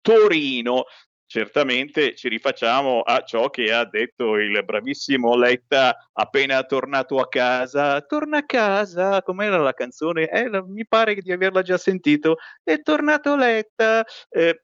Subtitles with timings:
[0.00, 0.84] Torino
[1.26, 8.00] certamente ci rifacciamo a ciò che ha detto il bravissimo Letta appena tornato a casa.
[8.02, 10.28] Torna a casa, com'era la canzone?
[10.28, 12.36] Eh, mi pare di averla già sentito.
[12.62, 14.04] È tornato Letta.
[14.28, 14.62] Eh,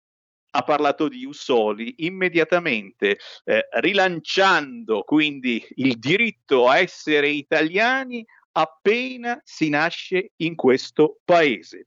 [0.54, 8.22] ha parlato di Ussoli immediatamente, eh, rilanciando quindi il diritto a essere italiani
[8.52, 11.86] appena si nasce in questo paese.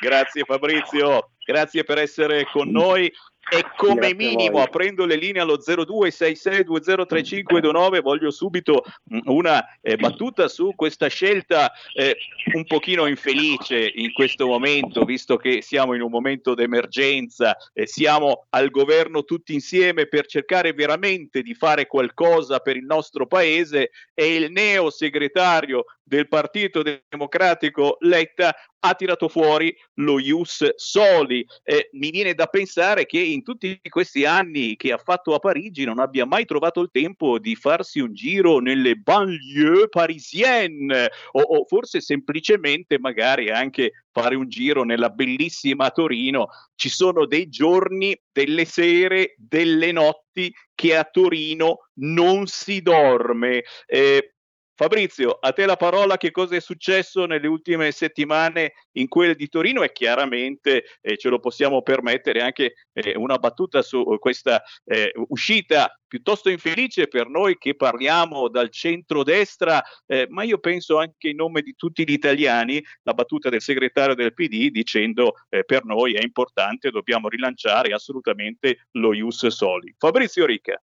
[0.00, 3.12] Grazie Fabrizio, grazie per essere con noi.
[3.50, 10.48] E come Grazie minimo aprendo le linee allo 0266203529 voglio subito mm, una eh, battuta
[10.48, 12.16] su questa scelta eh,
[12.54, 18.46] un pochino infelice in questo momento visto che siamo in un momento d'emergenza eh, siamo
[18.48, 24.36] al governo tutti insieme per cercare veramente di fare qualcosa per il nostro paese e
[24.36, 31.44] il neo segretario del Partito Democratico Letta ha tirato fuori lo Ius Soli.
[31.62, 35.84] Eh, mi viene da pensare che in tutti questi anni che ha fatto a Parigi
[35.84, 41.64] non abbia mai trovato il tempo di farsi un giro nelle banlieue parisienne o, o
[41.64, 46.48] forse semplicemente magari anche fare un giro nella bellissima Torino.
[46.74, 53.62] Ci sono dei giorni, delle sere, delle notti che a Torino non si dorme.
[53.86, 54.33] Eh,
[54.76, 59.48] Fabrizio, a te la parola, che cosa è successo nelle ultime settimane in quelle di
[59.48, 65.12] Torino e chiaramente eh, ce lo possiamo permettere anche eh, una battuta su questa eh,
[65.28, 71.36] uscita piuttosto infelice per noi che parliamo dal centro-destra, eh, ma io penso anche in
[71.36, 76.14] nome di tutti gli italiani, la battuta del segretario del PD dicendo eh, per noi
[76.14, 79.94] è importante, dobbiamo rilanciare assolutamente lo Ius Soli.
[79.96, 80.82] Fabrizio Ricca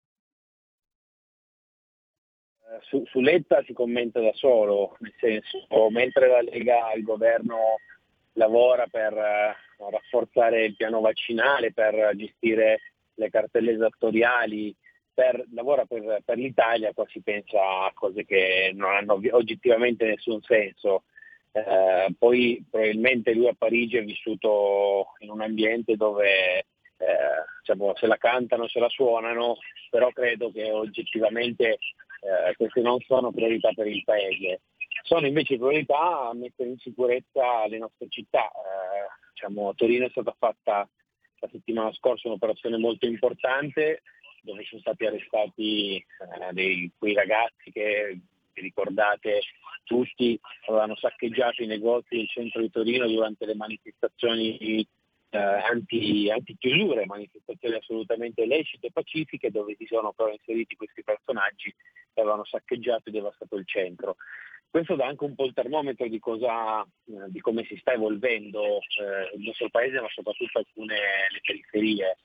[2.89, 7.77] su, su, Letta si commenta da solo, nel senso, mentre la Lega, il governo
[8.35, 12.81] lavora per uh, rafforzare il piano vaccinale, per gestire
[13.15, 14.75] le cartelle esattoriali,
[15.13, 20.43] per, lavora per, per, l'Italia, qua si pensa a cose che non hanno oggettivamente nessun
[20.43, 21.05] senso.
[21.53, 26.65] Eh, poi probabilmente lui a Parigi ha vissuto in un ambiente dove
[26.97, 29.59] eh, diciamo, se la cantano, se la suonano,
[29.89, 31.79] però credo che oggettivamente
[32.25, 34.63] eh, queste non sono priorità per il Paese.
[35.03, 38.49] Sono invece priorità a mettere in sicurezza le nostre città.
[38.49, 40.89] Eh, diciamo, Torino è stata fatta
[41.41, 44.03] la settimana scorsa un'operazione molto importante
[44.41, 48.19] dove sono stati arrestati eh, dei, quei ragazzi che
[48.53, 49.41] ricordate
[49.85, 54.87] tutti avevano saccheggiato i negozi del centro di Torino durante le manifestazioni
[55.34, 61.74] eh, anti, anti-chiusure, manifestazioni assolutamente lecite e pacifiche dove si sono però inseriti questi personaggi
[62.12, 64.17] che avevano saccheggiato e devastato il centro.
[64.70, 68.79] Questo dà anche un po' il termometro di, cosa, eh, di come si sta evolvendo
[68.79, 70.96] eh, il nostro paese, ma soprattutto alcune
[71.31, 72.17] le periferie,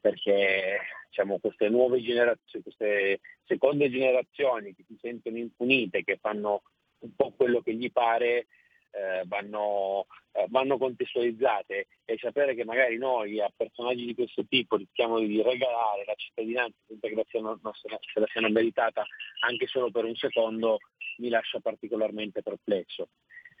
[0.00, 6.62] perché diciamo, queste nuove generazioni, queste seconde generazioni che si sentono impunite, che fanno
[7.00, 8.46] un po' quello che gli pare,
[8.92, 14.76] eh, vanno, eh, vanno, contestualizzate e sapere che magari noi a personaggi di questo tipo
[14.76, 19.04] rischiamo di regalare la cittadinanza senza che la siano, se la siano meritata
[19.40, 20.78] anche solo per un secondo
[21.18, 23.08] mi lascia particolarmente perplesso.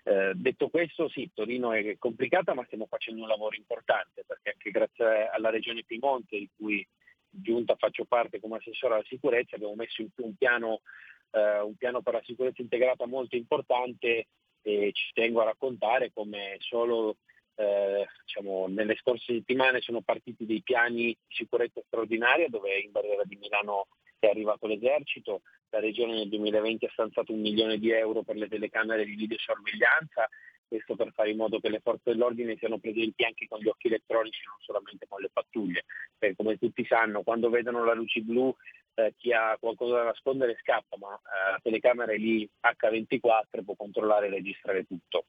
[0.04, 4.70] Eh, detto questo, sì, Torino è complicata, ma stiamo facendo un lavoro importante perché anche
[4.70, 6.86] grazie alla Regione Piemonte, di cui
[7.28, 10.80] giunta faccio parte come assessore alla sicurezza, abbiamo messo in più un piano,
[11.30, 14.26] eh, un piano per la sicurezza integrata molto importante
[14.62, 17.16] e ci tengo a raccontare come solo
[17.56, 23.22] eh, diciamo, nelle scorse settimane sono partiti dei piani di sicurezza straordinaria dove in barriera
[23.24, 23.88] di Milano
[24.18, 28.46] è arrivato l'esercito, la regione nel 2020 ha stanziato un milione di euro per le
[28.46, 30.28] telecamere di videosorveglianza,
[30.68, 33.88] questo per fare in modo che le forze dell'ordine siano presenti anche con gli occhi
[33.88, 35.84] elettronici, non solamente con le pattuglie,
[36.16, 38.54] perché come tutti sanno quando vedono la luce blu
[38.94, 43.74] eh, chi ha qualcosa da nascondere scappa, ma eh, la telecamera è lì H24 può
[43.74, 45.24] controllare e registrare tutto.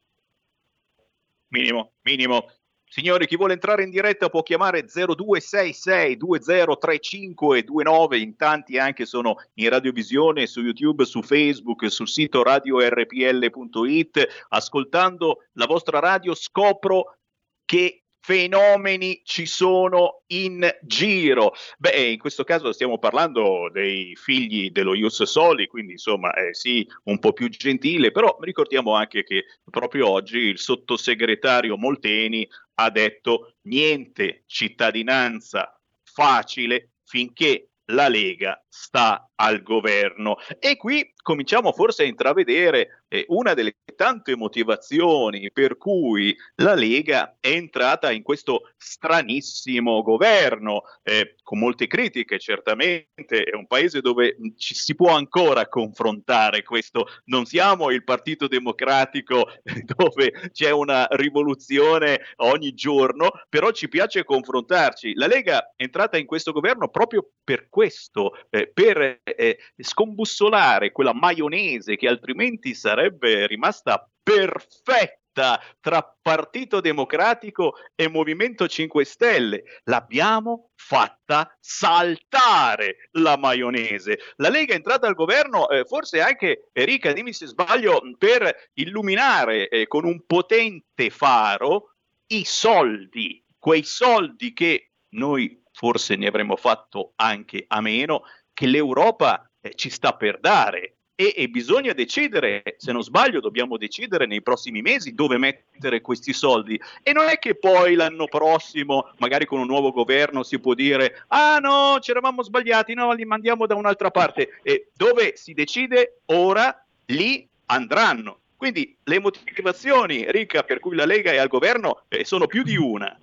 [1.47, 2.47] Minimo, minimo.
[2.93, 9.69] Signori, chi vuole entrare in diretta può chiamare 0266 203529, in tanti anche sono in
[9.69, 14.45] radiovisione, su YouTube, su Facebook, sul sito radiorpl.it.
[14.49, 17.17] Ascoltando la vostra radio scopro
[17.65, 21.53] che fenomeni ci sono in giro.
[21.77, 26.87] Beh, in questo caso stiamo parlando dei figli dello Ius Soli, quindi insomma, eh, sì,
[27.03, 33.55] un po' più gentile, però ricordiamo anche che proprio oggi il sottosegretario Molteni ha detto
[33.63, 40.37] niente cittadinanza facile finché la Lega sta al governo.
[40.59, 47.37] E qui cominciamo forse a intravedere eh, una delle tante motivazioni per cui la Lega
[47.39, 54.35] è entrata in questo stranissimo governo, eh, con molte critiche certamente, è un paese dove
[54.57, 59.47] ci si può ancora confrontare questo, non siamo il Partito Democratico
[59.95, 65.13] dove c'è una rivoluzione ogni giorno, però ci piace confrontarci.
[65.15, 71.12] La Lega è entrata in questo governo proprio per questo, eh, per eh, scombussolare quella
[71.13, 79.63] maionese che altrimenti sarebbe rimasta perfetta tra Partito Democratico e Movimento 5 Stelle.
[79.85, 84.19] L'abbiamo fatta saltare la maionese.
[84.35, 89.67] La Lega è entrata al governo, eh, forse anche, Enrica, dimmi se sbaglio, per illuminare
[89.69, 91.95] eh, con un potente faro
[92.27, 99.49] i soldi, quei soldi che noi forse ne avremmo fatto anche a meno, che l'Europa
[99.61, 100.97] eh, ci sta per dare.
[101.15, 106.33] E, e, bisogna decidere, se non sbaglio, dobbiamo decidere nei prossimi mesi dove mettere questi
[106.33, 106.79] soldi.
[107.03, 111.25] E non è che poi l'anno prossimo, magari con un nuovo governo, si può dire:
[111.27, 114.59] ah no, ci eravamo sbagliati, no, li mandiamo da un'altra parte.
[114.63, 118.39] E dove si decide ora, lì andranno.
[118.57, 122.77] Quindi le motivazioni, Ricca, per cui la Lega è al governo eh, sono più di
[122.77, 123.15] una.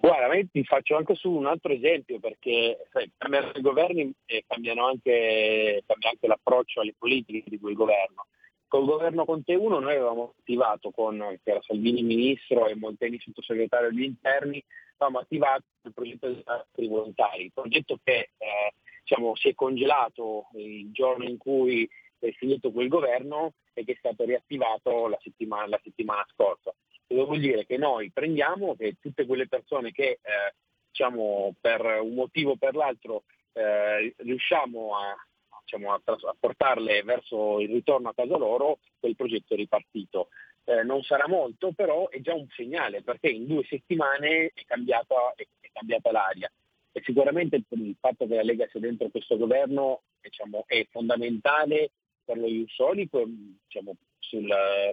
[0.00, 4.86] Guarda, ti faccio anche su un altro esempio perché sai, cambiano i governi e cambiano
[4.86, 8.26] anche, cambia anche l'approccio alle politiche di quel governo.
[8.66, 11.22] Col governo Conte 1 noi avevamo attivato con
[11.66, 14.64] Salvini ministro e Molteni sottosegretario agli interni,
[14.96, 20.46] avevamo attivato il progetto dei disastri volontari, il progetto che eh, diciamo, si è congelato
[20.54, 21.86] il giorno in cui
[22.18, 26.72] è finito quel governo e che è stato riattivato la settimana, la settimana scorsa.
[27.10, 27.66] Cosa vuol dire?
[27.66, 30.54] Che noi prendiamo che tutte quelle persone che eh,
[30.90, 35.16] diciamo, per un motivo o per l'altro eh, riusciamo a,
[35.64, 40.28] diciamo, a, a, portarle verso il ritorno a casa loro, quel progetto è ripartito.
[40.62, 45.32] Eh, non sarà molto, però è già un segnale perché in due settimane è cambiata,
[45.34, 46.48] è, è cambiata l'aria.
[46.92, 51.90] E sicuramente il, fatto che la Lega sia dentro questo governo diciamo, è fondamentale
[52.24, 54.48] per lo Iusolico diciamo, sul,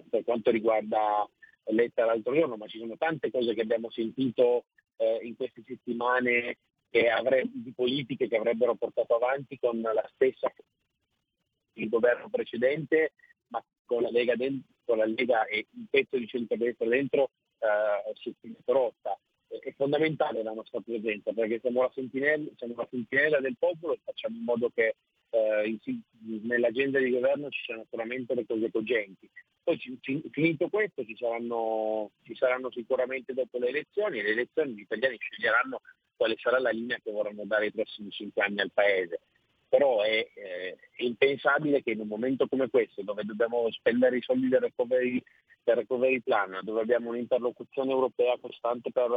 [0.10, 1.30] per quanto riguarda
[1.74, 4.66] letta l'altro giorno, ma ci sono tante cose che abbiamo sentito
[4.98, 6.58] eh, in queste settimane
[7.10, 10.52] avrebbe, di politiche che avrebbero portato avanti con la stessa
[11.74, 13.14] il governo precedente,
[13.50, 18.14] ma con la Lega, dentro, con la Lega e un pezzo di centrodestra dentro eh,
[18.16, 19.18] si è rotta.
[19.48, 24.36] È fondamentale la nostra presenza perché siamo la siamo la sentinella del popolo e facciamo
[24.36, 24.96] in modo che
[25.30, 25.80] eh,
[26.44, 29.30] nell'agenda di governo ci siano solamente le cose cogenti.
[29.64, 29.78] Poi
[30.32, 35.18] finito questo ci saranno, ci saranno sicuramente dopo le elezioni e le elezioni gli italiani
[35.20, 35.82] sceglieranno
[36.16, 39.20] quale sarà la linea che vorranno dare i prossimi cinque anni al Paese.
[39.68, 44.22] Però è, eh, è impensabile che in un momento come questo, dove dobbiamo spendere i
[44.22, 45.22] soldi del recovery,
[45.68, 49.12] del recovery plan, dove abbiamo un'interlocuzione europea costante per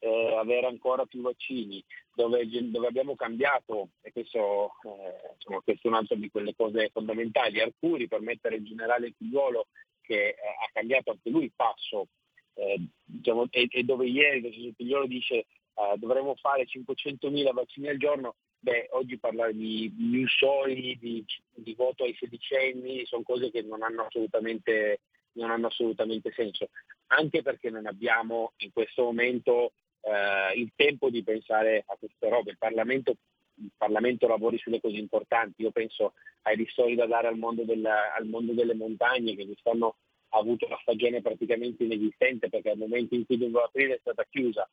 [0.00, 1.82] eh, avere ancora più vaccini,
[2.12, 7.60] dove, dove abbiamo cambiato, e questo, eh, insomma, questo è un'altra di quelle cose fondamentali,
[7.60, 9.68] Arcuri per mettere il generale Figliuolo
[10.00, 12.08] che eh, ha cambiato anche lui il passo
[12.54, 15.46] eh, diciamo, e, e, dove ieri il Figliolo dice eh,
[15.96, 22.02] dovremmo fare 500.000 vaccini al giorno, beh, oggi parlare di new soli, di, di, voto
[22.02, 24.08] ai sedicenni, sono cose che non hanno,
[25.34, 26.68] non hanno assolutamente senso,
[27.08, 29.72] anche perché non abbiamo in questo momento
[30.02, 32.52] eh, il tempo di pensare a queste robe.
[32.52, 33.14] Il Parlamento,
[33.54, 38.14] il Parlamento, lavori sulle cose importanti, io penso ai ristori da dare al mondo, della,
[38.14, 39.96] al mondo delle montagne che quest'anno
[40.30, 44.26] ha avuto una stagione praticamente inesistente perché al momento in cui doveva aprire è stata
[44.28, 44.68] chiusa.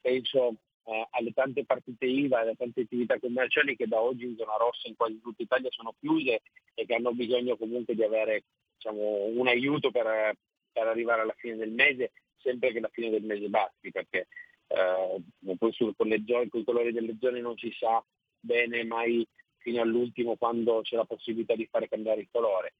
[0.00, 4.56] Penso eh, alle tante partite IVA, alle tante attività commerciali che da oggi in zona
[4.56, 6.40] rossa in quasi tutta Italia sono chiuse
[6.74, 8.44] e che hanno bisogno comunque di avere
[8.82, 10.34] diciamo, un aiuto per,
[10.72, 14.26] per, arrivare alla fine del mese, sempre che la fine del mese basti, perché
[14.66, 18.04] eh, poi sul, con, le con i colori delle zone non si sa
[18.40, 19.26] bene mai
[19.58, 22.74] fino all'ultimo quando c'è la possibilità di fare cambiare il colore.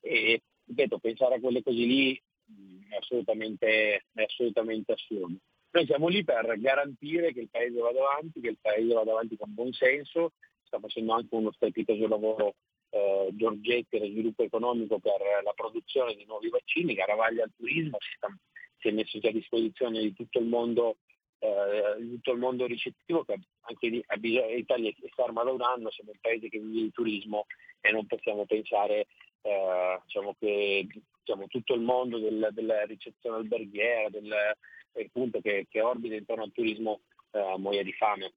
[0.00, 2.14] E ripeto, pensare a quelle cose lì
[2.88, 5.36] è assolutamente, è assolutamente assurdo.
[5.70, 9.36] Noi siamo lì per garantire che il Paese vada avanti, che il Paese vada avanti
[9.36, 12.54] con buon senso, sta facendo anche uno strepitoso lavoro
[12.90, 18.10] eh, Giorgetti lo sviluppo economico per la produzione di nuovi vaccini, Garavaglia al turismo, si,
[18.16, 18.28] sta,
[18.78, 20.96] si, è messo già a disposizione di tutto il mondo,
[21.38, 26.12] eh, tutto il mondo ricettivo che anche lì l'Italia è ferma da un anno, siamo
[26.12, 27.46] un paese che vive di turismo
[27.80, 29.06] e non possiamo pensare
[29.42, 30.86] eh, diciamo che
[31.20, 36.52] diciamo, tutto il mondo del, della ricezione alberghiera, del, punto che, che, orbita intorno al
[36.52, 38.32] turismo eh, muoia di fame.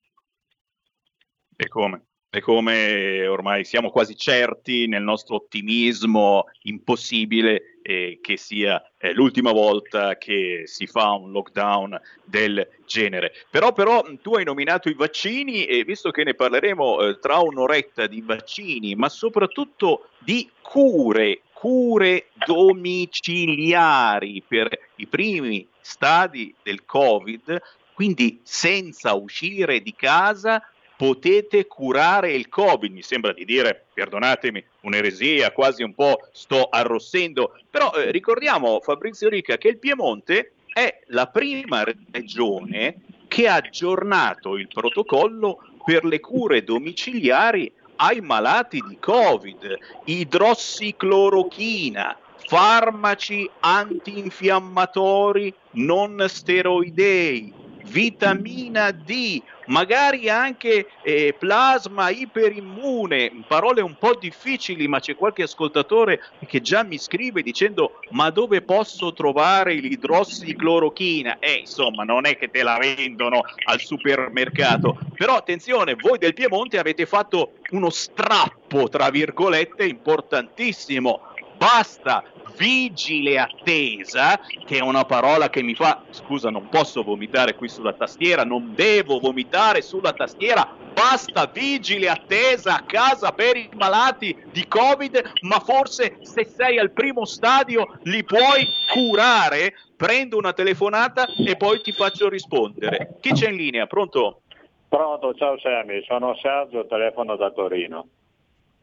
[1.56, 2.11] E come?
[2.34, 9.52] E come ormai siamo quasi certi nel nostro ottimismo impossibile eh, che sia eh, l'ultima
[9.52, 13.34] volta che si fa un lockdown del genere.
[13.50, 18.08] Però, però tu hai nominato i vaccini e visto che ne parleremo eh, tra un'oretta
[18.08, 27.62] di vaccini, ma soprattutto di cure, cure domiciliari per i primi stadi del Covid,
[27.94, 30.66] quindi senza uscire di casa
[31.02, 32.94] potete curare il Covid.
[32.94, 39.28] Mi sembra di dire, perdonatemi, un'eresia, quasi un po' sto arrossendo, però eh, ricordiamo Fabrizio
[39.28, 46.20] Rica che il Piemonte è la prima regione che ha aggiornato il protocollo per le
[46.20, 52.16] cure domiciliari ai malati di Covid, idrossiclorochina,
[52.46, 57.52] farmaci antinfiammatori non steroidei,
[57.86, 66.22] vitamina D, magari anche eh, plasma iperimmune, parole un po' difficili, ma c'è qualche ascoltatore
[66.48, 71.40] che già mi scrive dicendo ma dove posso trovare l'idrossiclorochina?
[71.40, 76.80] Eh, insomma, non è che te la vendono al supermercato, però attenzione, voi del Piemonte
[76.80, 81.30] avete fatto uno strappo, tra virgolette, importantissimo.
[81.62, 82.24] Basta
[82.58, 87.94] vigile attesa, che è una parola che mi fa, scusa, non posso vomitare qui sulla
[87.94, 94.68] tastiera, non devo vomitare sulla tastiera, basta vigile attesa a casa per i malati di
[94.68, 99.76] Covid, ma forse se sei al primo stadio li puoi curare?
[99.96, 103.18] Prendo una telefonata e poi ti faccio rispondere.
[103.22, 103.86] Chi c'è in linea?
[103.86, 104.42] Pronto?
[104.90, 108.08] Pronto, ciao Sammy, sono Sergio, telefono da Torino.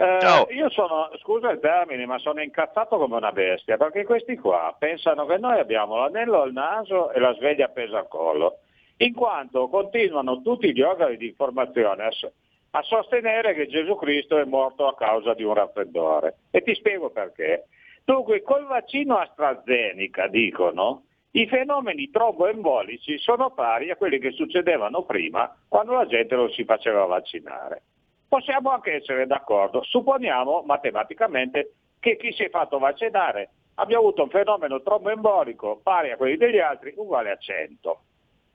[0.00, 4.72] Eh, io sono, scusa il termine, ma sono incazzato come una bestia, perché questi qua
[4.78, 8.60] pensano che noi abbiamo l'anello al naso e la sveglia appesa al collo,
[8.98, 12.10] in quanto continuano tutti gli organi di informazione a,
[12.70, 16.36] a sostenere che Gesù Cristo è morto a causa di un raffreddore.
[16.52, 17.66] E ti spiego perché.
[18.04, 25.52] Dunque, col vaccino AstraZeneca, dicono, i fenomeni tromboembolici sono pari a quelli che succedevano prima
[25.66, 27.82] quando la gente non si faceva vaccinare.
[28.28, 29.82] Possiamo anche essere d'accordo.
[29.82, 36.16] Supponiamo matematicamente che chi si è fatto vaccinare abbia avuto un fenomeno tromboembolico pari a
[36.16, 38.00] quelli degli altri uguale a 100.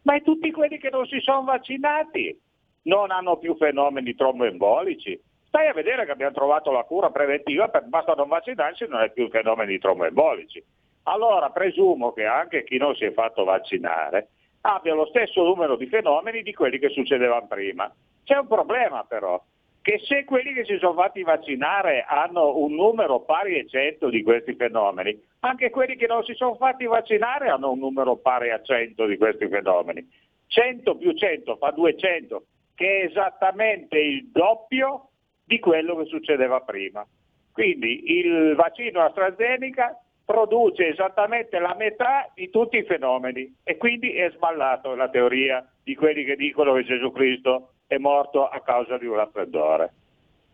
[0.04, 2.40] Ma e tutti quelli che non si sono vaccinati
[2.84, 5.20] non hanno più fenomeni tromboembolici?
[5.48, 9.12] Stai a vedere che abbiamo trovato la cura preventiva, per, basta non vaccinarsi non hai
[9.12, 10.64] più fenomeni tromboembolici.
[11.04, 14.30] Allora presumo che anche chi non si è fatto vaccinare
[14.62, 17.92] abbia lo stesso numero di fenomeni di quelli che succedevano prima.
[18.24, 19.42] C'è un problema però,
[19.84, 24.24] che se quelli che si sono fatti vaccinare hanno un numero pari a 100 di
[24.24, 28.62] questi fenomeni, anche quelli che non si sono fatti vaccinare hanno un numero pari a
[28.62, 30.10] 100 di questi fenomeni.
[30.48, 35.10] 100 più 100 fa 200, che è esattamente il doppio
[35.44, 37.06] di quello che succedeva prima.
[37.52, 44.32] Quindi il vaccino AstraZeneca produce esattamente la metà di tutti i fenomeni e quindi è
[44.32, 49.06] sballato la teoria di quelli che dicono che Gesù Cristo è morto a causa di
[49.06, 49.94] un raffreddore.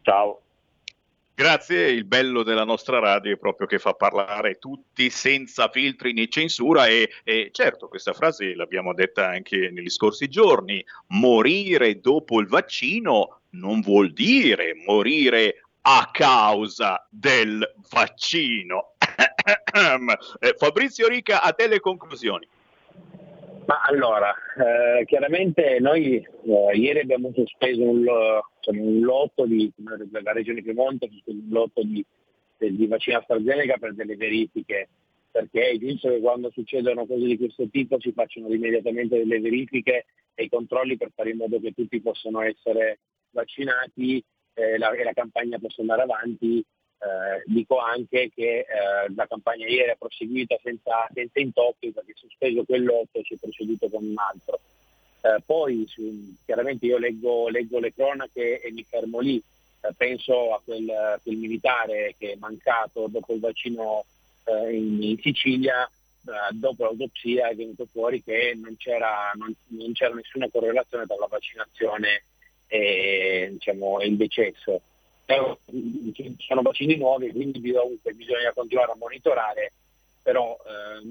[0.02, 0.42] Ciao.
[1.34, 6.28] Grazie, il bello della nostra radio è proprio che fa parlare tutti senza filtri né
[6.28, 12.48] censura e, e, certo questa frase l'abbiamo detta anche negli scorsi giorni, morire dopo il
[12.48, 18.96] vaccino non vuol dire morire a causa del vaccino.
[19.72, 22.48] Eh, Fabrizio Rica, a te le conclusioni.
[23.70, 29.72] Ma allora, eh, chiaramente noi eh, ieri abbiamo sospeso un, insomma, un lotto di,
[30.24, 32.04] la regione Piemonte, un lotto di,
[32.58, 34.90] di vaccino AstraZeneca per delle verifiche
[35.32, 40.06] perché è giusto che quando succedono cose di questo tipo si facciano immediatamente delle verifiche
[40.34, 42.98] e i controlli per fare in modo che tutti possano essere
[43.30, 44.24] vaccinati
[44.56, 46.66] eh, la, e la campagna possa andare avanti.
[47.02, 48.66] Eh, dico anche che eh,
[49.16, 54.04] la campagna ieri è proseguita senza, senza intoppi perché sospeso quell'otto si è proceduto con
[54.04, 54.60] un altro.
[55.22, 59.42] Eh, poi su, chiaramente io leggo, leggo, le cronache e mi fermo lì,
[59.82, 64.04] eh, penso a quel, quel, militare che è mancato dopo il vaccino
[64.46, 69.94] eh, in, in, Sicilia, eh, dopo l'autopsia è venuto fuori che non c'era, non, non
[69.94, 72.24] c'era nessuna correlazione tra la vaccinazione
[72.68, 74.82] e, diciamo, il decesso.
[75.30, 79.74] Ci sono vaccini nuovi, quindi bisogna, bisogna continuare a monitorare,
[80.24, 81.06] però eh,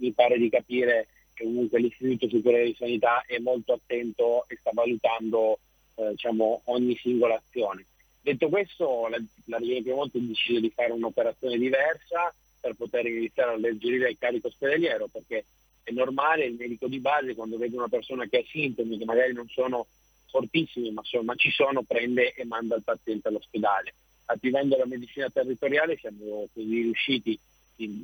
[0.00, 4.70] mi pare di capire che comunque l'Istituto Superiore di Sanità è molto attento e sta
[4.74, 5.60] valutando
[5.94, 7.86] eh, diciamo, ogni singola azione.
[8.20, 13.50] Detto questo, la, la Regione Piemonte ha deciso di fare un'operazione diversa per poter iniziare
[13.50, 15.44] a alleggerire il carico ospedaliero, perché
[15.84, 19.32] è normale il medico di base quando vede una persona che ha sintomi che magari
[19.32, 19.86] non sono
[20.32, 23.94] fortissimi, ma, sono, ma ci sono, prende e manda il paziente all'ospedale.
[24.24, 27.38] Attivando la medicina territoriale siamo così riusciti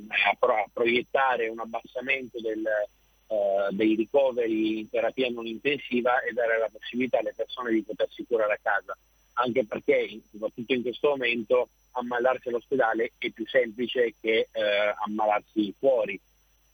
[0.09, 2.63] a, pro, a, proiettare un abbassamento del,
[3.29, 8.25] uh, dei ricoveri in terapia non intensiva e dare la possibilità alle persone di potersi
[8.27, 8.97] curare a casa
[9.39, 16.21] anche perché soprattutto in questo momento ammalarsi all'ospedale è più semplice che eh, ammalarsi fuori.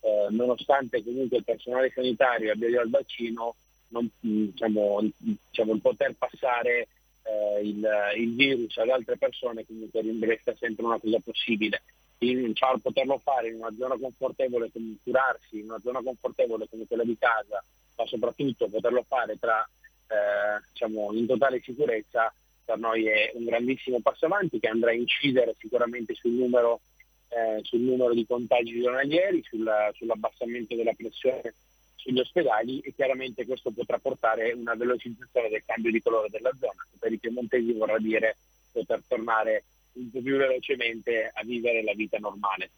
[0.01, 3.55] Eh, nonostante comunque il personale sanitario abbia già il vaccino,
[3.95, 6.87] non, diciamo, diciamo, il poter passare
[7.23, 11.83] eh, il, il, virus ad altre persone comunque resta sempre una cosa possibile.
[12.19, 16.85] In, cioè, poterlo fare in una zona confortevole come curarsi, in una zona confortevole come
[16.87, 17.63] quella di casa,
[17.95, 19.67] ma soprattutto poterlo fare tra,
[20.07, 22.33] eh, diciamo, in totale sicurezza
[22.65, 26.81] per noi è un grandissimo passo avanti che andrà a incidere sicuramente sul numero,
[27.29, 31.53] eh, sul numero di contagi giornalieri, sulla, sull'abbassamento della pressione
[32.05, 36.85] sugli ospedali e chiaramente questo potrà portare una velocizzazione del cambio di colore della zona,
[36.91, 38.37] che per i piemontesi vorrà dire
[38.71, 39.63] poter tornare
[39.93, 42.69] un po' più velocemente a vivere la vita normale.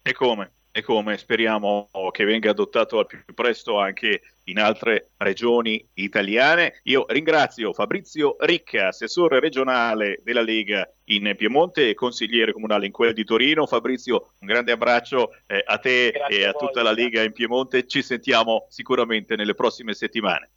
[0.00, 0.50] E come?
[0.74, 6.80] E come speriamo che venga adottato al più presto anche in altre regioni italiane.
[6.84, 13.12] Io ringrazio Fabrizio Ricca, assessore regionale della Lega in Piemonte e consigliere comunale in quella
[13.12, 13.66] di Torino.
[13.66, 17.32] Fabrizio, un grande abbraccio eh, a te Grazie e a, a tutta la Lega in
[17.32, 17.86] Piemonte.
[17.86, 20.50] Ci sentiamo sicuramente nelle prossime settimane.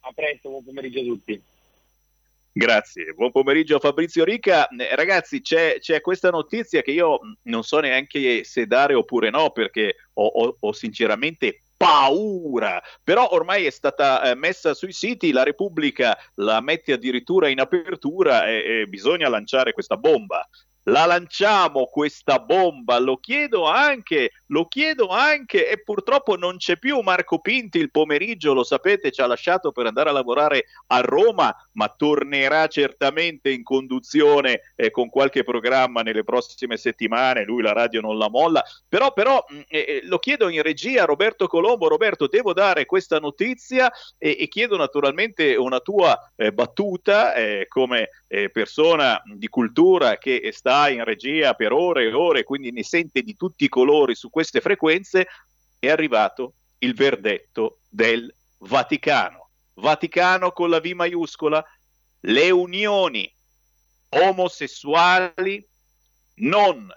[0.00, 1.42] A presto, buon pomeriggio a tutti.
[2.58, 4.66] Grazie, buon pomeriggio a Fabrizio Rica.
[4.66, 9.52] Eh, ragazzi, c'è, c'è, questa notizia che io non so neanche se dare oppure no,
[9.52, 15.44] perché ho, ho, ho sinceramente paura, però ormai è stata eh, messa sui siti, la
[15.44, 20.44] Repubblica la mette addirittura in apertura e, e bisogna lanciare questa bomba
[20.88, 27.00] la lanciamo questa bomba, lo chiedo anche, lo chiedo anche e purtroppo non c'è più
[27.00, 31.54] Marco Pinti il pomeriggio, lo sapete, ci ha lasciato per andare a lavorare a Roma,
[31.72, 38.00] ma tornerà certamente in conduzione eh, con qualche programma nelle prossime settimane, lui la radio
[38.00, 42.26] non la molla, però, però mm, eh, eh, lo chiedo in regia Roberto Colombo, Roberto
[42.28, 48.50] devo dare questa notizia e, e chiedo naturalmente una tua eh, battuta eh, come eh,
[48.50, 53.34] persona di cultura che sta in regia per ore e ore, quindi ne sente di
[53.34, 55.26] tutti i colori su queste frequenze,
[55.78, 59.48] è arrivato il verdetto del Vaticano.
[59.74, 61.64] Vaticano con la V maiuscola,
[62.20, 63.32] le unioni
[64.10, 65.66] omosessuali
[66.36, 66.88] non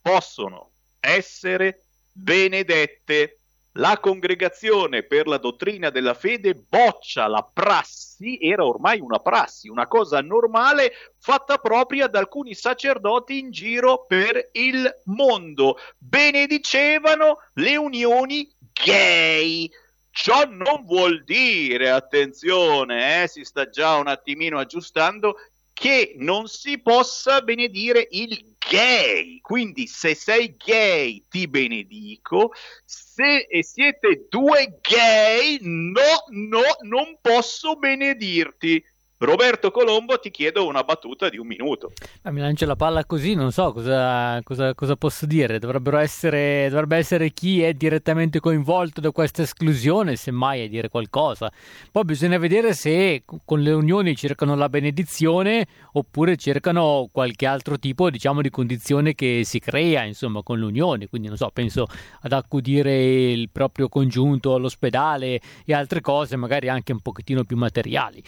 [0.00, 3.39] possono essere benedette
[3.74, 9.86] la congregazione per la dottrina della fede boccia la prassi, era ormai una prassi, una
[9.86, 15.76] cosa normale fatta propria da alcuni sacerdoti in giro per il mondo.
[15.98, 19.70] Benedicevano le unioni gay.
[20.12, 25.36] Ciò non vuol dire, attenzione, eh, si sta già un attimino aggiustando,
[25.72, 29.40] che non si possa benedire il gay.
[29.40, 32.52] Quindi se sei gay ti benedico,
[32.84, 38.84] se siete due gay no, no, non posso benedirti.
[39.22, 41.92] Roberto Colombo, ti chiedo una battuta di un minuto.
[42.22, 45.60] Ma mi lancia la palla così, non so cosa, cosa, cosa posso dire.
[46.00, 51.52] Essere, dovrebbe essere chi è direttamente coinvolto da questa esclusione, semmai a dire qualcosa.
[51.92, 58.08] Poi bisogna vedere se con le unioni cercano la benedizione oppure cercano qualche altro tipo,
[58.08, 61.08] diciamo, di condizione che si crea, insomma, con l'unione.
[61.08, 61.88] Quindi, non so, penso
[62.22, 68.24] ad accudire il proprio congiunto all'ospedale e altre cose, magari anche un pochettino più materiali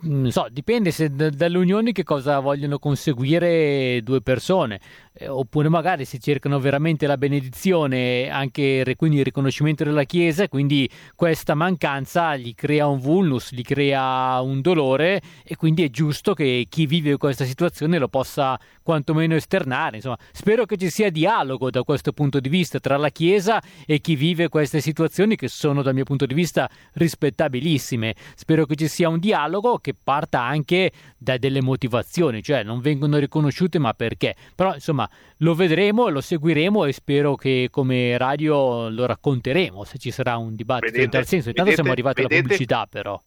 [0.00, 4.80] non so, dipende se d- dalle unioni che cosa vogliono conseguire due persone,
[5.12, 10.88] eh, oppure magari si cercano veramente la benedizione, anche quindi il riconoscimento della Chiesa, quindi
[11.16, 16.66] questa mancanza gli crea un vulnus, gli crea un dolore e quindi è giusto che
[16.68, 19.96] chi vive questa situazione lo possa quantomeno esternare.
[19.96, 24.00] Insomma, spero che ci sia dialogo da questo punto di vista tra la Chiesa e
[24.00, 28.14] chi vive queste situazioni che sono dal mio punto di vista rispettabilissime.
[28.36, 33.16] Spero che ci sia un dialogo che parta anche da delle motivazioni, cioè non vengono
[33.16, 34.34] riconosciute ma perché.
[34.54, 40.10] Però insomma lo vedremo, lo seguiremo e spero che come radio lo racconteremo se ci
[40.10, 41.48] sarà un dibattito vedete, in tal senso.
[41.48, 43.20] Intanto vedete, siamo arrivati vedete, alla pubblicità però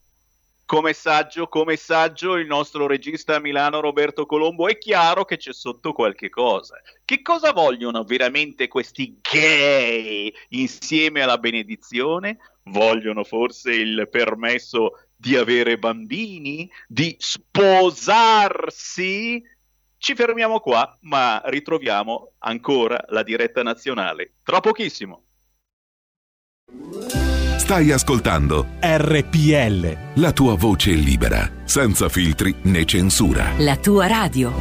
[0.72, 5.52] come saggio, come saggio il nostro regista a Milano Roberto Colombo è chiaro che c'è
[5.52, 6.80] sotto qualche cosa.
[7.04, 12.38] Che cosa vogliono veramente questi gay insieme alla benedizione?
[12.64, 18.60] Vogliono forse il permesso di avere bambini, di sposarsi?
[19.98, 24.34] Ci fermiamo qua, ma ritroviamo ancora la diretta nazionale.
[24.44, 25.26] Tra pochissimo.
[27.58, 30.16] Stai ascoltando RPL.
[30.16, 33.54] La tua voce libera, senza filtri né censura.
[33.60, 34.52] La tua radio.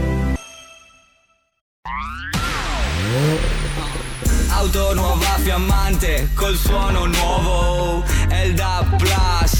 [4.50, 8.04] Auto nuova fiammante col suono nuovo.
[8.28, 9.59] È il Da Plus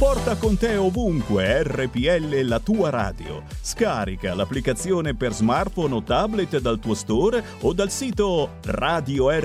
[0.00, 3.42] Porta con te ovunque RPL la tua radio.
[3.60, 9.40] Scarica l'applicazione per smartphone o tablet dal tuo store o dal sito radiorpl.it.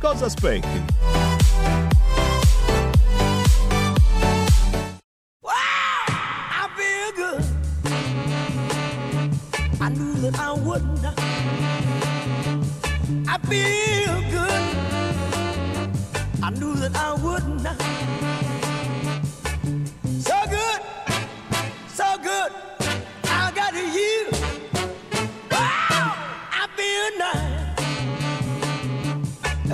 [0.00, 0.82] Cosa aspetti?
[13.28, 14.50] I feel good.
[16.42, 17.15] I knew that I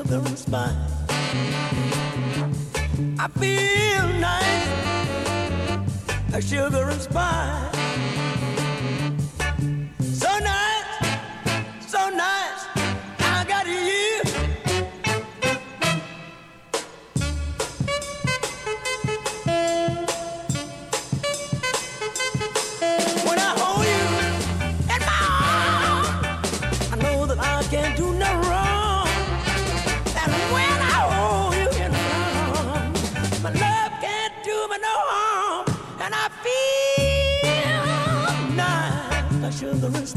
[0.00, 0.74] And spice.
[3.18, 4.68] I feel nice,
[6.34, 7.91] a sugar and spice.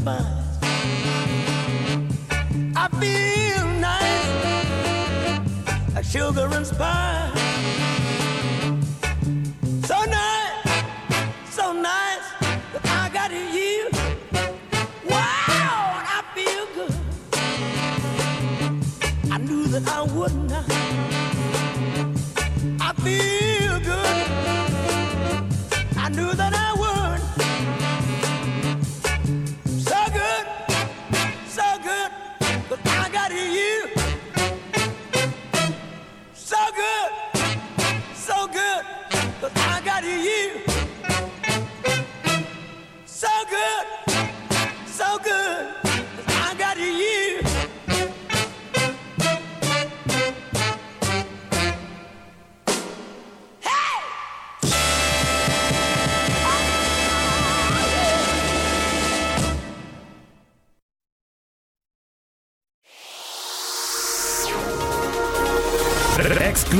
[0.06, 0.24] Sugar.
[2.76, 4.28] I feel nice,
[5.94, 7.40] like sugar and spice.
[9.86, 10.84] So nice,
[11.50, 12.26] so nice
[12.72, 13.90] that I got you.
[15.08, 16.94] Wow, I feel good.
[19.32, 20.70] I knew that I would not.
[22.80, 24.26] I feel good.
[25.98, 26.65] I knew that I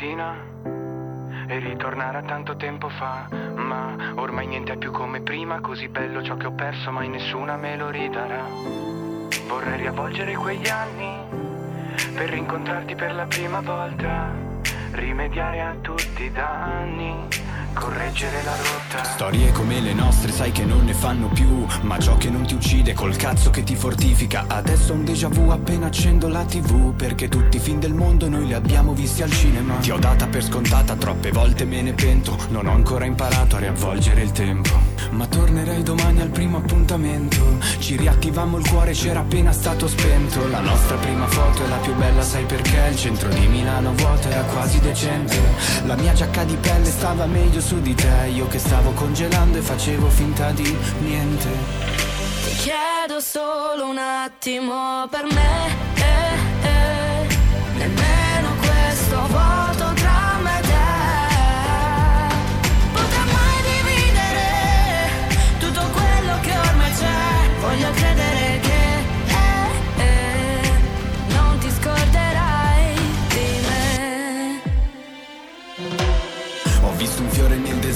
[0.00, 0.34] Mattina
[1.46, 6.22] e ritornare a tanto tempo fa, ma ormai niente è più come prima, così bello
[6.22, 8.44] ciò che ho perso, mai nessuna me lo ridarà.
[9.46, 11.18] Vorrei riavvolgere quegli anni
[12.14, 14.32] per rincontrarti per la prima volta,
[14.92, 17.28] rimediare a tutti i danni
[17.72, 19.04] correggere la rotta.
[19.04, 22.54] Storie come le nostre sai che non ne fanno più, ma ciò che non ti
[22.54, 24.44] uccide col cazzo che ti fortifica.
[24.46, 28.46] Adesso un déjà vu appena accendo la tv, perché tutti i film del mondo noi
[28.46, 29.76] li abbiamo visti al cinema.
[29.76, 33.58] Ti ho data per scontata, troppe volte me ne pento, non ho ancora imparato a
[33.60, 34.89] riavvolgere il tempo.
[35.10, 40.46] Ma tornerei domani al primo appuntamento, ci riattivammo il cuore, c'era appena stato spento.
[40.48, 42.88] La nostra prima foto è la più bella, sai perché?
[42.90, 45.38] Il centro di Milano vuoto era quasi decente.
[45.86, 49.60] La mia giacca di pelle stava meglio su di te Io che stavo congelando e
[49.60, 51.48] facevo finta di niente
[52.44, 56.29] Ti chiedo solo un attimo per me eh,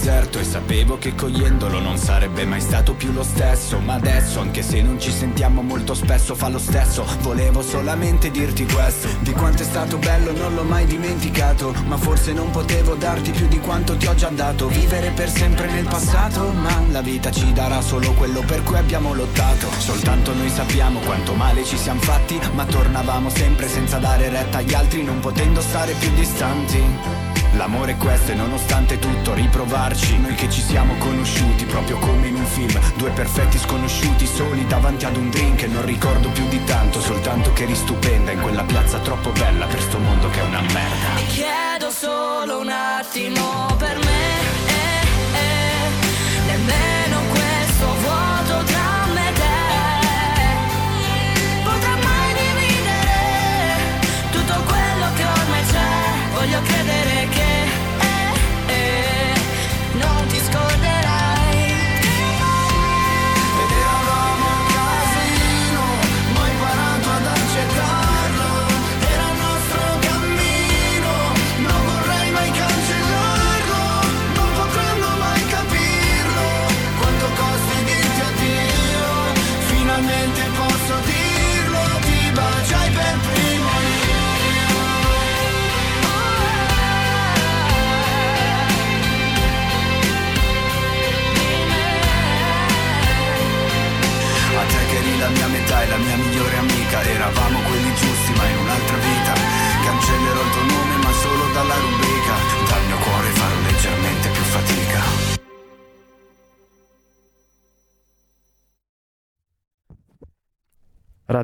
[0.04, 3.78] deserto e sapevo che cogliendolo non sarebbe mai stato più lo stesso.
[3.78, 7.06] Ma adesso anche se non ci sentiamo molto spesso fa lo stesso.
[7.20, 9.08] Volevo solamente dirti questo.
[9.20, 11.74] Di quanto è stato bello non l'ho mai dimenticato.
[11.86, 14.68] Ma forse non potevo darti più di quanto ti ho già dato.
[14.68, 19.14] Vivere per sempre nel passato Ma la vita ci darà solo quello per cui abbiamo
[19.14, 19.70] lottato.
[19.78, 24.74] Soltanto noi sappiamo quanto male ci siamo fatti Ma tornavamo sempre senza dare retta agli
[24.74, 27.23] altri Non potendo stare più distanti
[27.56, 30.18] L'amore questo e nonostante tutto riprovarci.
[30.18, 32.78] Noi che ci siamo conosciuti proprio come in un film.
[32.96, 37.52] Due perfetti sconosciuti soli davanti ad un drink E non ricordo più di tanto Soltanto
[37.52, 41.14] che eri stupenda in quella piazza troppo bella Per sto mondo che è una merda.
[41.16, 44.43] Ti chiedo solo un attimo per me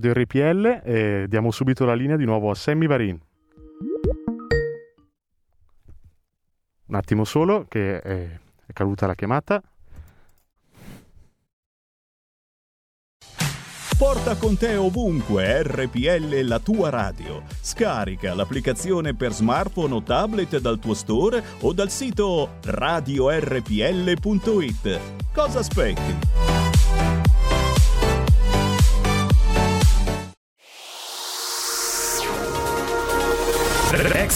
[0.00, 3.20] Radio RPL e diamo subito la linea di nuovo a Sammy Varin.
[6.86, 8.30] Un attimo solo che è,
[8.72, 9.62] caduta la chiamata.
[13.98, 17.42] Porta con te ovunque RPL la tua radio.
[17.60, 23.40] Scarica l'applicazione per smartphone o tablet dal tuo store o dal sito radiorpl.it.
[25.34, 26.59] Cosa aspetti?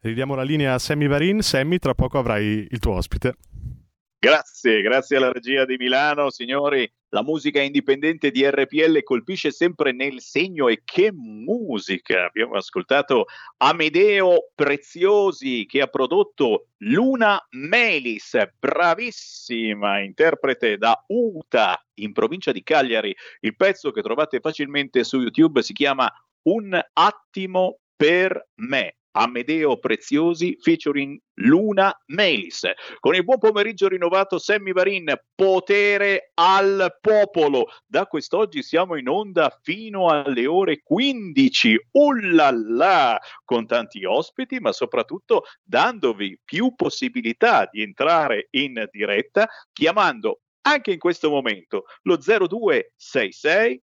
[0.00, 1.42] Ridiamo la linea a Sammy Varin.
[1.42, 3.34] Sammy, tra poco avrai il tuo ospite.
[4.20, 6.90] Grazie, grazie alla regia di Milano, signori.
[7.10, 12.24] la musica indipendente di RPL colpisce sempre nel segno e che musica!
[12.24, 13.26] Abbiamo ascoltato
[13.58, 23.14] Amedeo Preziosi che ha prodotto Luna Melis, bravissima interprete da Uta in provincia di Cagliari.
[23.40, 28.97] Il pezzo che trovate facilmente su YouTube si chiama Un attimo per me.
[29.18, 32.62] Amedeo Preziosi featuring Luna Melis.
[33.00, 37.66] Con il buon pomeriggio rinnovato Sammy Varin, potere al popolo.
[37.84, 41.88] Da quest'oggi siamo in onda fino alle ore 15.
[41.92, 43.18] Ullala!
[43.44, 50.98] Con tanti ospiti, ma soprattutto dandovi più possibilità di entrare in diretta chiamando anche in
[50.98, 53.82] questo momento lo 0266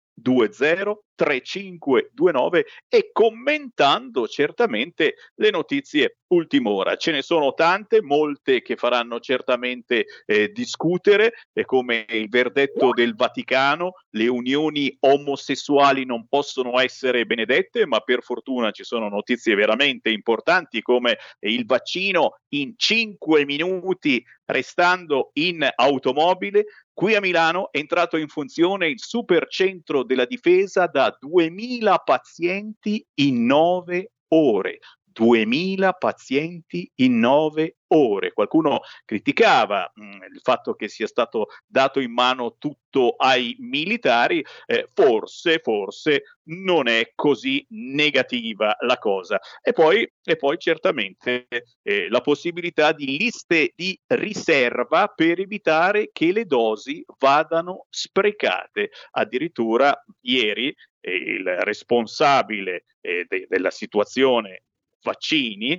[1.21, 6.97] 203529 e commentando certamente le notizie ultima ora.
[6.97, 13.15] Ce ne sono tante, molte che faranno certamente eh, discutere, eh, come il verdetto del
[13.15, 20.11] Vaticano, le unioni omosessuali non possono essere benedette, ma per fortuna ci sono notizie veramente
[20.11, 26.65] importanti come il vaccino in 5 minuti restando in automobile.
[26.93, 33.47] Qui a Milano è entrato in funzione il supercentro della difesa da 2000 pazienti in
[33.47, 34.79] 9 ore.
[35.21, 38.33] 2000 pazienti in 9 ore.
[38.33, 44.43] Qualcuno criticava mh, mm, il fatto che sia stato dato in mano tutto ai militari,
[44.65, 49.39] eh, forse, forse non è così negativa la cosa.
[49.63, 51.49] E poi, e poi certamente
[51.83, 58.91] eh, la possibilità di liste di riserva per evitare che le dosi vadano sprecate.
[59.11, 64.63] Addirittura ieri eh, il responsabile eh, de- della situazione
[65.03, 65.79] vaccini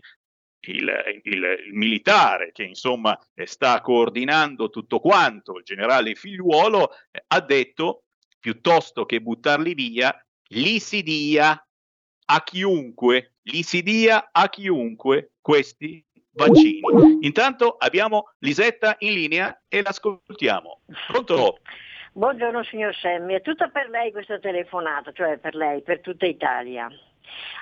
[0.68, 7.40] il, il, il, militare che insomma sta coordinando tutto quanto, il generale figliuolo, eh, ha
[7.40, 8.04] detto
[8.40, 10.16] piuttosto che buttarli via,
[10.50, 11.66] li si dia
[12.26, 16.04] a chiunque, li si dia a chiunque questi
[16.34, 16.80] vaccini.
[17.22, 20.82] Intanto abbiamo Lisetta in linea e l'ascoltiamo.
[21.08, 21.60] Pronto?
[22.14, 26.90] Buongiorno signor Semmi, è tutta per lei questa telefonata, cioè per lei, per tutta Italia.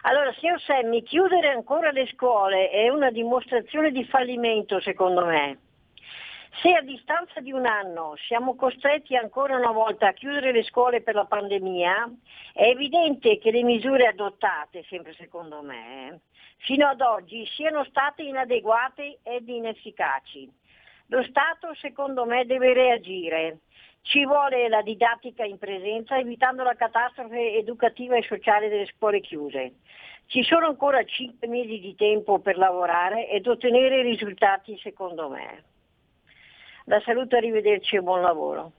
[0.03, 5.59] Allora, signor Semmi, chiudere ancora le scuole è una dimostrazione di fallimento, secondo me.
[6.61, 11.01] Se a distanza di un anno siamo costretti ancora una volta a chiudere le scuole
[11.01, 12.11] per la pandemia,
[12.53, 16.21] è evidente che le misure adottate, sempre secondo me,
[16.57, 20.51] fino ad oggi siano state inadeguate ed inefficaci.
[21.07, 23.59] Lo Stato, secondo me, deve reagire
[24.01, 29.73] ci vuole la didattica in presenza evitando la catastrofe educativa e sociale delle scuole chiuse.
[30.25, 35.63] Ci sono ancora 5 mesi di tempo per lavorare ed ottenere risultati secondo me.
[36.85, 38.71] La saluto, arrivederci e buon lavoro.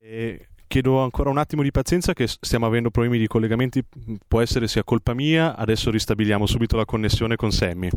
[0.00, 3.84] E chiedo ancora un attimo di pazienza che stiamo avendo problemi di collegamenti,
[4.26, 7.88] può essere sia colpa mia, adesso ristabiliamo subito la connessione con Sammy.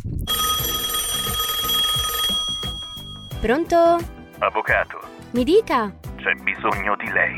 [3.42, 3.98] Pronto?
[4.38, 5.00] Avvocato.
[5.32, 5.92] Mi dica.
[6.16, 7.36] C'è bisogno di lei.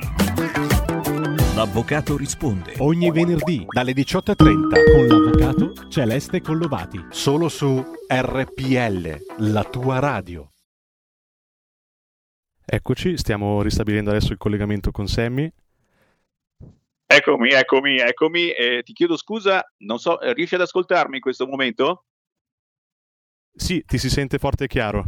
[1.55, 2.73] L'avvocato risponde.
[2.79, 4.35] Ogni venerdì dalle 18.30
[4.91, 7.05] con l'avvocato Celeste Collovati.
[7.09, 9.17] Solo su RPL,
[9.49, 10.51] la tua radio.
[12.65, 15.49] Eccoci, stiamo ristabilendo adesso il collegamento con Sammy.
[17.05, 18.49] Eccomi, eccomi, eccomi.
[18.51, 22.07] Eh, ti chiedo scusa, non so, riesci ad ascoltarmi in questo momento?
[23.55, 25.05] Sì, ti si sente forte e chiaro.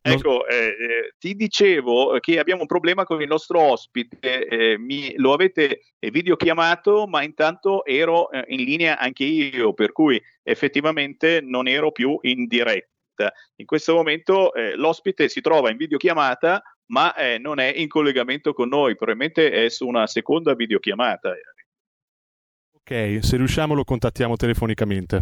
[0.00, 5.14] Ecco, eh, eh, ti dicevo che abbiamo un problema con il nostro ospite, eh, mi,
[5.16, 11.68] lo avete videochiamato, ma intanto ero eh, in linea anche io, per cui effettivamente non
[11.68, 13.32] ero più in diretta.
[13.56, 18.52] In questo momento eh, l'ospite si trova in videochiamata, ma eh, non è in collegamento
[18.52, 21.34] con noi, probabilmente è su una seconda videochiamata.
[22.72, 25.20] Ok, se riusciamo lo contattiamo telefonicamente.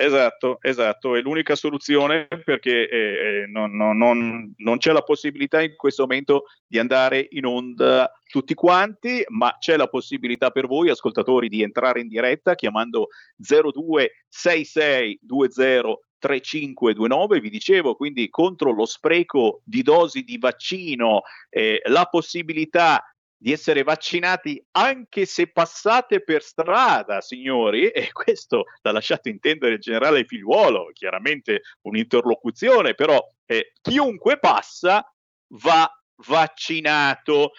[0.00, 5.60] Esatto, esatto, è l'unica soluzione perché eh, eh, non, non, non, non, c'è la possibilità
[5.60, 10.90] in questo momento di andare in onda tutti quanti, ma c'è la possibilità per voi
[10.90, 19.82] ascoltatori di entrare in diretta chiamando 026620 3529, vi dicevo quindi contro lo spreco di
[19.82, 23.02] dosi di vaccino, eh, la possibilità
[23.40, 29.80] di essere vaccinati anche se passate per strada, signori, e questo l'ha lasciato intendere il
[29.80, 35.08] generale Figliuolo, chiaramente un'interlocuzione, però eh, chiunque passa
[35.54, 35.88] va
[36.26, 37.52] vaccinato.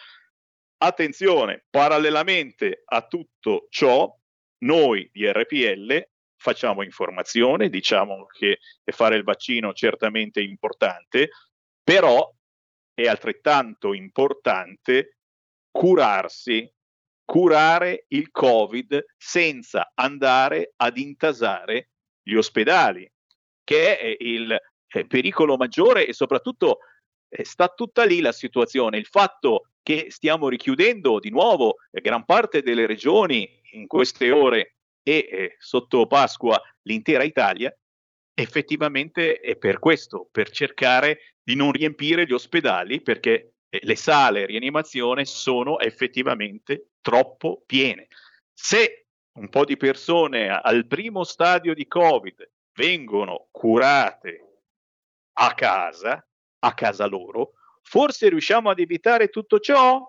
[0.81, 4.13] Attenzione, parallelamente a tutto ciò,
[4.59, 6.07] noi di RPL
[6.37, 11.29] facciamo informazione, diciamo che fare il vaccino certamente è importante,
[11.83, 12.33] però
[12.93, 15.18] è altrettanto importante
[15.71, 16.71] curarsi,
[17.23, 21.89] curare il Covid senza andare ad intasare
[22.21, 23.09] gli ospedali,
[23.63, 26.79] che è il eh, pericolo maggiore e soprattutto
[27.29, 28.97] eh, sta tutta lì la situazione.
[28.97, 34.75] Il fatto che stiamo richiudendo di nuovo eh, gran parte delle regioni in queste ore
[35.03, 37.75] e sotto Pasqua l'intera Italia,
[38.33, 45.25] effettivamente è per questo, per cercare di non riempire gli ospedali perché le sale rianimazione
[45.25, 48.07] sono effettivamente troppo piene.
[48.53, 54.61] Se un po' di persone al primo stadio di Covid vengono curate
[55.33, 56.25] a casa,
[56.59, 60.03] a casa loro, forse riusciamo ad evitare tutto ciò?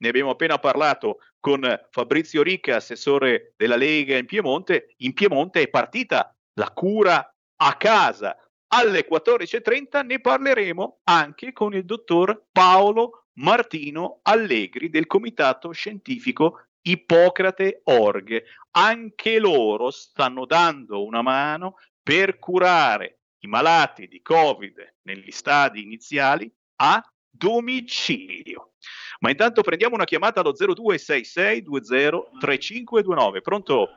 [0.00, 1.60] Ne abbiamo appena parlato con
[1.90, 4.94] Fabrizio Ricca, assessore della Lega in Piemonte.
[4.98, 8.36] In Piemonte è partita la cura a casa.
[8.68, 17.80] Alle 14.30 ne parleremo anche con il dottor Paolo Martino Allegri del Comitato Scientifico Ippocrate
[17.84, 18.42] Org.
[18.72, 26.52] Anche loro stanno dando una mano per curare i malati di Covid negli stadi iniziali
[26.76, 28.72] a domicilio.
[29.20, 33.40] Ma intanto prendiamo una chiamata allo 0266203529.
[33.40, 33.88] Pronto?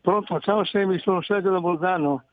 [0.00, 2.24] Pronto, ciao Semi, sono Sergio da Bolzano.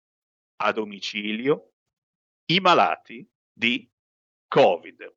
[0.62, 1.72] a domicilio
[2.46, 3.90] i malati di
[4.48, 5.14] Covid.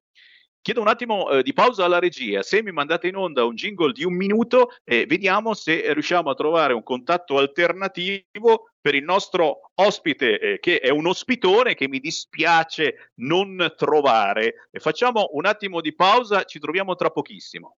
[0.66, 3.92] Chiedo un attimo eh, di pausa alla regia, se mi mandate in onda un jingle
[3.92, 9.72] di un minuto, eh, vediamo se riusciamo a trovare un contatto alternativo per il nostro
[9.76, 14.70] ospite, eh, che è un ospitone che mi dispiace non trovare.
[14.72, 17.78] E facciamo un attimo di pausa, ci troviamo tra pochissimo.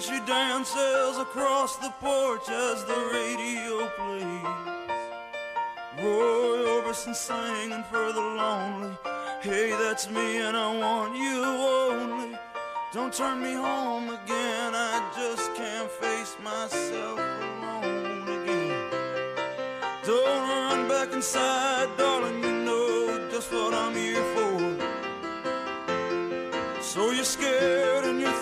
[0.00, 4.46] She dances across the porch as the radio plays.
[5.98, 8.96] Roy Orbison singing for the lonely.
[9.42, 12.38] Hey, that's me, and I want you only.
[12.94, 18.90] Don't turn me home again, I just can't face myself alone again.
[20.06, 24.60] Don't run back inside, darling, you know just what I'm here for.
[26.82, 28.39] So you're scared and you're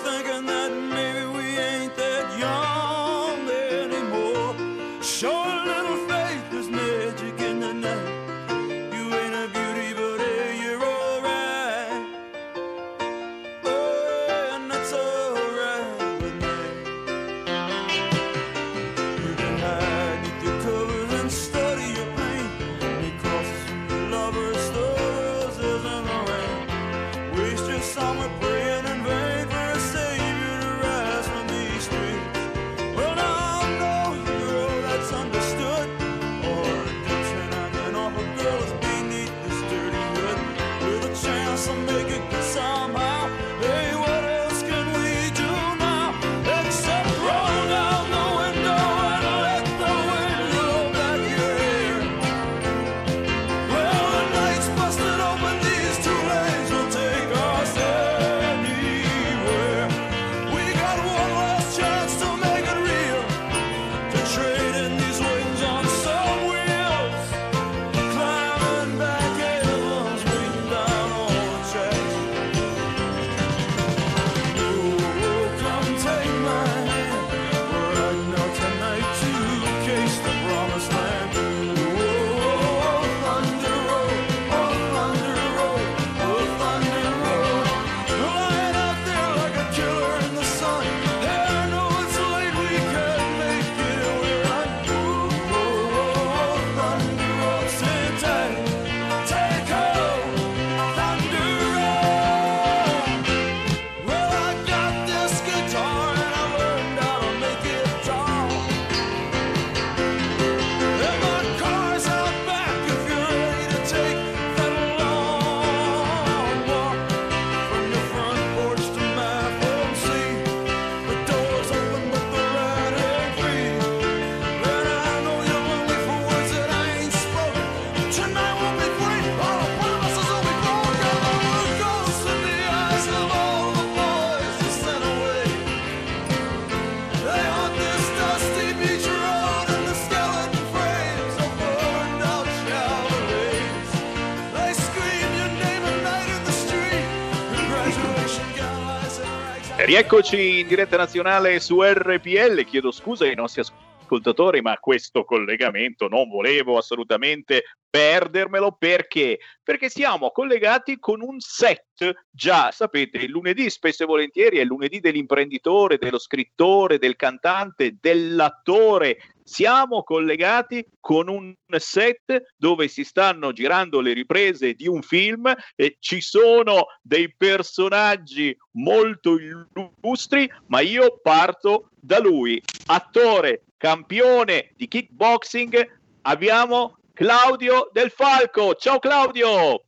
[150.08, 152.64] E Rieccoci in diretta nazionale su RPL.
[152.64, 159.38] Chiedo scusa ai nostri ascoltatori, ma questo collegamento non volevo assolutamente perdermelo perché?
[159.62, 161.84] Perché siamo collegati con un set,
[162.30, 167.96] già sapete, il lunedì spesso e volentieri è il lunedì dell'imprenditore, dello scrittore, del cantante,
[168.00, 169.18] dell'attore.
[169.42, 175.96] Siamo collegati con un set dove si stanno girando le riprese di un film e
[176.00, 185.96] ci sono dei personaggi molto illustri, ma io parto da lui, attore, campione di kickboxing.
[186.22, 188.74] Abbiamo Claudio Del Falco.
[188.74, 189.87] Ciao Claudio!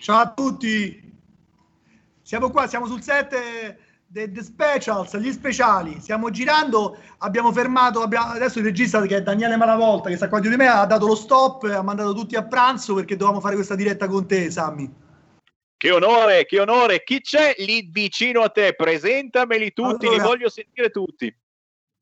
[0.00, 1.12] Ciao a tutti,
[2.22, 3.82] siamo qua, siamo sul set
[4.14, 5.98] The, the Specials, gli speciali.
[6.00, 10.38] Stiamo girando, abbiamo fermato, abbiamo, adesso il regista che è Daniele Malavolta, che sta qua
[10.38, 13.56] dietro di me, ha dato lo stop, ha mandato tutti a pranzo perché dovevamo fare
[13.56, 14.88] questa diretta con te, Sammy.
[15.76, 17.02] Che onore, che onore.
[17.02, 18.74] Chi c'è lì vicino a te?
[18.76, 21.36] Presentameli tutti, li Allora- voglio sentire tutti.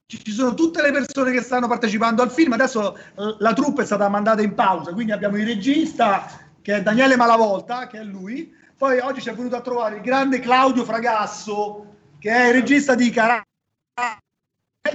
[0.04, 3.86] Ci sono tutte le persone che stanno partecipando al film, adesso eh, la troupe è
[3.86, 8.54] stata mandata in pausa, quindi abbiamo il regista, che è Daniele Malavolta, che è lui.
[8.76, 11.86] Poi oggi ci è venuto a trovare il grande Claudio Fragasso,
[12.18, 13.44] che è il regista di Carà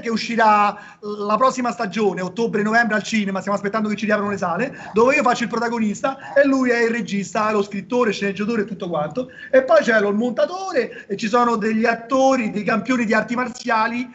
[0.01, 4.91] che uscirà la prossima stagione, ottobre-novembre al cinema, stiamo aspettando che ci riaprano le sale,
[4.93, 8.89] dove io faccio il protagonista e lui è il regista, lo scrittore, sceneggiatore e tutto
[8.89, 9.30] quanto.
[9.49, 14.13] E poi c'è lo- montatore e ci sono degli attori, dei campioni di arti marziali,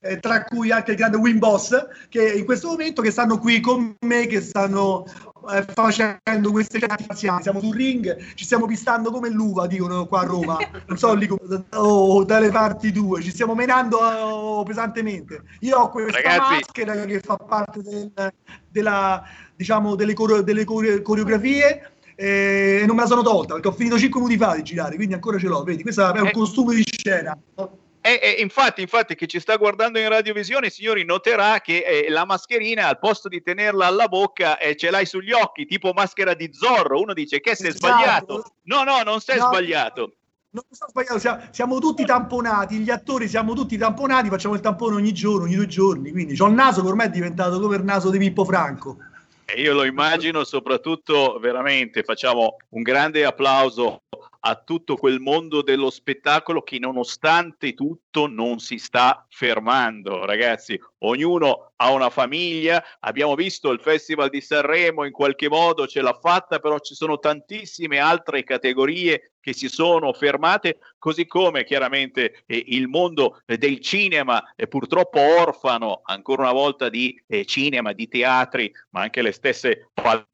[0.00, 3.60] eh, tra cui anche il grande Wim Boss, che in questo momento che stanno qui
[3.60, 5.04] con me, che stanno
[5.50, 7.42] eh, facendo queste arti marziali.
[7.42, 10.58] Siamo sul ring, ci stiamo pistando come l'uva, dicono qua a Roma.
[10.86, 11.28] Non so lì
[11.74, 15.42] o dalle parti tue, ci stiamo menando eh, pesantemente.
[15.60, 16.52] Io ho questa Ragazzi.
[16.54, 18.12] maschera che fa parte del-
[18.68, 19.22] della,
[19.54, 23.72] diciamo, delle, coreo- delle core- coreografie eh, e non me la sono tolta perché ho
[23.72, 25.62] finito 5 minuti fa di girare, quindi ancora ce l'ho.
[25.62, 27.36] Vedi, questo è un costume di scena.
[28.04, 32.24] E, e infatti, infatti, chi ci sta guardando in radiovisione, signori, noterà che eh, la
[32.24, 36.50] mascherina al posto di tenerla alla bocca eh, ce l'hai sugli occhi, tipo maschera di
[36.52, 37.00] Zorro.
[37.00, 37.86] Uno dice che sei Esatto.
[37.86, 38.44] sbagliato.
[38.64, 39.46] No, no, non sei No.
[39.46, 40.14] sbagliato.
[40.50, 44.96] Non sto sbagliando, siamo, siamo tutti tamponati, gli attori siamo tutti tamponati, facciamo il tampone
[44.96, 47.84] ogni giorno, ogni due giorni, quindi ho il naso che ormai è diventato come il
[47.84, 48.98] naso di Pippo Franco.
[49.46, 54.02] E io lo immagino, soprattutto veramente facciamo un grande applauso
[54.44, 60.80] a tutto quel mondo dello spettacolo che nonostante tutto non si sta fermando, ragazzi.
[61.04, 66.12] Ognuno ha una famiglia, abbiamo visto il Festival di Sanremo in qualche modo ce l'ha
[66.14, 72.64] fatta, però ci sono tantissime altre categorie che si sono fermate, così come chiaramente eh,
[72.68, 78.06] il mondo eh, del cinema è purtroppo orfano ancora una volta di eh, cinema, di
[78.06, 80.30] teatri, ma anche le stesse palestre,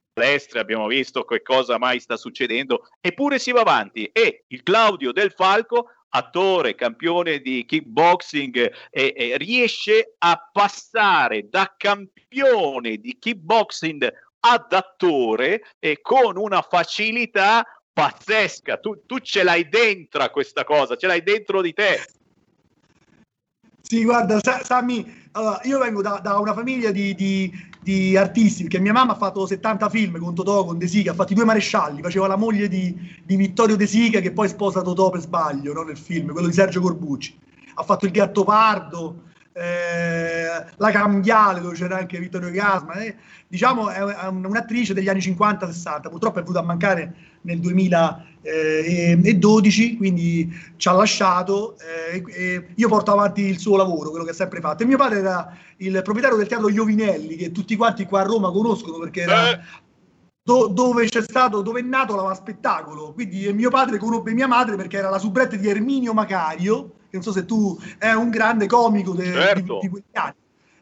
[0.60, 5.32] abbiamo visto che cosa mai sta succedendo, eppure si va avanti e il Claudio Del
[5.32, 14.72] Falco attore, campione di kickboxing, eh, eh, riesce a passare da campione di kickboxing ad
[14.72, 18.78] attore e con una facilità pazzesca.
[18.78, 22.00] Tu, tu ce l'hai dentro questa cosa, ce l'hai dentro di te.
[23.82, 27.50] Sì, guarda, Sa- Sammy, allora, io vengo da, da una famiglia di, di-
[27.88, 31.14] di artisti, perché mia mamma ha fatto 70 film con Totò, con De Sica, ha
[31.14, 34.82] fatto i due marescialli, faceva la moglie di, di Vittorio De Sica che poi sposa
[34.82, 37.38] Totò per sbaglio no, nel film, quello di Sergio Corbucci.
[37.76, 39.22] Ha fatto Il Gattopardo,
[39.54, 43.16] eh, La Cambiale dove c'era anche Vittorio Gasma, eh.
[43.46, 47.58] diciamo è, è un- un'attrice degli anni 50-60, purtroppo è venuta a mancare nel
[48.42, 51.76] 2012, quindi ci ha lasciato.
[51.78, 54.82] eh, e io porto avanti il suo lavoro, quello che ha sempre fatto.
[54.82, 58.50] E mio padre era il proprietario del teatro Iovinelli, che tutti quanti qua a Roma
[58.50, 59.60] conoscono perché era
[60.42, 63.12] do- dove c'è stato, dove è nato la spettacolo.
[63.12, 67.16] Quindi eh, mio padre conobbe mia madre perché era la soubrette di Erminio Macario, che
[67.16, 69.74] non so se tu è un grande comico de- Certo.
[69.74, 70.34] di, di quegli anni.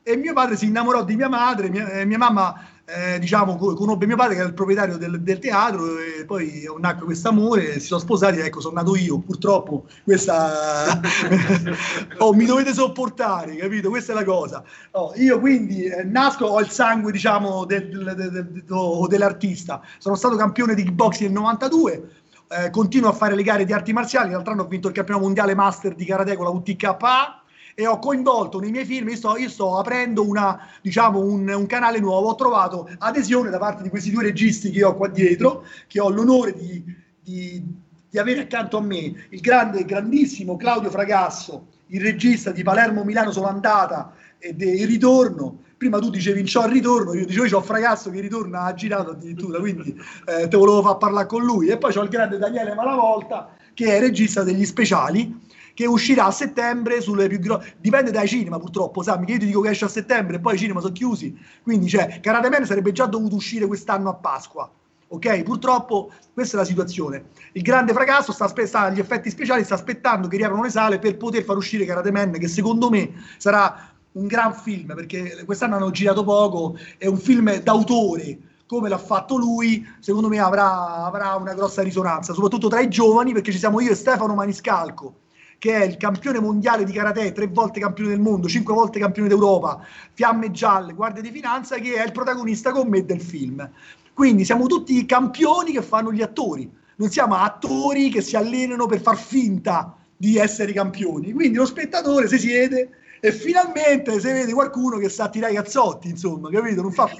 [0.02, 2.54] E mio padre si innamorò di mia madre, mia, eh, mia mamma
[2.88, 6.62] eh, diciamo co- conobbe mio padre che era il proprietario del, del teatro e poi
[6.78, 11.00] nacque questo amore, si sono sposati, ecco sono nato io, purtroppo questa
[12.18, 13.88] oh, mi dovete sopportare, capito?
[13.88, 14.62] Questa è la cosa.
[14.92, 20.36] Oh, io quindi eh, nasco, ho il sangue diciamo del- del- do- dell'artista, sono stato
[20.36, 22.10] campione di kickboxing nel 92,
[22.48, 25.24] eh, continuo a fare le gare di arti marziali, l'altro anno ho vinto il campionato
[25.24, 27.40] mondiale master di karate con la UTKA
[27.78, 31.66] e ho coinvolto nei miei film, io sto, io sto aprendo una, diciamo, un, un
[31.66, 35.62] canale nuovo, ho trovato adesione da parte di questi due registi che ho qua dietro,
[35.86, 36.82] che ho l'onore di,
[37.22, 37.62] di-
[38.08, 43.30] di avere accanto a me, il grande, grandissimo Claudio Fragasso, il regista di Palermo Milano
[43.30, 45.64] sono andata e il ritorno.
[45.76, 49.58] Prima tu dicevi c'ho il ritorno, io dicevo c'ho Fragasso che ritorna, ha girato addirittura,
[49.58, 51.68] quindi eh, te volevo far parlare con lui.
[51.68, 55.44] E poi c'ho il grande Daniele Malavolta che è regista degli speciali
[55.76, 59.44] che uscirà a settembre sulle più grosse dipende dai cinema purtroppo Sammy che io ti
[59.44, 61.38] dico che esce a settembre e poi i cinema sono chiusi.
[61.62, 64.70] Quindi cioè Karate Man sarebbe già dovuto uscire quest'anno a Pasqua
[65.08, 65.42] ok?
[65.42, 67.26] Purtroppo questa è la situazione.
[67.52, 70.98] Il grande fracasso sta, aspe- sta agli effetti speciali sta aspettando che riaprano le sale
[70.98, 75.76] per poter far uscire Karate Man che secondo me sarà un gran film perché quest'anno
[75.76, 81.34] hanno girato poco è un film d'autore come l'ha fatto lui, secondo me avrà, avrà
[81.34, 85.14] una grossa risonanza, soprattutto tra i giovani, perché ci siamo io e Stefano Maniscalco,
[85.58, 89.28] che è il campione mondiale di karate, tre volte campione del mondo, cinque volte campione
[89.28, 93.68] d'Europa, Fiamme Gialle, Guardia di Finanza, che è il protagonista con me del film.
[94.12, 99.00] Quindi siamo tutti campioni che fanno gli attori, non siamo attori che si allenano per
[99.00, 101.32] far finta di essere campioni.
[101.32, 102.90] Quindi lo spettatore si siede
[103.20, 106.82] e finalmente si vede qualcuno che sa tirare i cazzotti, insomma, capito?
[106.82, 107.10] Non fa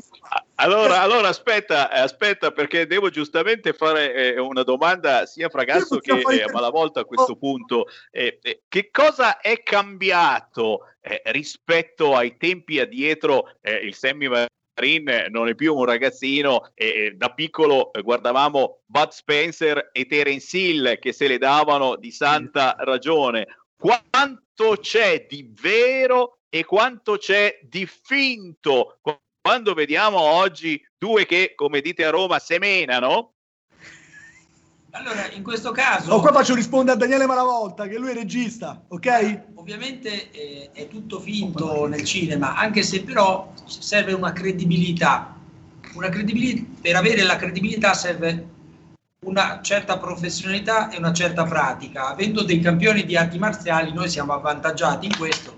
[0.59, 5.99] Allora, allora aspetta, eh, aspetta, perché devo giustamente fare eh, una domanda sia a Fragasso
[5.99, 7.87] che eh, a Malavolta a questo punto.
[8.11, 13.59] Eh, eh, che cosa è cambiato eh, rispetto ai tempi addietro?
[13.61, 16.73] Eh, il Sammy Marin non è più un ragazzino
[17.15, 22.77] da piccolo eh, guardavamo Bud Spencer e Terence Hill che se le davano di santa
[22.79, 23.47] ragione.
[23.77, 28.99] Quanto c'è di vero e quanto c'è di finto
[29.47, 33.35] quando vediamo oggi due che, come dite a Roma, semenano?
[34.91, 36.11] Allora, in questo caso...
[36.11, 39.43] Oh, qua faccio rispondere a Daniele Malavolta, che lui è regista, ok?
[39.55, 45.37] Ovviamente eh, è tutto finto nel cinema, anche se però serve una credibilità.
[45.95, 48.49] Una credibilità per avere la credibilità serve
[49.27, 52.09] una certa professionalità e una certa pratica.
[52.09, 55.56] Avendo dei campioni di arti marziali, noi siamo avvantaggiati in questo,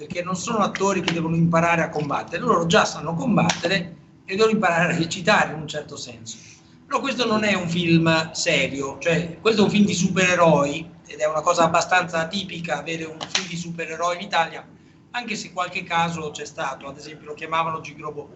[0.00, 4.52] perché non sono attori che devono imparare a combattere, loro già sanno combattere e devono
[4.52, 6.38] imparare a recitare in un certo senso.
[6.86, 11.18] Però questo non è un film serio, cioè questo è un film di supereroi ed
[11.18, 14.66] è una cosa abbastanza tipica avere un film di supereroi in Italia,
[15.10, 18.30] anche se qualche caso c'è stato, ad esempio lo chiamavano Gigrobo.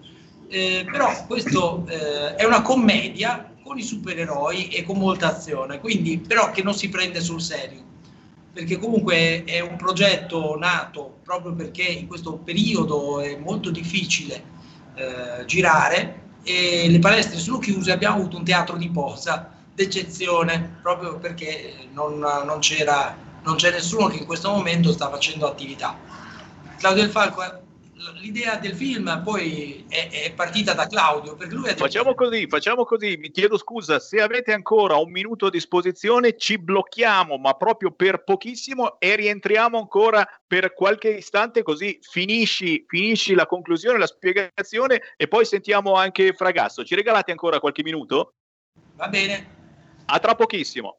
[0.48, 6.18] Eh, però questo eh, è una commedia con i supereroi e con molta azione, quindi
[6.18, 7.83] però che non si prende sul serio,
[8.54, 14.42] perché comunque è un progetto nato proprio perché in questo periodo è molto difficile
[14.94, 21.18] eh, girare e le palestre sono chiuse, abbiamo avuto un teatro di posa d'eccezione proprio
[21.18, 25.96] perché non, non c'era non c'è nessuno che in questo momento sta facendo attività.
[26.78, 27.60] Claudio Del Falco, eh,
[28.20, 32.46] l'idea del film poi è, è partita da Claudio, perché lui ha detto Facciamo così,
[32.48, 37.54] facciamo così, mi chiedo scusa, se avete ancora un minuto a disposizione ci blocchiamo, ma
[37.54, 44.06] proprio per pochissimo e rientriamo ancora per qualche istante così finisci, finisci la conclusione, la
[44.06, 46.84] spiegazione e poi sentiamo anche Fragasso.
[46.84, 48.34] Ci regalate ancora qualche minuto?
[48.96, 49.52] Va bene.
[50.06, 50.98] A tra pochissimo.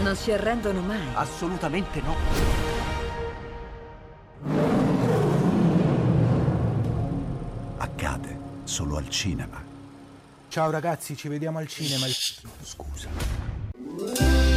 [0.00, 0.98] Non si arrendono mai.
[1.14, 2.16] Assolutamente no.
[7.76, 9.62] Accade solo al cinema.
[10.48, 12.06] Ciao ragazzi, ci vediamo al cinema.
[12.62, 13.08] Scusa.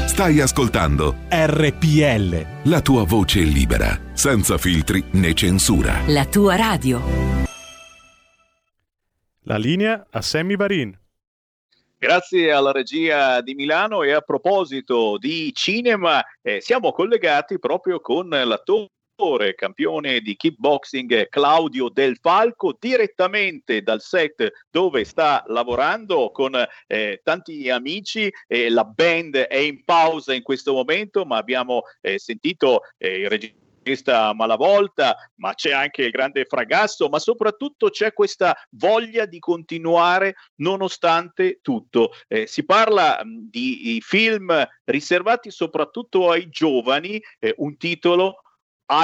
[0.07, 2.69] Stai ascoltando RPL.
[2.69, 6.01] la tua voce libera, senza filtri né censura.
[6.07, 7.01] La tua radio.
[9.41, 10.97] La linea a Sammy Varin.
[12.05, 18.29] Grazie alla regia di Milano e a proposito di cinema, eh, siamo collegati proprio con
[18.29, 26.53] l'attore campione di kickboxing Claudio Del Falco direttamente dal set dove sta lavorando con
[26.85, 32.19] eh, tanti amici e la band è in pausa in questo momento ma abbiamo eh,
[32.19, 33.64] sentito eh, il regista
[34.33, 41.59] Malavolta, ma c'è anche il grande Fragasso, ma soprattutto c'è questa voglia di continuare nonostante
[41.61, 42.11] tutto.
[42.27, 48.41] Eh, si parla di, di film riservati soprattutto ai giovani, eh, un titolo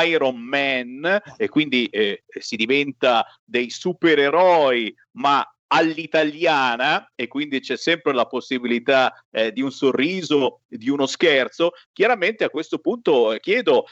[0.06, 8.14] Iron Man e quindi eh, si diventa dei supereroi, ma all'italiana e quindi c'è sempre
[8.14, 11.72] la possibilità eh, di un sorriso, di uno scherzo.
[11.94, 13.86] Chiaramente a questo punto eh, chiedo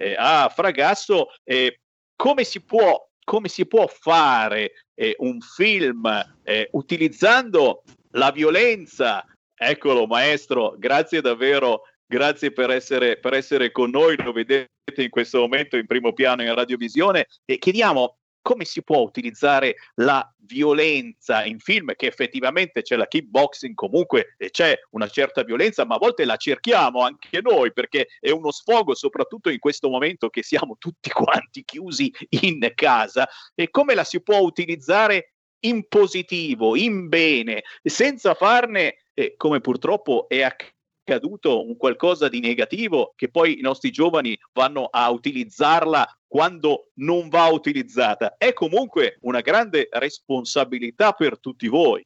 [0.00, 1.80] eh, a Fragasso eh,
[2.16, 6.02] come si può come si può fare eh, un film
[6.72, 9.24] utilizzando la violenza?
[9.54, 15.38] Eccolo maestro grazie davvero grazie per essere, per essere con noi lo vedete in questo
[15.38, 18.16] momento in primo piano in radiovisione e chiediamo
[18.50, 24.50] come si può utilizzare la violenza in film, che effettivamente c'è la kickboxing, comunque eh,
[24.50, 28.96] c'è una certa violenza, ma a volte la cerchiamo anche noi perché è uno sfogo,
[28.96, 34.20] soprattutto in questo momento che siamo tutti quanti chiusi in casa, e come la si
[34.20, 40.78] può utilizzare in positivo, in bene, senza farne, eh, come purtroppo è accaduto,
[41.42, 47.46] un qualcosa di negativo che poi i nostri giovani vanno a utilizzarla quando non va
[47.46, 48.36] utilizzata.
[48.36, 52.04] È comunque una grande responsabilità per tutti voi.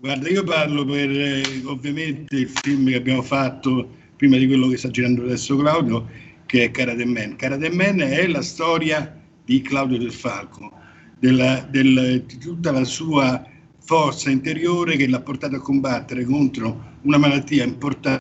[0.00, 4.76] Guarda, io parlo per eh, ovviamente il film che abbiamo fatto prima di quello che
[4.76, 6.06] sta girando adesso Claudio,
[6.46, 7.36] che è Karate Man.
[7.36, 10.72] Karate Man è la storia di Claudio Del Falco,
[11.18, 13.44] della- del- di tutta la sua
[13.88, 18.20] forza interiore che l'ha portato a combattere contro una malattia importante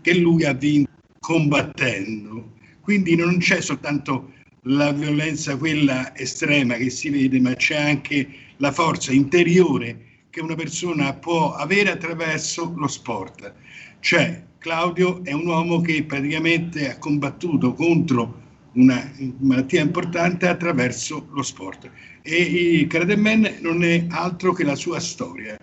[0.00, 2.54] che lui ha vinto combattendo.
[2.80, 8.72] Quindi non c'è soltanto la violenza, quella estrema che si vede, ma c'è anche la
[8.72, 13.54] forza interiore che una persona può avere attraverso lo sport.
[14.00, 18.42] Cioè, Claudio è un uomo che praticamente ha combattuto contro
[18.76, 19.10] una
[19.40, 21.90] malattia importante attraverso lo sport.
[22.22, 25.58] E il Karate Man non è altro che la sua storia,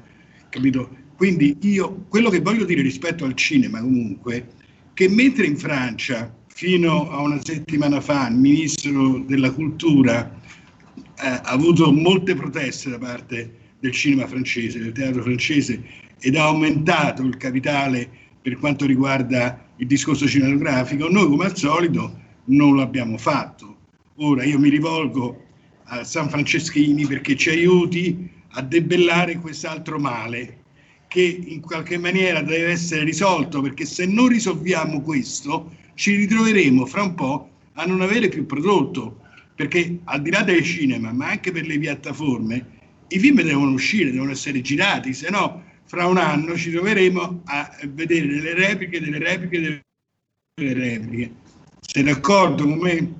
[0.49, 1.01] capito?
[1.15, 4.47] Quindi io, quello che voglio dire rispetto al cinema comunque,
[4.93, 10.39] che mentre in Francia, fino a una settimana fa, il ministro della cultura
[10.95, 15.81] eh, ha avuto molte proteste da parte del cinema francese, del teatro francese,
[16.19, 18.09] ed ha aumentato il capitale
[18.41, 23.77] per quanto riguarda il discorso cinematografico, noi come al solito non l'abbiamo fatto.
[24.17, 25.41] Ora io mi rivolgo
[25.85, 30.61] a San Franceschini perché ci aiuti a debellare quest'altro male
[31.07, 37.03] che in qualche maniera deve essere risolto perché se non risolviamo questo ci ritroveremo fra
[37.03, 39.19] un po' a non avere più prodotto
[39.55, 42.65] perché al di là del cinema ma anche per le piattaforme
[43.09, 47.77] i film devono uscire, devono essere girati, se no fra un anno ci troveremo a
[47.89, 49.83] vedere delle repliche, delle repliche,
[50.55, 51.41] delle repliche.
[51.93, 53.13] Sei d'accordo con me?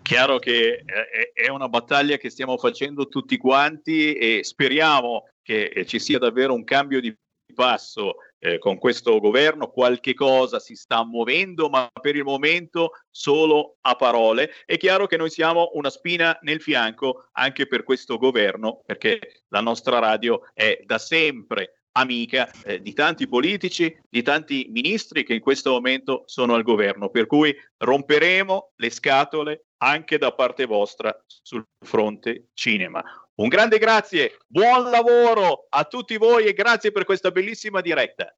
[0.00, 5.84] Chiaro che eh, è una battaglia che stiamo facendo tutti quanti e speriamo che eh,
[5.84, 7.12] ci sia davvero un cambio di
[7.52, 13.78] passo eh, con questo governo, qualche cosa si sta muovendo, ma per il momento solo
[13.80, 14.52] a parole.
[14.64, 19.60] È chiaro che noi siamo una spina nel fianco anche per questo governo, perché la
[19.60, 25.40] nostra radio è da sempre amica eh, di tanti politici, di tanti ministri che in
[25.40, 31.66] questo momento sono al governo, per cui romperemo le scatole anche da parte vostra sul
[31.84, 33.02] fronte cinema.
[33.34, 38.34] Un grande grazie, buon lavoro a tutti voi e grazie per questa bellissima diretta.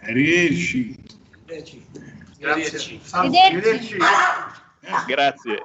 [0.00, 1.02] Arrivederci.
[1.44, 3.00] Grazie.
[3.10, 3.96] Arrivederci.
[5.06, 5.62] Grazie.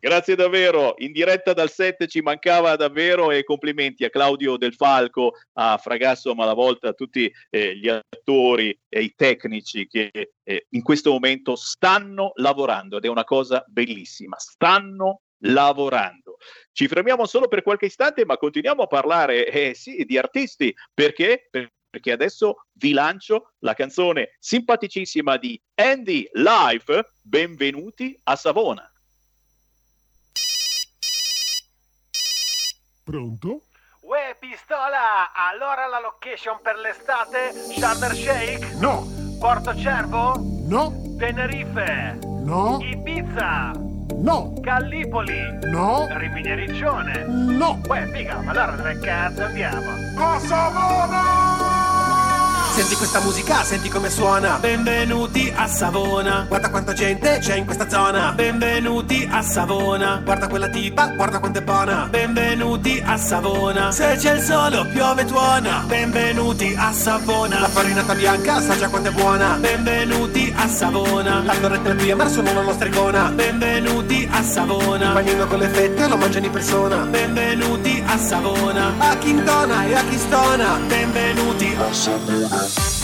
[0.00, 5.32] Grazie davvero, in diretta dal 7 ci mancava davvero e complimenti a Claudio Del Falco,
[5.54, 10.10] a Fragasso Malavolta, a tutti eh, gli attori e i tecnici che
[10.44, 16.36] eh, in questo momento stanno lavorando ed è una cosa bellissima, stanno lavorando.
[16.70, 21.48] Ci fermiamo solo per qualche istante ma continuiamo a parlare eh, sì, di artisti perché?
[21.50, 28.88] Per- perché adesso vi lancio la canzone simpaticissima di Andy Life, Benvenuti a Savona.
[33.08, 33.62] Pronto?
[34.00, 35.32] Uè, pistola!
[35.32, 37.54] Allora la location per l'estate?
[37.72, 38.72] Sharm el Sheikh?
[38.80, 39.06] No!
[39.40, 40.34] Porto Cervo?
[40.66, 40.92] No!
[41.16, 42.18] Tenerife?
[42.20, 42.76] No!
[42.82, 43.72] Ibiza?
[44.14, 44.52] No!
[44.60, 45.58] Gallipoli?
[45.62, 46.06] No!
[46.10, 47.24] Rimini Riccione?
[47.24, 47.80] No!
[47.88, 49.90] Uè, figa, ma allora dove cazzo andiamo?
[50.22, 51.77] A Savona!
[52.70, 54.58] Senti questa musica, senti come suona.
[54.60, 56.44] Benvenuti a Savona.
[56.46, 58.32] Guarda quanta gente c'è in questa zona.
[58.32, 60.20] Benvenuti a Savona.
[60.22, 62.06] Guarda quella tipa, guarda quanto è buona.
[62.08, 63.90] Benvenuti a Savona.
[63.90, 65.82] Se c'è il sole piove tuona.
[65.86, 67.58] Benvenuti a Savona.
[67.58, 69.56] La farinata bianca sa già quanto è buona.
[69.58, 71.42] Benvenuti a Savona.
[71.42, 73.30] La torretta del ma sono la nostra icona.
[73.30, 75.06] Benvenuti a Savona.
[75.06, 76.96] Il bagnino con le fette lo mangiano in persona.
[76.98, 78.92] Benvenuti a Savona.
[78.98, 80.78] A Quintona e a Chistona.
[80.86, 82.67] Benvenuti a Savona.
[82.68, 82.97] ます。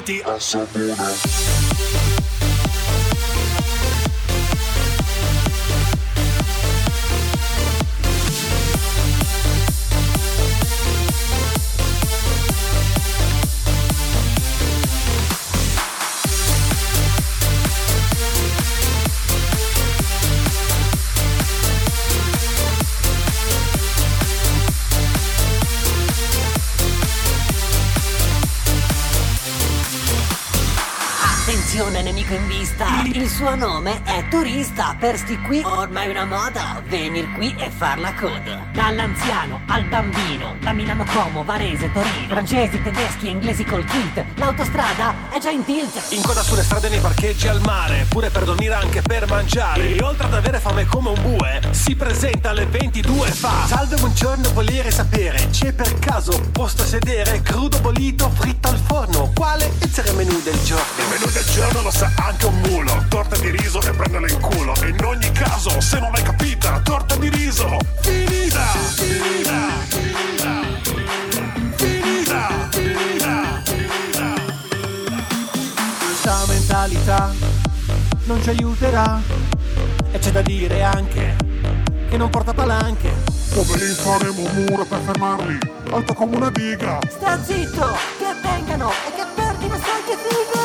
[0.00, 2.09] Benvenuti a Savona.
[32.30, 32.86] Nemico in vista.
[33.12, 34.94] Il suo nome è turista.
[34.98, 36.82] Per sti qui ormai è una moda.
[36.86, 38.66] Venir qui e far la coda.
[38.72, 40.54] Dall'anziano al bambino.
[40.60, 42.28] Da Milano Como, Varese, Torino.
[42.28, 46.00] Francesi, tedeschi e inglesi col kit L'autostrada è già in tilt.
[46.10, 48.06] In coda sulle strade nei parcheggi al mare.
[48.08, 49.94] Pure per dormire anche per mangiare.
[49.94, 53.66] E oltre ad avere fame come un bue Si presenta alle 22 e fa.
[53.66, 55.48] Salve buongiorno volere sapere?
[55.50, 57.42] C'è per caso posto a sedere?
[57.42, 59.30] Crudo bolito fritto al forno.
[59.34, 60.84] Quale è il menù del giorno?
[60.98, 63.04] Il menù del giorno lo sa anche un mulo.
[63.08, 64.74] Torta di riso e prendela in culo.
[64.82, 67.78] E in ogni caso, se non l'hai capita Torta di riso.
[68.00, 68.66] Finita!
[68.94, 69.58] Finita!
[71.76, 72.68] Finita!
[72.70, 73.58] Finita!
[75.98, 77.32] Questa mentalità
[78.24, 79.20] non ci aiuterà.
[80.12, 81.36] E c'è da dire anche
[82.08, 83.12] Che non porta palanche.
[83.54, 85.58] Dove li faremo un muro per fermarli?
[85.90, 86.98] Alto come una diga.
[87.08, 90.59] Sta zitto, che vengano e che perdino fighe Senti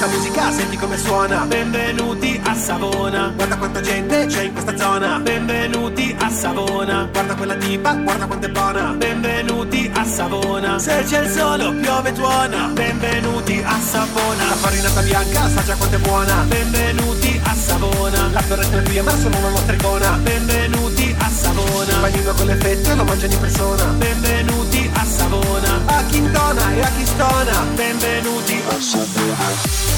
[0.00, 1.44] questa musica, senti come suona.
[1.44, 3.32] Benvenuti a Savona.
[3.34, 5.18] Guarda quanta gente c'è in questa zona.
[5.18, 7.06] Benvenuti a Savona.
[7.12, 8.94] Guarda quella tipa, guarda quanto è buona.
[8.96, 10.78] Benvenuti a Savona.
[10.78, 14.48] Se c'è il sole piove tuona Benvenuti a Savona.
[14.48, 16.34] La farinata bianca sa già quanto è buona.
[16.48, 18.28] Benvenuti a Savona.
[18.32, 21.92] La fioretta è via ma sono una mostricona Benvenuti a Savona.
[21.92, 23.84] Il panino con le fette lo mangiano in persona.
[23.84, 25.80] Benvenuti a Savona.
[25.84, 27.64] A chi intona e a chi stona.
[27.74, 28.62] Benvenuti.
[28.66, 29.89] A Savona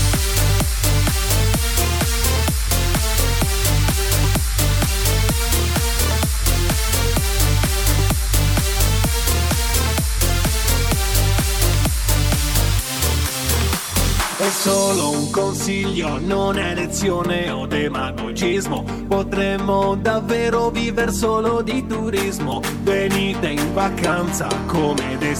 [14.63, 18.85] solo un consiglio, non è lezione o demagogismo.
[19.09, 22.61] Potremmo davvero vivere solo di turismo.
[22.83, 25.35] Venite in vacanza come dei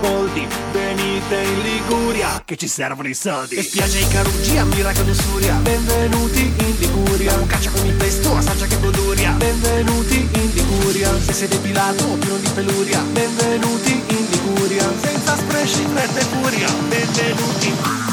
[0.00, 0.44] Boldi.
[0.72, 3.54] Venite in Liguria che ci servono i soldi.
[3.54, 5.54] E spiaggia in Carugia, Miraca Lussuria.
[5.62, 7.32] Benvenuti in Liguria.
[7.36, 9.30] Un caccia con il pesto, assaggia che goduria.
[9.34, 11.16] Benvenuti in Liguria.
[11.20, 13.00] Se sei depilato o pieno di peluria.
[13.12, 14.92] Benvenuti in Liguria.
[15.00, 16.68] Senza sprechi, fretta e furia.
[16.88, 18.03] Benvenuti.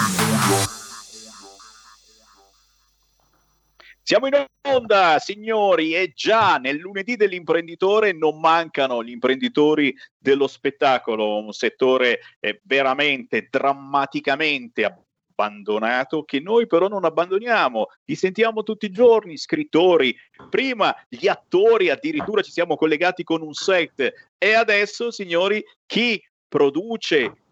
[4.03, 11.37] Siamo in onda, signori, e già nel lunedì dell'imprenditore non mancano gli imprenditori dello spettacolo,
[11.37, 17.87] un settore eh, veramente drammaticamente abbandonato che noi però non abbandoniamo.
[18.05, 20.15] Li sentiamo tutti i giorni, scrittori,
[20.49, 27.43] prima gli attori, addirittura ci siamo collegati con un set e adesso, signori, chi produce,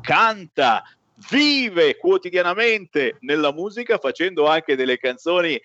[0.00, 0.82] canta,
[1.30, 5.60] vive quotidianamente nella musica facendo anche delle canzoni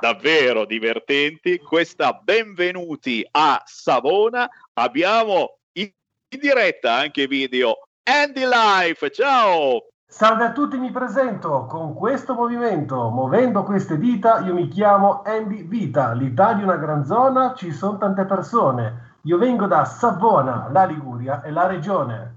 [0.00, 1.58] davvero divertenti.
[1.58, 4.48] Questa benvenuti a Savona.
[4.74, 5.90] Abbiamo in
[6.28, 9.10] diretta anche video Andy Life.
[9.10, 9.88] Ciao!
[10.08, 15.64] Salve a tutti, mi presento con questo movimento, muovendo queste dita, io mi chiamo Andy
[15.64, 20.84] Vita, l'Italia è una gran zona, ci sono tante persone, io vengo da Savona, la
[20.84, 22.35] Liguria e la regione.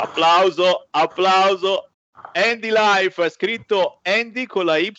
[0.00, 1.90] Applauso, applauso.
[2.32, 4.92] Andy Life, scritto Andy con la Y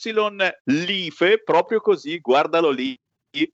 [0.65, 2.97] Life, proprio così, guardalo lì.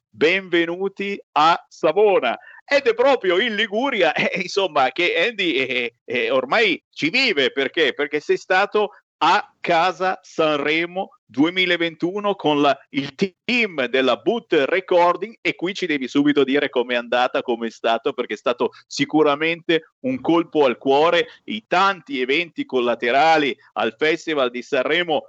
[0.10, 2.36] Benvenuti a Savona.
[2.66, 7.94] Ed è proprio in Liguria, eh, insomma, che Andy eh, eh, ormai ci vive perché?
[7.94, 15.56] Perché sei stato a casa Sanremo 2021 con la- il team della Boot Recording e
[15.56, 20.66] qui ci devi subito dire com'è andata, com'è stato perché è stato sicuramente un colpo
[20.66, 25.24] al cuore, i tanti eventi collaterali al Festival di Sanremo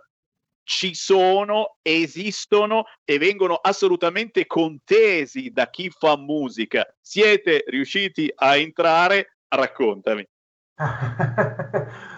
[0.65, 6.85] ci sono, esistono e vengono assolutamente contesi da chi fa musica.
[7.01, 9.39] Siete riusciti a entrare?
[9.49, 10.27] Raccontami.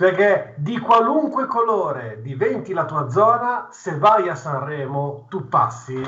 [0.00, 6.00] Perché di qualunque colore diventi la tua zona, se vai a Sanremo tu passi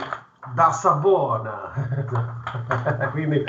[0.55, 1.73] da Savona.
[3.12, 3.44] Quindi,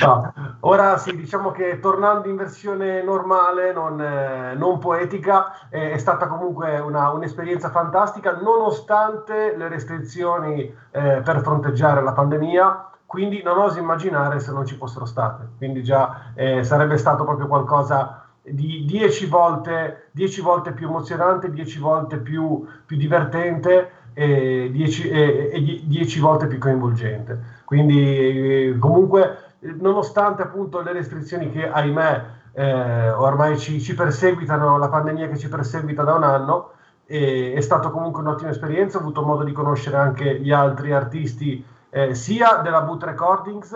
[0.00, 0.32] no.
[0.60, 6.26] Ora sì, diciamo che tornando in versione normale, non, eh, non poetica, eh, è stata
[6.26, 12.86] comunque una- un'esperienza fantastica, nonostante le restrizioni eh, per fronteggiare la pandemia.
[13.04, 15.46] quindi non oso immaginare se non ci fossero state.
[15.58, 21.78] Quindi già eh, sarebbe stato proprio qualcosa di dieci volte, dieci volte più emozionante, dieci
[21.78, 27.60] volte più, più divertente e dieci, e- e die- dieci volte più coinvolgente.
[27.64, 32.24] Quindi eh, comunque, eh, nonostante appunto le restrizioni che ahimè
[32.54, 36.72] eh, ormai ci, ci perseguitano, la pandemia che ci perseguita da un anno,
[37.06, 41.64] e è stato comunque un'ottima esperienza, ho avuto modo di conoscere anche gli altri artisti
[41.90, 43.74] eh, sia della Boot Recordings,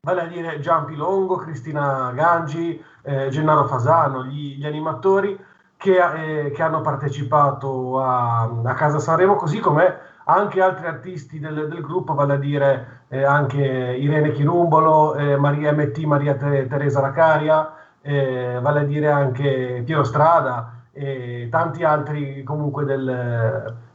[0.00, 5.36] vale a dire Giampi Longo, Cristina Gangi, eh, Gennaro Fasano, gli, gli animatori
[5.76, 11.68] che, eh, che hanno partecipato a, a Casa Sanremo, così come anche altri artisti del,
[11.68, 17.00] del gruppo, vale a dire eh, anche Irene Chirumbolo, eh, Maria MT, Maria Te- Teresa
[17.00, 23.08] Racaria, eh, vale a dire anche Piero Strada e tanti altri comunque del,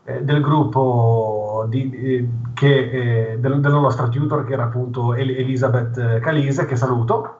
[0.05, 5.35] eh, del gruppo di- di- che, eh, del- della nostra tutor che era appunto El-
[5.37, 7.39] Elisabeth Calise, che saluto.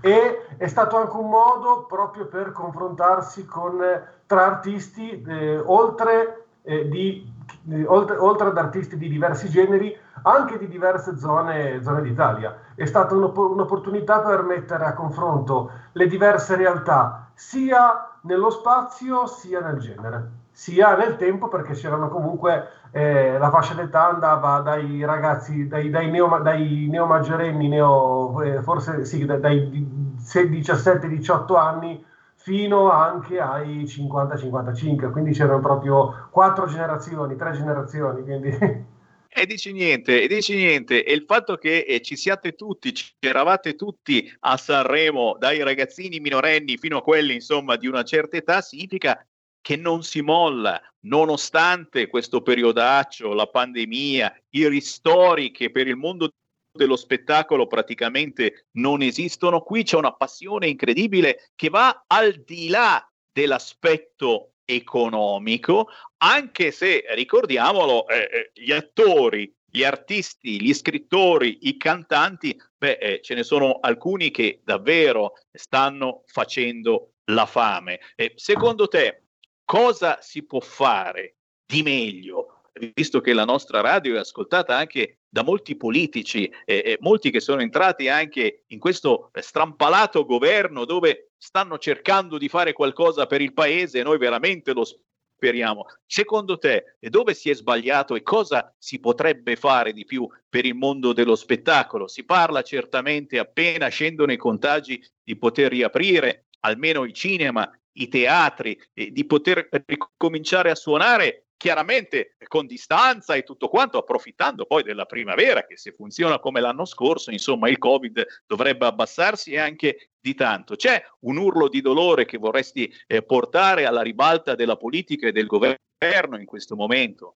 [0.00, 6.44] E è stato anche un modo proprio per confrontarsi con eh, tra artisti eh, oltre,
[6.62, 7.30] eh, di,
[7.68, 12.54] eh, oltre, oltre ad artisti di diversi generi anche di diverse zone, zone d'Italia.
[12.74, 19.60] È stata un'opp- un'opportunità per mettere a confronto le diverse realtà sia nello spazio sia
[19.60, 25.66] nel genere sia nel tempo perché c'erano comunque eh, la fascia d'età andava dai ragazzi,
[25.66, 32.04] dai, dai, neo, dai neomaggiorenni, neo, eh, forse sì, dai, dai 17-18 anni
[32.34, 38.90] fino anche ai 50-55, quindi c'erano proprio quattro generazioni, tre generazioni, quindi
[39.34, 41.04] E dici niente, e dici niente.
[41.04, 46.20] E il fatto che eh, ci siate tutti, ci eravate tutti a Sanremo, dai ragazzini
[46.20, 49.26] minorenni fino a quelli, insomma, di una certa età, significa
[49.62, 56.30] che non si molla, nonostante questo periodaccio, la pandemia, i ristori che per il mondo
[56.70, 59.62] dello spettacolo praticamente non esistono.
[59.62, 63.02] Qui c'è una passione incredibile che va al di là
[63.32, 65.88] dell'aspetto economico,
[66.18, 73.20] anche se ricordiamolo, eh, eh, gli attori, gli artisti, gli scrittori, i cantanti, beh, eh,
[73.22, 78.00] ce ne sono alcuni che davvero stanno facendo la fame.
[78.14, 79.24] Eh, secondo te,
[79.64, 82.62] cosa si può fare di meglio?
[82.94, 87.40] Visto che la nostra radio è ascoltata anche da molti politici, eh, eh, molti che
[87.40, 93.40] sono entrati anche in questo eh, strampalato governo dove stanno cercando di fare qualcosa per
[93.40, 95.86] il paese e noi veramente lo speriamo.
[96.04, 100.66] Secondo te, e dove si è sbagliato e cosa si potrebbe fare di più per
[100.66, 102.08] il mondo dello spettacolo?
[102.08, 108.78] Si parla certamente appena scendono i contagi di poter riaprire almeno i cinema, i teatri,
[108.92, 115.04] e di poter ricominciare a suonare chiaramente con distanza e tutto quanto, approfittando poi della
[115.04, 120.34] primavera che se funziona come l'anno scorso, insomma il Covid dovrebbe abbassarsi e anche di
[120.34, 120.74] tanto.
[120.74, 125.46] C'è un urlo di dolore che vorresti eh, portare alla ribalta della politica e del
[125.46, 127.36] governo in questo momento?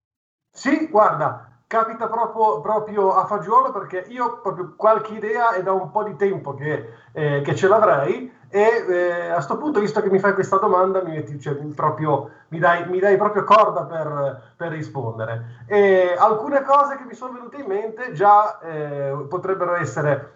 [0.50, 5.90] Sì, guarda, capita proprio, proprio a fagiolo perché io proprio qualche idea è da un
[5.90, 10.08] po' di tempo che, eh, che ce l'avrei e eh, a questo punto, visto che
[10.08, 14.54] mi fai questa domanda, mi, metti, cioè, proprio, mi, dai, mi dai proprio corda per,
[14.56, 15.64] per rispondere.
[15.66, 20.34] E alcune cose che mi sono venute in mente già eh, potrebbero essere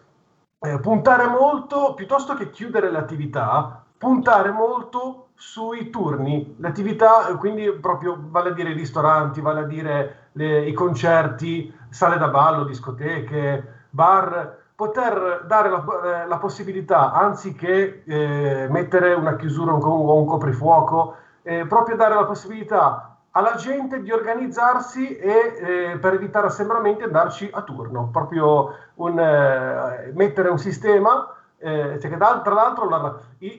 [0.59, 7.37] eh, puntare molto, piuttosto che chiudere le attività, puntare molto sui turni, le attività, eh,
[7.37, 12.29] quindi proprio vale a dire i ristoranti, vale a dire le- i concerti, sale da
[12.29, 15.85] ballo, discoteche, bar, poter dare la,
[16.23, 22.25] eh, la possibilità, anziché eh, mettere una chiusura o un, coprifuoco, eh, proprio dare la
[22.25, 29.19] possibilità alla gente di organizzarsi e eh, per evitare assembramenti andarci a turno, proprio un,
[29.19, 31.35] eh, mettere un sistema.
[31.63, 32.89] Eh, cioè tra l'altro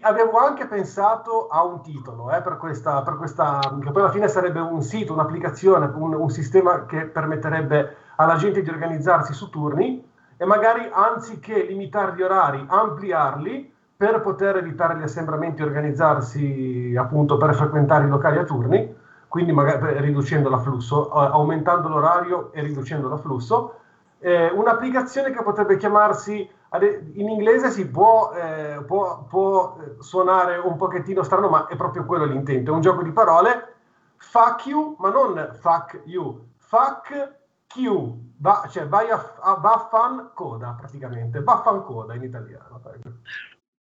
[0.02, 4.28] avevo anche pensato a un titolo eh, per, questa, per questa, che poi alla fine
[4.28, 10.04] sarebbe un sito, un'applicazione, un, un sistema che permetterebbe alla gente di organizzarsi su turni
[10.36, 17.38] e magari anziché limitare gli orari, ampliarli per poter evitare gli assembramenti e organizzarsi appunto
[17.38, 18.96] per frequentare i locali a turni,
[19.28, 23.76] quindi magari riducendo l'afflusso, a- aumentando l'orario e riducendo l'afflusso.
[24.18, 26.50] Eh, un'applicazione che potrebbe chiamarsi,
[26.80, 32.26] in inglese si può, eh, può, può suonare un pochettino strano, ma è proprio quello
[32.26, 33.74] l'intento, è un gioco di parole,
[34.18, 40.76] fuck you, ma non fuck you, fuck Q, va, cioè vai a, a vaffan coda
[40.78, 42.82] praticamente, vaffan coda in italiano.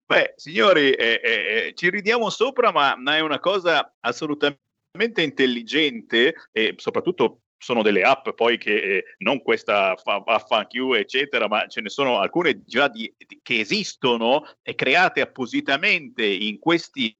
[0.05, 6.75] Beh, signori, eh, eh, eh, ci ridiamo sopra, ma è una cosa assolutamente intelligente e
[6.77, 11.81] soprattutto sono delle app poi che eh, non questa fa- Funk You eccetera, ma ce
[11.81, 17.15] ne sono alcune già di- di- che esistono e create appositamente in questi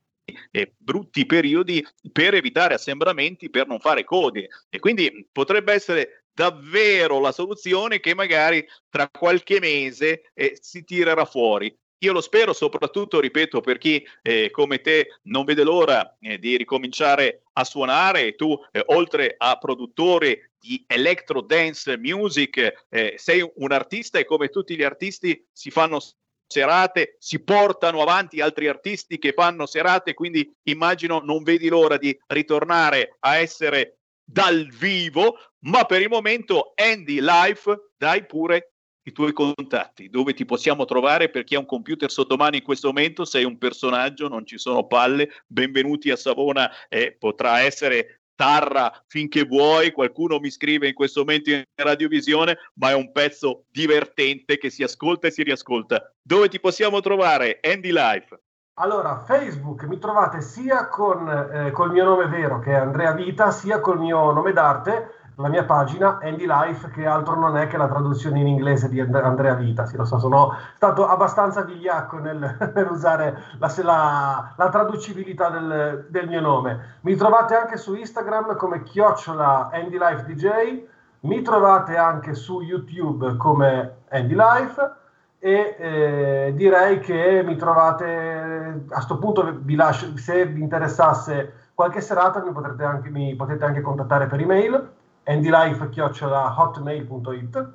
[0.52, 7.20] eh, brutti periodi per evitare assembramenti, per non fare code e quindi potrebbe essere davvero
[7.20, 11.76] la soluzione che magari tra qualche mese eh, si tirerà fuori.
[12.04, 16.58] Io lo spero, soprattutto, ripeto, per chi eh, come te non vede l'ora eh, di
[16.58, 23.72] ricominciare a suonare tu, eh, oltre a produttore di electro dance music, eh, sei un
[23.72, 26.00] artista e come tutti gli artisti si fanno
[26.48, 32.18] serate, si portano avanti altri artisti che fanno serate, quindi immagino non vedi l'ora di
[32.28, 38.71] ritornare a essere dal vivo, ma per il momento Andy Life dai pure
[39.04, 42.64] i tuoi contatti, dove ti possiamo trovare per chi ha un computer sotto mano in
[42.64, 48.22] questo momento, sei un personaggio, non ci sono palle, benvenuti a Savona, eh, potrà essere
[48.36, 53.66] Tarra finché vuoi, qualcuno mi scrive in questo momento in radiovisione, ma è un pezzo
[53.70, 56.12] divertente che si ascolta e si riascolta.
[56.22, 57.60] Dove ti possiamo trovare?
[57.62, 58.40] Andy Life.
[58.80, 63.52] Allora, Facebook mi trovate sia con eh, col mio nome vero che è Andrea Vita,
[63.52, 67.78] sia col mio nome d'arte, la mia pagina Andy Life, che altro non è che
[67.78, 69.86] la traduzione in inglese di And- Andrea Vita.
[69.86, 72.38] Sì, lo so, sono stato abbastanza vigliacco nel,
[72.76, 76.98] nell'usare la, la- la traducibilità del, del mio nome.
[77.02, 80.84] Mi trovate anche su Instagram come chiocciola Andy Life DJ,
[81.22, 84.92] mi trovate anche su YouTube come Andy Life
[85.44, 92.00] e eh, direi che mi trovate a sto punto vi lascio se vi interessasse qualche
[92.00, 92.54] serata mi,
[92.84, 94.90] anche, mi potete anche contattare per email
[95.24, 97.68] andylife.hotmail.it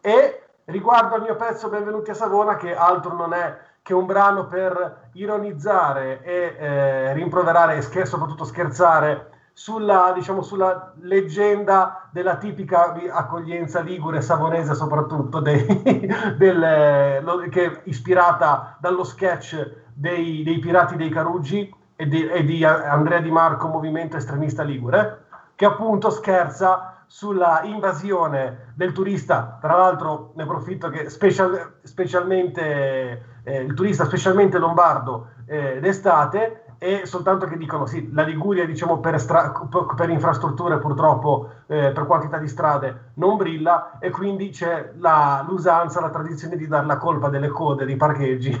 [0.00, 4.46] e riguardo al mio pezzo Benvenuti a Savona che altro non è che un brano
[4.46, 12.92] per ironizzare e eh, rimproverare e scher- soprattutto scherzare sulla, diciamo, sulla leggenda della tipica
[13.10, 15.64] accoglienza ligure savonese soprattutto dei,
[16.36, 22.44] del, lo- che è ispirata dallo sketch dei, dei pirati dei Caruggi e di, e
[22.44, 25.25] di Andrea Di Marco Movimento Estremista Ligure
[25.56, 33.60] che appunto scherza sulla invasione del turista, tra l'altro ne approfitto che special- specialmente eh,
[33.60, 39.18] il turista specialmente lombardo eh, d'estate e soltanto che dicono sì, la Liguria diciamo per,
[39.18, 39.52] stra-
[39.94, 46.00] per infrastrutture purtroppo eh, per quantità di strade non brilla e quindi c'è la, l'usanza,
[46.00, 48.60] la tradizione di dare la colpa delle code dei parcheggi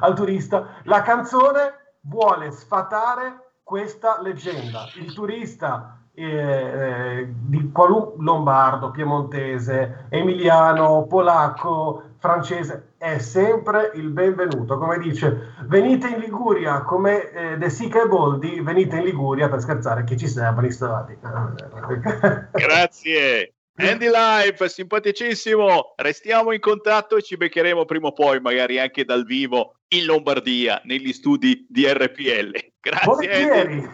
[0.00, 0.66] al turista.
[0.82, 4.84] La canzone vuole sfatare questa leggenda.
[4.96, 14.78] Il turista eh, di qualunque lombardo, piemontese, emiliano, polacco, francese è sempre il benvenuto.
[14.78, 19.60] Come dice, venite in Liguria come eh, De Sica e Boldi, venite in Liguria per
[19.60, 21.18] scherzare che ci servono i stati.
[22.52, 23.54] Grazie.
[23.74, 25.94] Andy Life, simpaticissimo.
[25.96, 30.80] Restiamo in contatto e ci beccheremo prima o poi, magari anche dal vivo in Lombardia,
[30.84, 32.72] negli studi di RPL.
[32.80, 33.90] Grazie.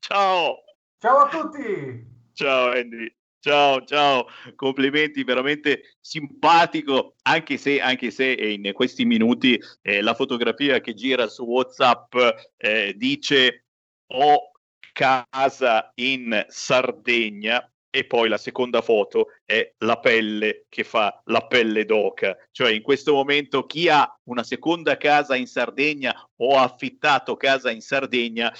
[0.00, 0.56] Ciao.
[1.02, 2.06] Ciao a tutti.
[2.32, 3.12] Ciao Andy.
[3.40, 10.80] Ciao, ciao, complimenti, veramente simpatico, anche se, anche se in questi minuti eh, la fotografia
[10.80, 12.14] che gira su WhatsApp
[12.56, 13.64] eh, dice
[14.12, 14.52] ho
[14.92, 21.84] casa in Sardegna e poi la seconda foto è la pelle che fa la pelle
[21.84, 27.36] d'oca, cioè in questo momento chi ha una seconda casa in Sardegna o ha affittato
[27.36, 28.50] casa in Sardegna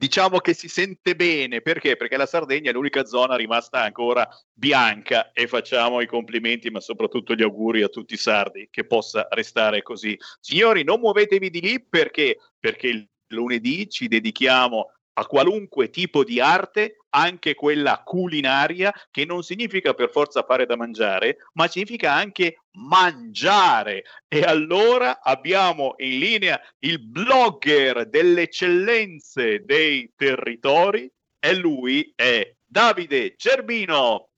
[0.00, 1.94] diciamo che si sente bene perché?
[1.94, 7.34] Perché la Sardegna è l'unica zona rimasta ancora bianca e facciamo i complimenti, ma soprattutto
[7.34, 10.16] gli auguri a tutti i sardi che possa restare così.
[10.40, 12.38] Signori, non muovetevi di lì perché?
[12.58, 19.94] Perché lunedì ci dedichiamo a qualunque tipo di arte, anche quella culinaria, che non significa
[19.94, 24.04] per forza fare da mangiare, ma significa anche mangiare.
[24.28, 33.34] E allora abbiamo in linea il blogger delle eccellenze dei territori e lui è Davide
[33.36, 34.28] Gerbino.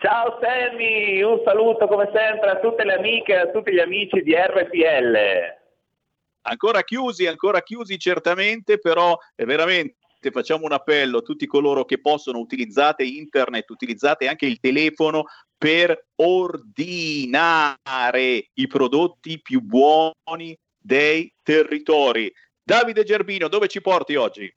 [0.00, 4.22] Ciao Sammy, un saluto come sempre a tutte le amiche e a tutti gli amici
[4.22, 5.59] di RPL.
[6.42, 9.96] Ancora chiusi, ancora chiusi certamente, però è veramente
[10.30, 15.24] facciamo un appello a tutti coloro che possono utilizzate internet, utilizzate anche il telefono
[15.56, 17.78] per ordinare
[18.52, 22.30] i prodotti più buoni dei territori.
[22.62, 24.54] Davide Gerbino, dove ci porti oggi?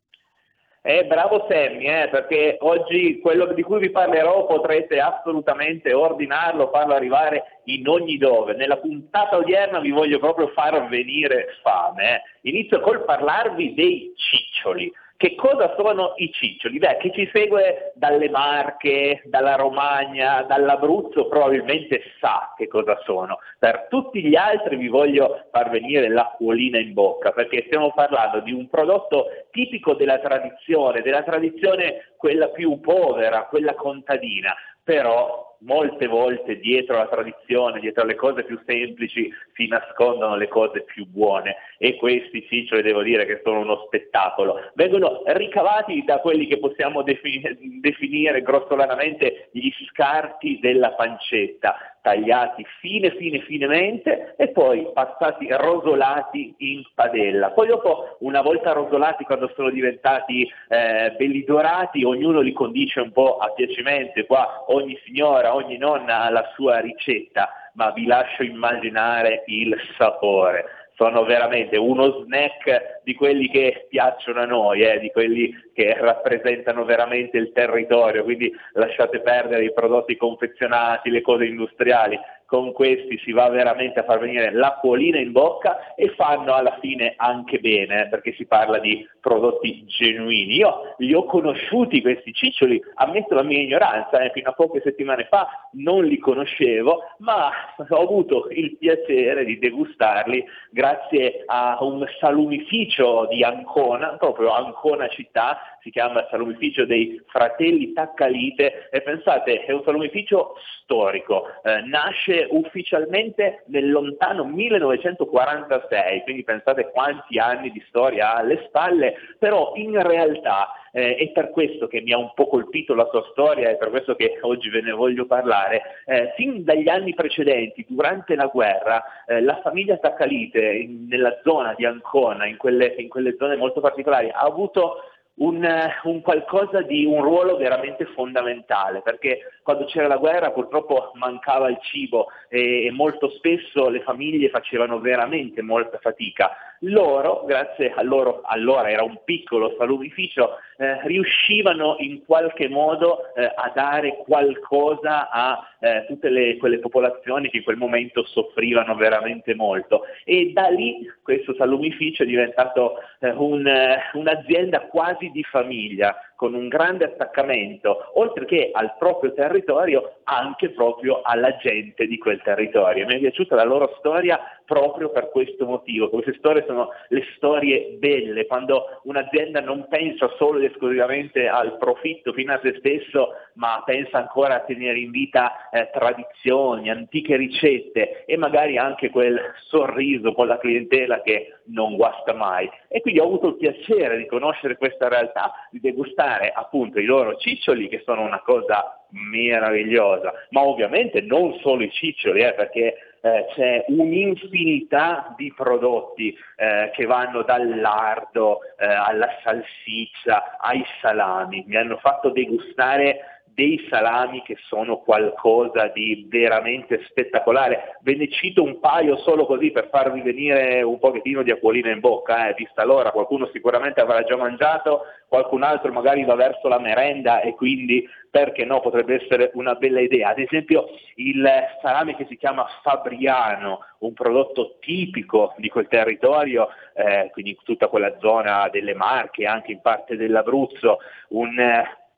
[0.85, 6.93] Eh, bravo Sammy, eh, perché oggi quello di cui vi parlerò potrete assolutamente ordinarlo, farlo
[6.93, 8.53] arrivare in ogni dove.
[8.53, 12.15] Nella puntata odierna vi voglio proprio far venire fame.
[12.15, 12.21] eh.
[12.49, 14.91] Inizio col parlarvi dei ciccioli,
[15.23, 16.79] Che cosa sono i ciccioli?
[16.79, 23.39] Beh, chi ci segue dalle Marche, dalla Romagna, dall'Abruzzo probabilmente sa che cosa sono.
[23.57, 28.51] Per tutti gli altri vi voglio far venire l'acquolina in bocca, perché stiamo parlando di
[28.51, 36.57] un prodotto tipico della tradizione, della tradizione quella più povera, quella contadina, però molte volte
[36.59, 41.95] dietro la tradizione, dietro le cose più semplici si nascondono le cose più buone e
[41.95, 44.71] questi sì, le devo dire che sono uno spettacolo.
[44.75, 53.11] Vengono ricavati da quelli che possiamo definire, definire grossolanamente gli scarti della pancetta, tagliati fine
[53.11, 57.51] fine finemente e poi passati rosolati in padella.
[57.51, 63.11] Poi dopo, una volta rosolati, quando sono diventati eh, belli dorati, ognuno li condisce un
[63.11, 68.43] po' a piacimento, qua ogni signora, ogni nonna ha la sua ricetta, ma vi lascio
[68.43, 75.09] immaginare il sapore sono veramente uno snack di quelli che piacciono a noi, eh, di
[75.09, 82.19] quelli che rappresentano veramente il territorio, quindi lasciate perdere i prodotti confezionati, le cose industriali,
[82.45, 87.13] con questi si va veramente a far venire l'acquolina in bocca e fanno alla fine
[87.17, 90.55] anche bene, perché si parla di prodotti genuini.
[90.55, 95.27] Io li ho conosciuti questi ciccioli, ammetto la mia ignoranza, eh, fino a poche settimane
[95.29, 97.49] fa non li conoscevo, ma
[97.89, 105.72] ho avuto il piacere di degustarli grazie a un salumificio di Ancona, proprio Ancona città,
[105.83, 113.63] si chiama Salumificio dei Fratelli Taccalite e pensate è un salumificio storico, eh, nasce ufficialmente
[113.67, 120.71] nel lontano 1946, quindi pensate quanti anni di storia ha alle spalle, però in realtà
[120.93, 123.89] eh, è per questo che mi ha un po' colpito la sua storia, è per
[123.89, 125.81] questo che oggi ve ne voglio parlare.
[126.05, 131.73] Eh, fin dagli anni precedenti, durante la guerra, eh, la famiglia Taccalite in, nella zona
[131.75, 134.97] di Ancona, in quelle, in quelle zone molto particolari, ha avuto
[135.35, 135.67] un,
[136.03, 141.79] un, qualcosa di un ruolo veramente fondamentale, perché quando c'era la guerra purtroppo mancava il
[141.81, 146.51] cibo e, e molto spesso le famiglie facevano veramente molta fatica.
[146.81, 153.43] Loro, grazie a loro, allora era un piccolo salumificio, eh, riuscivano in qualche modo eh,
[153.43, 159.53] a dare qualcosa a eh, tutte le, quelle popolazioni che in quel momento soffrivano veramente
[159.55, 160.03] molto.
[160.23, 166.55] E da lì questo salumificio è diventato eh, un, eh, un'azienda quasi di famiglia, con
[166.55, 173.05] un grande attaccamento, oltre che al proprio territorio, anche proprio alla gente di quel territorio.
[173.05, 176.09] Mi è piaciuta la loro storia proprio per questo motivo.
[176.09, 182.33] Queste storie sono le storie belle, quando un'azienda non pensa solo ed esclusivamente al profitto
[182.33, 188.25] fino a se stesso, ma pensa ancora a tenere in vita eh, tradizioni, antiche ricette
[188.25, 192.69] e magari anche quel sorriso con la clientela che non guasta mai.
[192.87, 197.35] E quindi ho avuto il piacere di conoscere questa realtà, di degustare appunto i loro
[197.37, 203.45] ciccioli che sono una cosa meravigliosa, ma ovviamente non solo i ciccioli, eh, perché eh,
[203.55, 211.77] c'è un'infinità di prodotti eh, che vanno dal lardo eh, alla salsiccia ai salami, mi
[211.77, 217.97] hanno fatto degustare dei salami che sono qualcosa di veramente spettacolare.
[218.01, 221.99] Ve ne cito un paio solo così per farvi venire un pochettino di acquolina in
[221.99, 222.53] bocca, eh.
[222.55, 227.53] vista l'ora, qualcuno sicuramente avrà già mangiato, qualcun altro magari va verso la merenda e
[227.53, 230.29] quindi perché no, potrebbe essere una bella idea.
[230.29, 231.47] Ad esempio il
[231.81, 238.17] salame che si chiama Fabriano, un prodotto tipico di quel territorio, eh, quindi tutta quella
[238.19, 240.97] zona delle Marche, anche in parte dell'Abruzzo,
[241.29, 241.59] un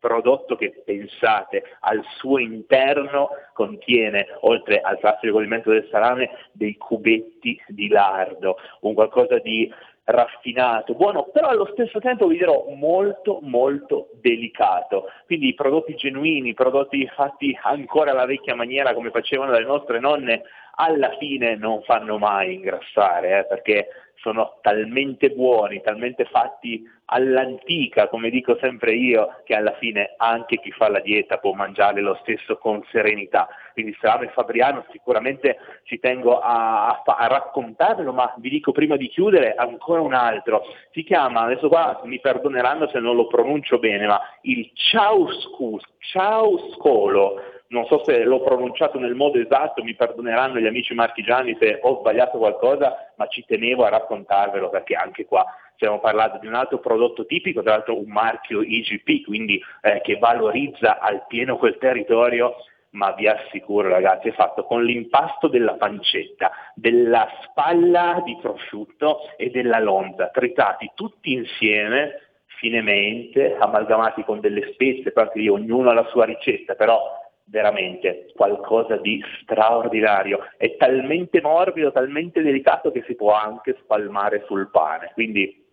[0.05, 7.59] prodotto che pensate al suo interno contiene, oltre al classico condimento del salame, dei cubetti
[7.69, 9.73] di lardo, un qualcosa di
[10.03, 15.09] raffinato, buono, però allo stesso tempo vi dirò molto molto delicato.
[15.25, 20.43] Quindi prodotti genuini, prodotti fatti ancora alla vecchia maniera come facevano le nostre nonne,
[20.75, 23.87] alla fine non fanno mai ingrassare, eh, perché
[24.25, 30.71] sono talmente buoni, talmente fatti all'antica, come dico sempre io, che alla fine anche chi
[30.71, 33.47] fa la dieta può mangiare lo stesso con serenità.
[33.73, 39.09] Quindi salame fabriano sicuramente ci tengo a, a, a raccontarvelo, ma vi dico prima di
[39.09, 40.63] chiudere ancora un altro.
[40.91, 45.27] Si chiama, adesso qua mi perdoneranno se non lo pronuncio bene, ma il ciao,
[45.99, 51.57] ciao scolo non so se l'ho pronunciato nel modo esatto, mi perdoneranno gli amici marchigiani
[51.59, 56.47] se ho sbagliato qualcosa, ma ci tenevo a raccontarvelo perché anche qua stiamo parlando di
[56.47, 61.57] un altro prodotto tipico, tra l'altro un marchio IGP, quindi eh, che valorizza al pieno
[61.57, 62.55] quel territorio
[62.95, 69.49] ma vi assicuro ragazzi è fatto con l'impasto della pancetta, della spalla di prosciutto e
[69.49, 72.21] della lonza, tritati tutti insieme
[72.57, 77.01] finemente, amalgamati con delle spezie, lì ognuno ha la sua ricetta, però
[77.45, 80.47] veramente qualcosa di straordinario.
[80.57, 85.11] È talmente morbido, talmente delicato che si può anche spalmare sul pane.
[85.13, 85.63] Quindi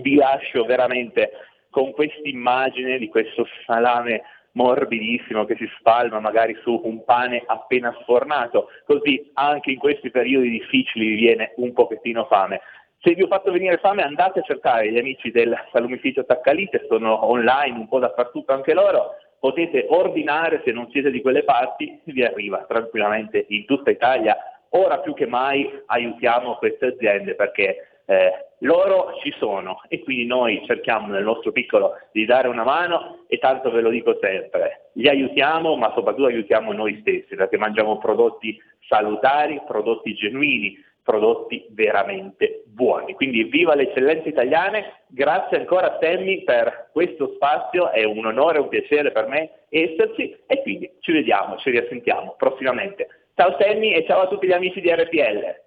[0.00, 1.30] vi lascio veramente
[1.70, 4.22] con questa immagine di questo salame
[4.52, 10.50] morbidissimo che si spalma magari su un pane appena sfornato, così anche in questi periodi
[10.50, 12.60] difficili vi viene un pochettino fame.
[13.00, 17.26] Se vi ho fatto venire fame andate a cercare gli amici del salumificio Taccalite, sono
[17.26, 22.22] online un po' dappertutto anche loro, potete ordinare se non siete di quelle parti, vi
[22.22, 24.36] arriva tranquillamente in tutta Italia.
[24.74, 30.62] Ora più che mai aiutiamo queste aziende perché eh, loro ci sono e quindi noi
[30.64, 35.08] cerchiamo nel nostro piccolo di dare una mano e tanto ve lo dico sempre, li
[35.08, 38.56] aiutiamo ma soprattutto aiutiamo noi stessi perché mangiamo prodotti
[38.86, 43.14] salutari, prodotti genuini, prodotti veramente buoni.
[43.14, 48.58] Quindi viva le eccellenze italiane, grazie ancora a Sammy per questo spazio, è un onore
[48.58, 53.08] e un piacere per me esserci e quindi ci vediamo, ci riassentiamo prossimamente.
[53.34, 55.60] Ciao Sammy e ciao a tutti gli amici di RPL.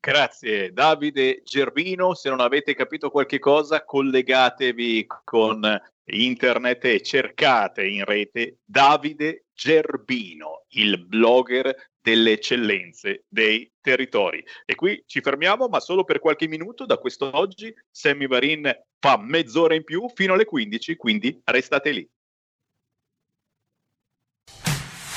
[0.00, 8.04] Grazie Davide Gerbino, se non avete capito qualche cosa collegatevi con internet e cercate in
[8.04, 11.72] rete Davide Gerbino, il blogger
[12.02, 14.44] delle eccellenze dei territori.
[14.66, 16.84] E qui ci fermiamo, ma solo per qualche minuto.
[16.84, 22.10] Da quest'oggi Sammy Varin fa mezz'ora in più fino alle 15, quindi restate lì.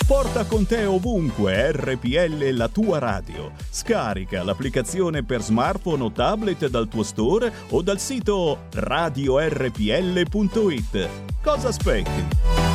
[0.07, 3.51] Porta con te ovunque RPL la tua radio.
[3.71, 9.79] Scarica l'applicazione per smartphone o tablet dal tuo store o dal sito radiorpl.it.
[11.41, 12.74] Cosa aspetti?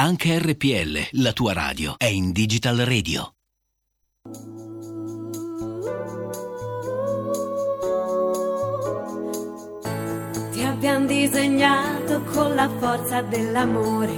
[0.00, 3.34] Anche RPL, la tua radio, è in Digital Radio.
[10.52, 14.14] Ti abbiamo disegnato con la forza dell'amore.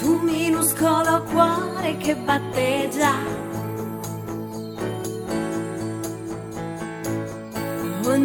[0.00, 3.37] Tu minuscolo cuore che batteggia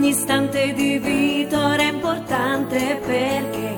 [0.04, 3.76] Ogni istante di vita ora è importante perché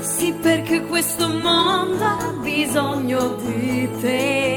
[0.00, 4.53] Sì, perché questo mondo ha bisogno di te.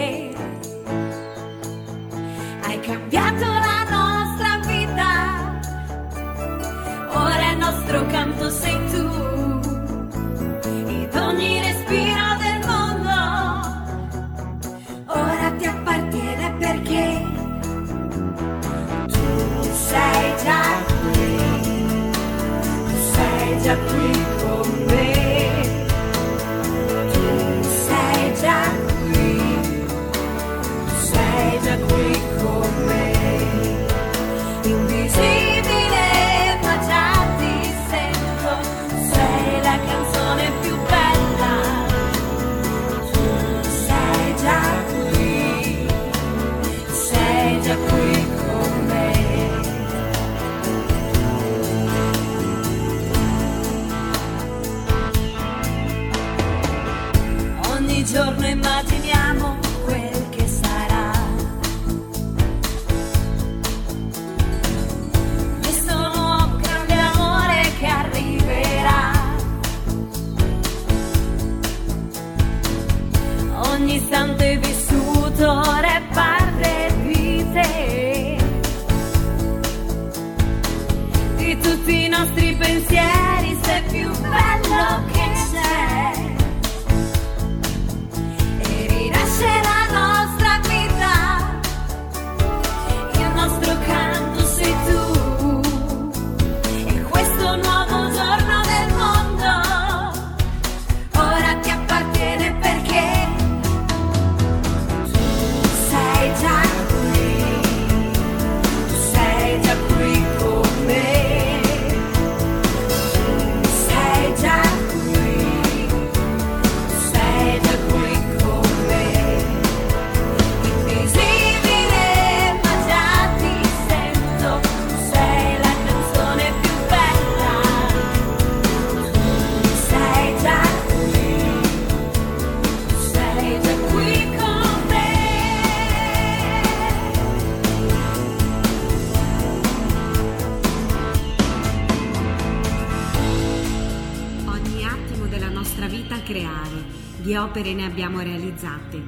[147.48, 149.02] Opere ne abbiamo realizzate,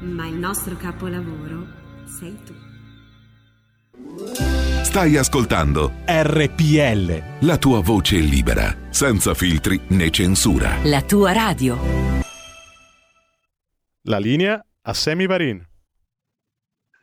[0.00, 1.66] ma il nostro capolavoro
[2.04, 2.54] sei tu.
[4.82, 7.44] Stai ascoltando RPL.
[7.46, 10.76] la tua voce libera, senza filtri né censura.
[10.84, 11.78] La tua radio.
[14.02, 15.69] La linea a Semi Varin.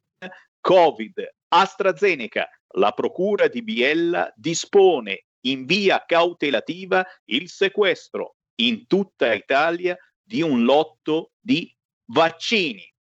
[0.61, 1.31] Covid.
[1.53, 10.43] AstraZeneca, la procura di Biella dispone in via cautelativa il sequestro in tutta Italia di
[10.43, 11.75] un lotto di
[12.07, 12.91] vaccini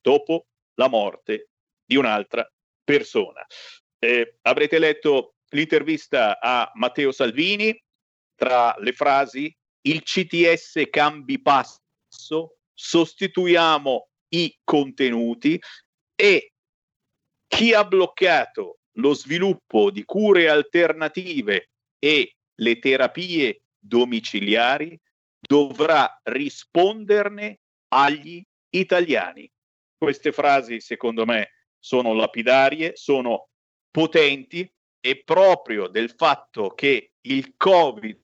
[0.00, 1.50] dopo la morte
[1.84, 2.48] di un'altra
[2.84, 3.44] persona.
[3.98, 7.80] Eh, avrete letto l'intervista a Matteo Salvini
[8.34, 15.60] tra le frasi il CTS cambi passo, sostituiamo i contenuti
[16.14, 16.52] e
[17.46, 24.98] chi ha bloccato lo sviluppo di cure alternative e le terapie domiciliari
[25.38, 29.50] dovrà risponderne agli italiani.
[29.96, 33.48] Queste frasi, secondo me, sono lapidarie, sono
[33.90, 34.70] potenti
[35.00, 38.20] e proprio del fatto che il Covid,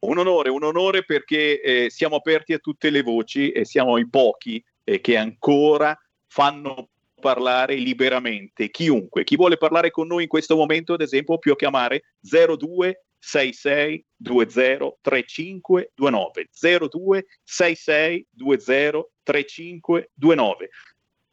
[0.00, 4.06] Un onore, un onore perché eh, siamo aperti a tutte le voci e siamo i
[4.06, 5.98] pochi eh, che ancora
[6.34, 6.88] fanno
[7.20, 9.22] parlare liberamente chiunque.
[9.22, 16.48] Chi vuole parlare con noi in questo momento, ad esempio, può chiamare 0266 20 3529
[16.90, 20.70] 0266 20 3529.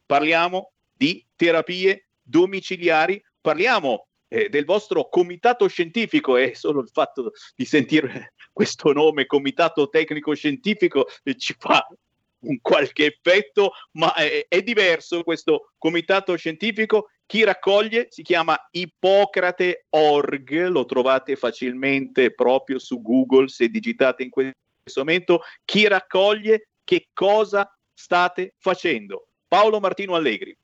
[0.06, 7.65] Parliamo di terapie domiciliari, parliamo eh, del vostro comitato scientifico e solo il fatto di
[7.65, 11.88] sentire questo nome, comitato tecnico scientifico, eh, ci fa
[12.41, 17.09] un qualche effetto, ma è, è diverso questo comitato scientifico.
[17.26, 24.53] Chi raccoglie si chiama Ippocrate.org, lo trovate facilmente proprio su Google se digitate in questo
[24.97, 25.41] momento.
[25.63, 29.27] Chi raccoglie, che cosa state facendo?
[29.47, 30.57] Paolo Martino Allegri.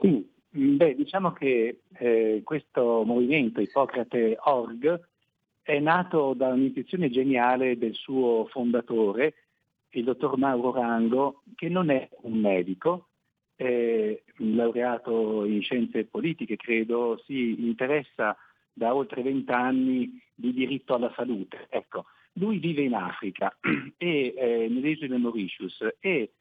[0.00, 5.00] Sì, beh, diciamo che eh, questo movimento Ippocrate.org
[5.62, 9.34] è nato da un'intuizione geniale del suo fondatore,
[9.98, 13.08] il dottor Mauro Rango, che non è un medico,
[13.54, 18.36] è un laureato in scienze politiche, credo, si interessa
[18.72, 21.66] da oltre vent'anni di diritto alla salute.
[21.70, 22.04] Ecco,
[22.34, 23.56] lui vive in Africa
[23.96, 26.32] e eh, nelle Mauritius e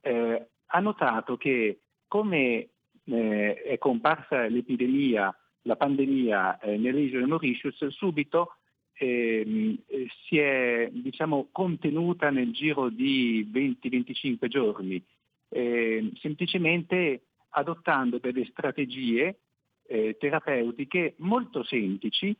[0.00, 2.68] eh, ha notato che come
[3.04, 8.56] eh, è comparsa l'epidemia, la pandemia eh, nelle Mauritius, subito
[8.94, 9.78] eh,
[10.26, 15.02] si è diciamo, contenuta nel giro di 20-25 giorni,
[15.48, 19.38] eh, semplicemente adottando delle strategie
[19.86, 22.34] eh, terapeutiche molto semplici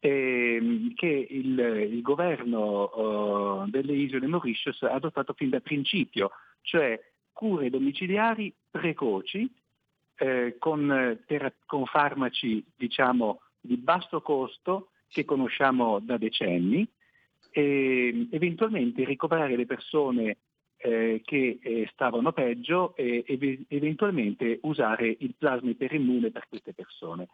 [0.00, 1.58] ehm, che il,
[1.90, 6.30] il governo eh, delle isole Mauritius ha adottato fin da principio,
[6.62, 7.00] cioè
[7.32, 9.50] cure domiciliari precoci
[10.16, 16.86] eh, con, tera- con farmaci diciamo, di basso costo che conosciamo da decenni
[17.50, 20.36] e eventualmente ricoverare le persone
[20.76, 27.28] eh, che eh, stavano peggio e ev- eventualmente usare il plasma iperimmune per queste persone.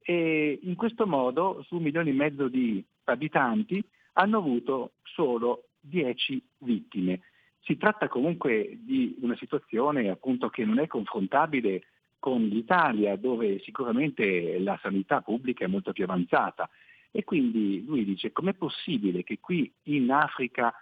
[0.00, 3.82] E in questo modo su un milione e mezzo di abitanti
[4.14, 7.20] hanno avuto solo 10 vittime.
[7.60, 11.84] Si tratta comunque di una situazione appunto che non è confrontabile
[12.18, 16.68] con l'Italia, dove sicuramente la sanità pubblica è molto più avanzata.
[17.14, 20.74] E quindi lui dice com'è possibile che qui in Africa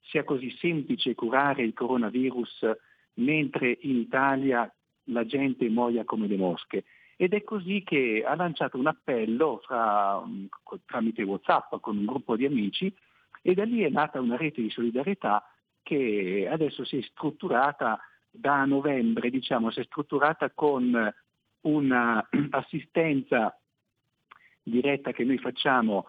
[0.00, 2.70] sia così semplice curare il coronavirus
[3.14, 4.72] mentre in Italia
[5.08, 6.84] la gente muoia come le mosche?
[7.16, 10.22] Ed è così che ha lanciato un appello fra,
[10.86, 12.92] tramite Whatsapp con un gruppo di amici
[13.42, 15.46] e da lì è nata una rete di solidarietà
[15.82, 18.00] che adesso si è strutturata
[18.30, 21.14] da novembre diciamo, si è strutturata con
[21.60, 23.56] un'assistenza
[24.64, 26.06] diretta che noi facciamo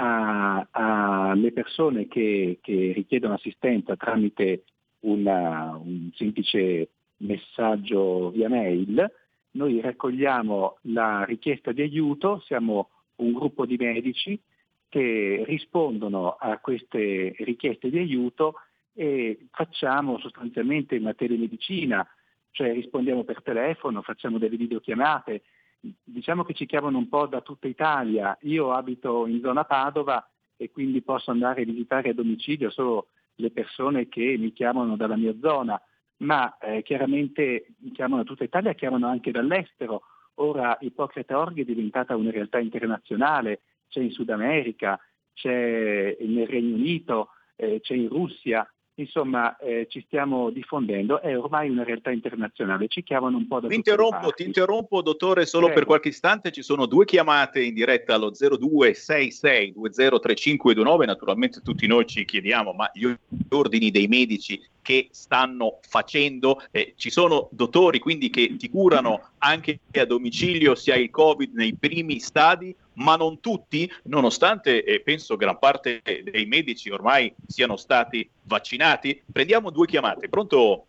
[0.00, 4.62] alle persone che, che, richiedono assistenza tramite
[5.00, 9.10] una, un semplice messaggio via mail.
[9.52, 14.40] Noi raccogliamo la richiesta di aiuto, siamo un gruppo di medici
[14.88, 18.54] che rispondono a queste richieste di aiuto
[18.94, 22.06] e facciamo sostanzialmente in materia di medicina,
[22.52, 25.42] cioè rispondiamo per telefono, facciamo delle videochiamate,
[25.80, 30.70] diciamo che ci chiamano un po' da tutta Italia, io abito in zona Padova e
[30.70, 35.34] quindi posso andare a visitare a domicilio solo le persone che mi chiamano dalla mia
[35.40, 35.80] zona,
[36.18, 40.02] ma eh, chiaramente mi chiamano da tutta Italia, chiamano anche dall'estero.
[40.40, 44.98] Ora Ippocrate Org è diventata una realtà internazionale, c'è in Sud America,
[45.32, 48.68] c'è nel Regno Unito, eh, c'è in Russia,
[49.02, 53.68] insomma eh, ci stiamo diffondendo, è ormai una realtà internazionale, ci chiamano un po' da
[53.68, 55.80] Ti interrompo, ti interrompo dottore solo Prego.
[55.80, 62.24] per qualche istante, ci sono due chiamate in diretta allo 0266203529, naturalmente tutti noi ci
[62.24, 63.12] chiediamo ma gli
[63.50, 69.80] ordini dei medici che stanno facendo, eh, ci sono dottori quindi che ti curano anche
[69.92, 75.36] a domicilio se hai il covid nei primi stadi ma non tutti, nonostante eh, penso
[75.36, 79.22] gran parte dei medici ormai siano stati vaccinati.
[79.30, 80.28] Prendiamo due chiamate.
[80.28, 80.86] Pronto?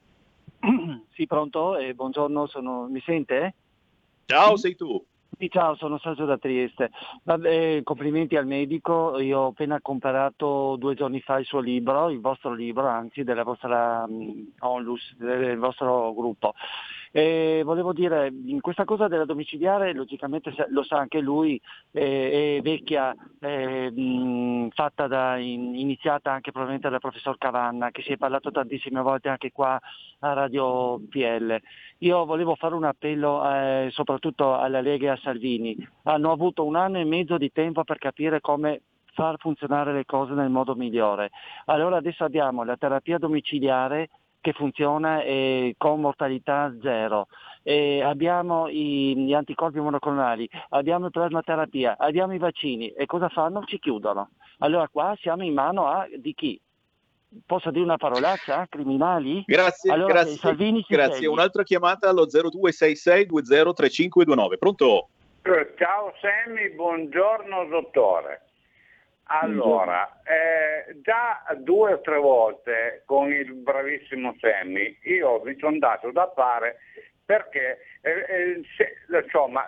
[1.20, 1.76] Sì, pronto?
[1.76, 2.88] Eh, buongiorno, sono...
[2.88, 3.54] mi sente?
[4.26, 5.04] Ciao, sei tu.
[5.38, 6.92] Sì, ciao, sono Sergio da Trieste.
[7.24, 12.22] Vabbè, complimenti al medico, io ho appena comprato due giorni fa il suo libro, il
[12.22, 16.54] vostro libro, anzi della vostra um, Onlus, del vostro gruppo.
[17.12, 21.60] E volevo dire, in questa cosa della domiciliare, logicamente lo sa anche lui,
[21.92, 28.12] eh, è vecchia, eh, fatta da, in- iniziata anche probabilmente dal professor Cavanna, che si
[28.12, 29.80] è parlato tantissime volte anche qua
[30.20, 31.60] a Radio PL.
[32.00, 35.76] Io volevo fare un appello eh, soprattutto alla Lega e a Salvini.
[36.04, 38.82] Hanno avuto un anno e mezzo di tempo per capire come
[39.14, 41.32] far funzionare le cose nel modo migliore.
[41.66, 44.10] Allora adesso abbiamo la terapia domiciliare
[44.42, 47.28] che funziona eh, con mortalità zero.
[47.64, 53.64] E abbiamo i- gli anticorpi monoclonali, abbiamo la plasmaterapia, abbiamo i vaccini e cosa fanno?
[53.66, 54.30] Ci chiudono.
[54.60, 56.60] Allora qua siamo in mano a di chi?
[57.46, 58.66] Posso dire una parolaccia?
[58.68, 59.44] Criminali?
[59.46, 61.28] Grazie, Allora, grazie, Salvini grazie.
[61.28, 64.58] Un'altra chiamata allo 0266203529.
[64.58, 65.10] Pronto?
[65.44, 68.49] Eh, Ciao Sammy, buongiorno dottore.
[69.32, 76.12] Allora, eh, già due o tre volte con il bravissimo Sammy io mi sono dato
[76.12, 76.78] da fare
[77.24, 79.68] perché eh, eh, se- insomma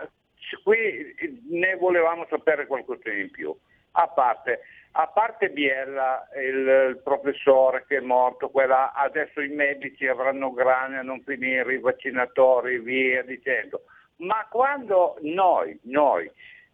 [0.63, 1.15] qui
[1.49, 3.55] ne volevamo sapere qualcosa in più.
[3.91, 4.61] A parte,
[4.93, 10.97] a parte Biella, il, il professore che è morto, quella, adesso i medici avranno grane
[10.97, 13.81] a non finire, i vaccinatori, via dicendo.
[14.17, 16.31] Ma quando noi, noi,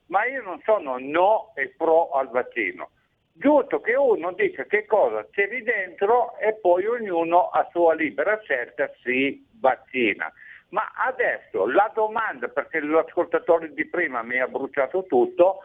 [0.07, 2.91] ma io non sono no e pro al vaccino,
[3.33, 8.39] giusto che uno dica che cosa c'è lì dentro e poi ognuno a sua libera
[8.41, 10.31] scelta si vaccina.
[10.69, 15.59] Ma adesso la domanda, perché l'ascoltatore di prima mi ha bruciato tutto,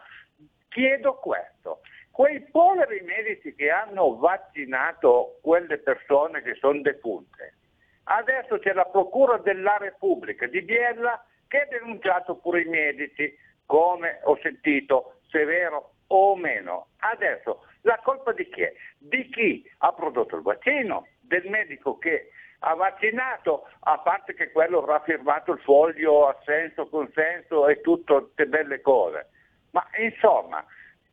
[0.69, 1.81] chiedo questo.
[2.09, 7.55] Quei poveri medici che hanno vaccinato quelle persone che sono defunte,
[8.03, 14.19] adesso c'è la Procura della Repubblica di Biella che ha denunciato pure i medici, come
[14.23, 16.87] ho sentito, se vero o meno.
[16.99, 18.73] Adesso la colpa di chi è?
[18.97, 22.29] Di chi ha prodotto il vaccino, del medico che
[22.59, 28.79] ha vaccinato, a parte che quello avrà firmato il foglio assenso, consenso e tutte belle
[28.81, 29.29] cose.
[29.71, 30.65] Ma insomma,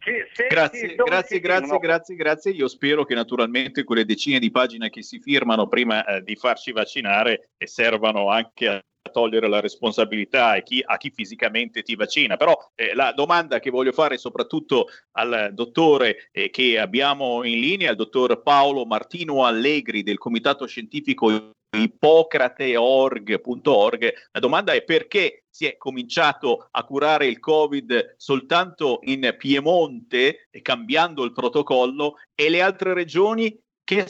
[0.02, 2.52] Grazie, grazie, grazie, grazie, grazie.
[2.52, 6.72] Io spero che naturalmente quelle decine di pagine che si firmano prima eh, di farci
[6.72, 12.37] vaccinare servano anche a togliere la responsabilità a chi, a chi fisicamente ti vaccina.
[12.37, 17.91] Però eh, la domanda che voglio fare soprattutto al dottore eh, che abbiamo in linea,
[17.91, 24.12] il dottor Paolo Martino Allegri del Comitato Scientifico ippocrateorg.org.
[24.32, 30.62] La domanda è perché si è cominciato a curare il Covid soltanto in Piemonte, eh,
[30.62, 34.07] cambiando il protocollo, e le altre regioni che,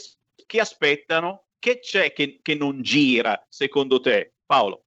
[0.47, 1.47] che aspettano?
[1.59, 4.85] Che c'è che, che non gira secondo te, Paolo?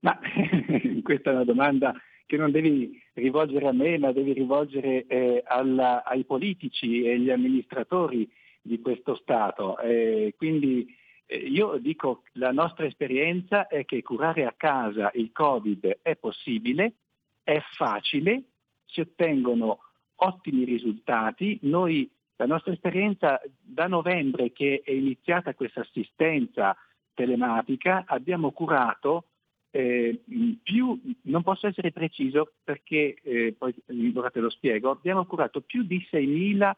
[0.00, 0.18] Ma
[1.02, 1.94] questa è una domanda
[2.26, 7.30] che non devi rivolgere a me, ma devi rivolgere eh, alla- ai politici e agli
[7.30, 8.30] amministratori
[8.62, 9.78] di questo Stato.
[9.78, 10.86] Eh, quindi
[11.26, 16.94] eh, io dico la nostra esperienza è che curare a casa il Covid è possibile,
[17.42, 18.42] è facile,
[18.84, 19.80] si ottengono
[20.16, 21.58] ottimi risultati.
[21.62, 26.76] Noi, la nostra esperienza da novembre che è iniziata questa assistenza
[27.12, 29.29] telematica abbiamo curato
[29.70, 30.20] eh,
[30.62, 33.74] più, non posso essere preciso perché eh, poi
[34.14, 36.72] ora te lo spiego, abbiamo curato più di 6.000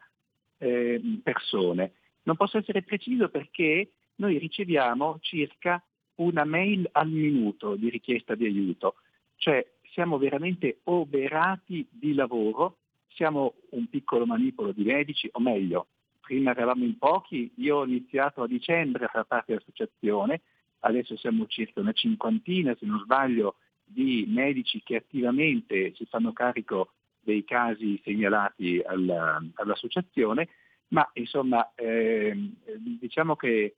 [0.59, 1.93] eh, persone.
[2.23, 5.83] Non posso essere preciso perché noi riceviamo circa
[6.15, 8.95] una mail al minuto di richiesta di aiuto,
[9.37, 12.77] cioè siamo veramente oberati di lavoro,
[13.09, 15.87] siamo un piccolo manipolo di medici, o meglio,
[16.19, 20.41] prima eravamo in pochi, io ho iniziato a dicembre a far parte dell'associazione,
[20.83, 26.93] adesso siamo circa una cinquantina, se non sbaglio, di medici che attivamente si fanno carico
[27.19, 30.49] dei casi segnalati alla, all'associazione,
[30.89, 32.53] ma insomma ehm,
[32.99, 33.75] diciamo che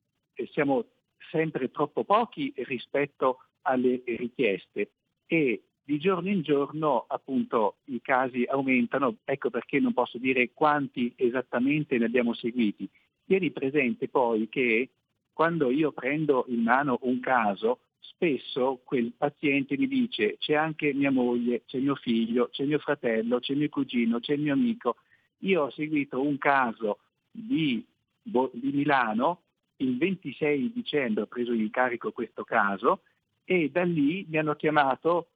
[0.52, 0.86] siamo
[1.32, 4.92] sempre troppo pochi rispetto alle richieste
[5.26, 11.14] e di giorno in giorno appunto i casi aumentano, ecco perché non posso dire quanti
[11.16, 12.90] esattamente ne abbiamo seguiti.
[13.26, 14.90] Tieni presente poi che
[15.36, 21.12] quando io prendo in mano un caso, spesso quel paziente mi dice c'è anche mia
[21.12, 24.96] moglie, c'è mio figlio, c'è mio fratello, c'è mio cugino, c'è mio amico.
[25.40, 27.00] Io ho seguito un caso
[27.30, 27.86] di,
[28.22, 29.42] di Milano,
[29.78, 33.02] il 26 dicembre ho preso in carico questo caso
[33.44, 35.32] e da lì mi hanno chiamato,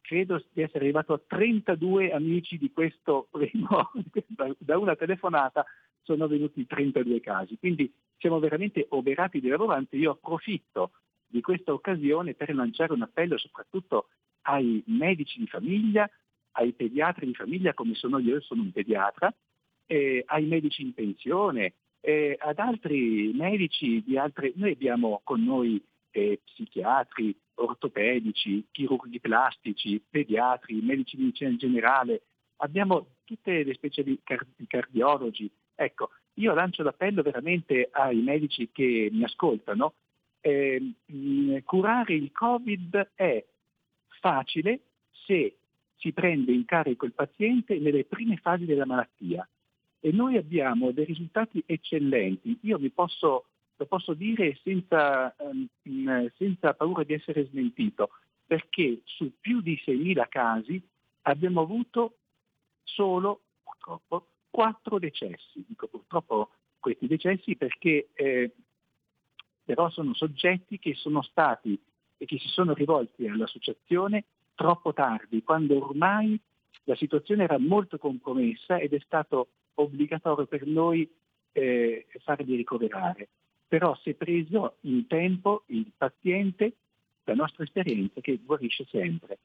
[0.00, 3.90] credo di essere arrivato a 32 amici di questo primo,
[4.56, 5.62] da una telefonata
[6.00, 7.58] sono venuti 32 casi.
[7.58, 7.92] Quindi
[8.22, 10.92] siamo veramente oberati di lavoro, anzi io approfitto
[11.26, 14.10] di questa occasione per lanciare un appello soprattutto
[14.42, 16.08] ai medici di famiglia,
[16.52, 19.34] ai pediatri di famiglia come sono io, sono un pediatra,
[19.86, 24.52] eh, ai medici in pensione, eh, ad altri medici di altre...
[24.54, 25.82] Noi abbiamo con noi
[26.12, 32.22] eh, psichiatri, ortopedici, chirurghi plastici, pediatri, medici di medicina generale,
[32.58, 34.20] abbiamo tutte le specie di
[34.68, 35.50] cardiologi.
[35.74, 39.94] Ecco, io lancio l'appello veramente ai medici che mi ascoltano.
[40.40, 40.94] Eh,
[41.64, 43.44] curare il Covid è
[44.20, 44.80] facile
[45.26, 45.56] se
[45.96, 49.46] si prende in carico il paziente nelle prime fasi della malattia
[50.00, 52.58] e noi abbiamo dei risultati eccellenti.
[52.62, 53.44] Io vi posso,
[53.76, 58.10] lo posso dire senza, um, senza paura di essere smentito,
[58.44, 60.82] perché su più di 6.000 casi
[61.22, 62.16] abbiamo avuto
[62.82, 65.64] solo, purtroppo, quattro decessi.
[65.66, 68.52] Dico purtroppo questi decessi perché eh,
[69.64, 71.80] però sono soggetti che sono stati
[72.18, 74.24] e che si sono rivolti all'associazione
[74.54, 76.38] troppo tardi, quando ormai
[76.84, 81.10] la situazione era molto compromessa ed è stato obbligatorio per noi
[81.52, 83.28] eh, farli ricoverare.
[83.66, 86.74] Però si è preso in tempo il paziente,
[87.24, 89.38] la nostra esperienza, che guarisce sempre.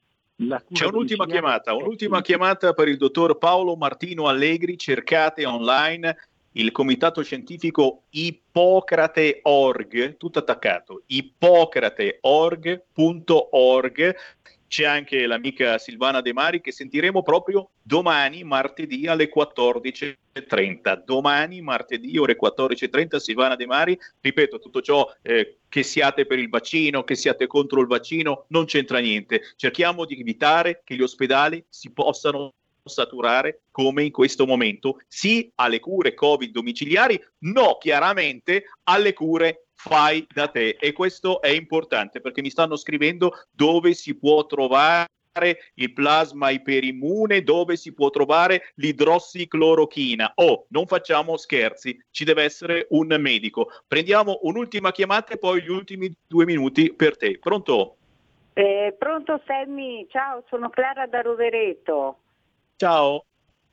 [0.72, 6.16] C'è un'ultima chiamata, un'ultima chiamata per il dottor Paolo Martino Allegri, cercate online
[6.52, 12.84] il comitato scientifico Ippocrate.org, tutto attaccato, ippocrate.org,
[14.68, 21.02] c'è anche l'amica Silvana De Mari che sentiremo proprio domani, martedì alle 14.30.
[21.04, 23.98] Domani, martedì, ore 14.30, Silvana De Mari.
[24.20, 28.66] Ripeto, tutto ciò eh, che siate per il vaccino, che siate contro il vaccino, non
[28.66, 29.42] c'entra niente.
[29.56, 32.52] Cerchiamo di evitare che gli ospedali si possano
[32.84, 35.00] saturare come in questo momento.
[35.08, 41.48] Sì alle cure Covid domiciliari, no chiaramente alle cure fai da te e questo è
[41.48, 45.06] importante perché mi stanno scrivendo dove si può trovare
[45.74, 50.32] il plasma iperimmune dove si può trovare l'idrossiclorochina.
[50.34, 53.70] Oh, non facciamo scherzi, ci deve essere un medico.
[53.86, 57.38] Prendiamo un'ultima chiamata e poi gli ultimi due minuti per te.
[57.38, 57.98] Pronto?
[58.54, 62.18] Eh, pronto Sammy, ciao, sono Clara da Rovereto.
[62.74, 63.27] Ciao.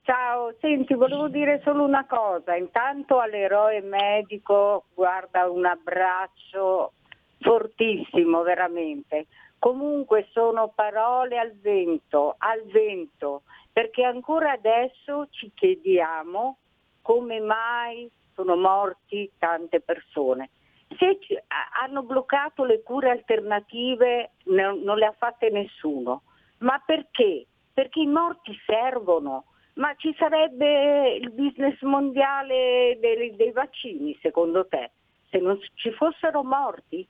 [0.06, 2.56] Ciao, senti, volevo dire solo una cosa.
[2.56, 6.94] Intanto all'eroe medico, guarda, un abbraccio
[7.40, 9.26] fortissimo, veramente.
[9.58, 13.42] Comunque sono parole al vento, al vento,
[13.74, 16.58] perché ancora adesso ci chiediamo
[17.02, 20.52] come mai sono morti tante persone.
[21.00, 21.36] Se ci,
[21.82, 26.22] hanno bloccato le cure alternative non, non le ha fatte nessuno,
[26.60, 27.48] ma perché?
[27.74, 29.46] Perché i morti servono
[29.76, 34.92] ma ci sarebbe il business mondiale dei, dei vaccini, secondo te?
[35.30, 37.06] Se non ci fossero morti,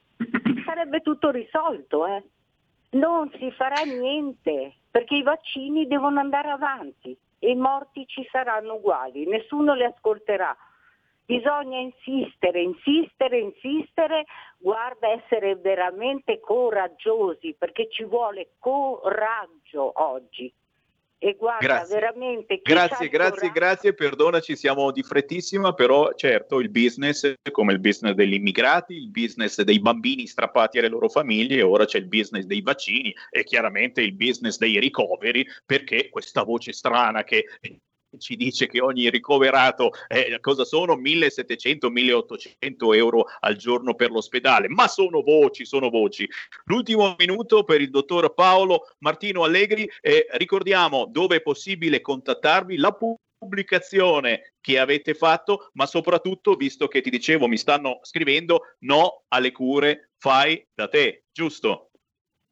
[0.66, 2.08] sarebbe tutto risolto.
[2.08, 2.24] Eh?
[2.92, 8.76] Non si farà niente, perché i vaccini devono andare avanti e i morti ci saranno
[8.76, 10.56] uguali, nessuno li ascolterà.
[11.26, 14.26] Bisogna insistere, insistere, insistere,
[14.58, 20.52] guarda essere veramente coraggiosi perché ci vuole coraggio oggi
[21.26, 21.96] E guarda, Grazie.
[21.96, 22.60] veramente...
[22.62, 28.36] Grazie, grazie, grazie, perdonaci, siamo di frettissima, però certo il business, come il business degli
[28.36, 33.12] immigrati, il business dei bambini strappati alle loro famiglie, ora c'è il business dei vaccini
[33.32, 37.46] e chiaramente il business dei ricoveri, perché questa voce strana che
[38.20, 40.96] ci dice che ogni ricoverato eh, cosa sono?
[40.96, 44.68] 1700 1800 euro al giorno per l'ospedale.
[44.70, 46.28] Ma sono voci sono voci.
[46.66, 52.96] L'ultimo minuto per il dottor Paolo Martino Allegri eh, ricordiamo dove è possibile contattarvi la
[52.96, 59.52] pubblicazione che avete fatto ma soprattutto visto che ti dicevo mi stanno scrivendo no alle
[59.52, 61.90] cure fai da te giusto?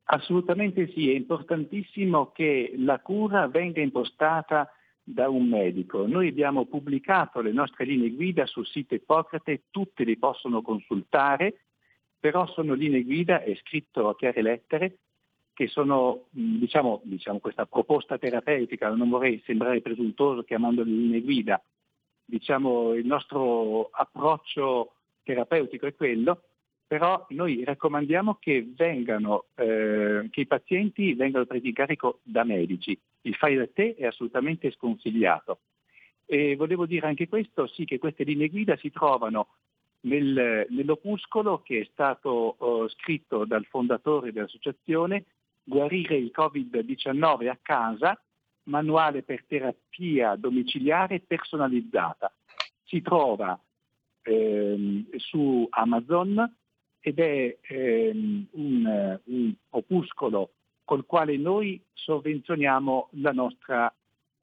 [0.06, 4.70] Assolutamente sì, è importantissimo che la cura venga impostata
[5.04, 6.08] da un medico.
[6.08, 11.66] Noi abbiamo pubblicato le nostre linee guida sul sito Ippocrate, tutte le possono consultare,
[12.20, 14.98] però sono linee guida, è scritto a chiare lettere,
[15.54, 21.62] che sono, mh, diciamo, diciamo questa proposta terapeutica, non vorrei sembrare presuntuoso chiamandole linee guida,
[22.26, 24.94] diciamo il nostro approccio
[25.24, 26.44] terapeutico è quello,
[26.88, 32.98] però noi raccomandiamo che vengano, eh, che i pazienti vengano presi in carico da medici.
[33.24, 35.60] Il fai da te è assolutamente sconsigliato.
[36.26, 39.50] E volevo dire anche questo, sì, che queste linee guida si trovano
[40.02, 45.26] nel- nell'opuscolo che è stato eh, scritto dal fondatore dell'associazione
[45.66, 48.22] Guarire il Covid-19 a casa,
[48.64, 52.34] manuale per terapia domiciliare personalizzata.
[52.84, 53.58] Si trova
[54.24, 56.54] ehm, su Amazon
[57.00, 60.52] ed è ehm, un, un opuscolo
[60.84, 63.94] col quale noi sovvenzioniamo la nostra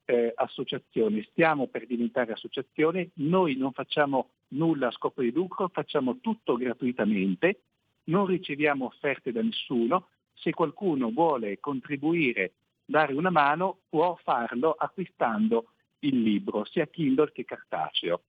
[0.05, 1.25] eh, associazione.
[1.31, 7.61] Stiamo per diventare associazione, noi non facciamo nulla a scopo di lucro, facciamo tutto gratuitamente,
[8.05, 10.07] non riceviamo offerte da nessuno.
[10.33, 12.53] Se qualcuno vuole contribuire,
[12.83, 15.67] dare una mano, può farlo acquistando
[15.99, 18.21] il libro, sia Kindle che cartaceo.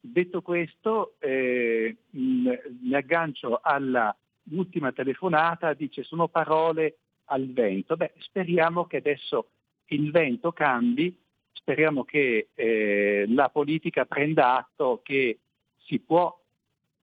[0.00, 4.14] Detto questo, eh, mi aggancio alla
[4.50, 7.96] ultima telefonata, dice sono parole al vento.
[7.96, 9.48] Beh, speriamo che adesso
[9.86, 11.14] il vento cambi,
[11.52, 15.38] speriamo che eh, la politica prenda atto che
[15.78, 16.36] si può,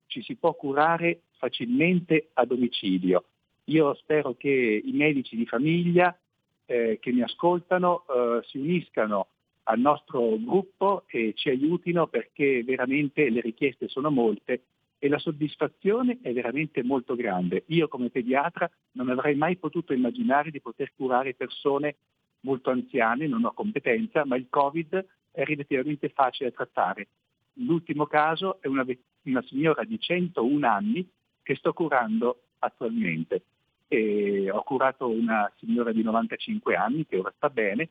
[0.08, 3.26] ci si può curare facilmente a domicilio.
[3.66, 6.18] Io spero che i medici di famiglia
[6.66, 9.28] eh, che mi ascoltano eh, si uniscano
[9.64, 14.62] al nostro gruppo e ci aiutino perché veramente le richieste sono molte
[15.00, 17.64] e la soddisfazione è veramente molto grande.
[17.68, 21.96] Io come pediatra non avrei mai potuto immaginare di poter curare persone
[22.42, 27.08] molto anziane, non ho competenza, ma il Covid è relativamente facile da trattare.
[27.54, 28.86] L'ultimo caso è una,
[29.24, 31.10] una signora di 101 anni
[31.42, 33.44] che sto curando attualmente.
[33.88, 37.90] E ho curato una signora di 95 anni che ora sta bene.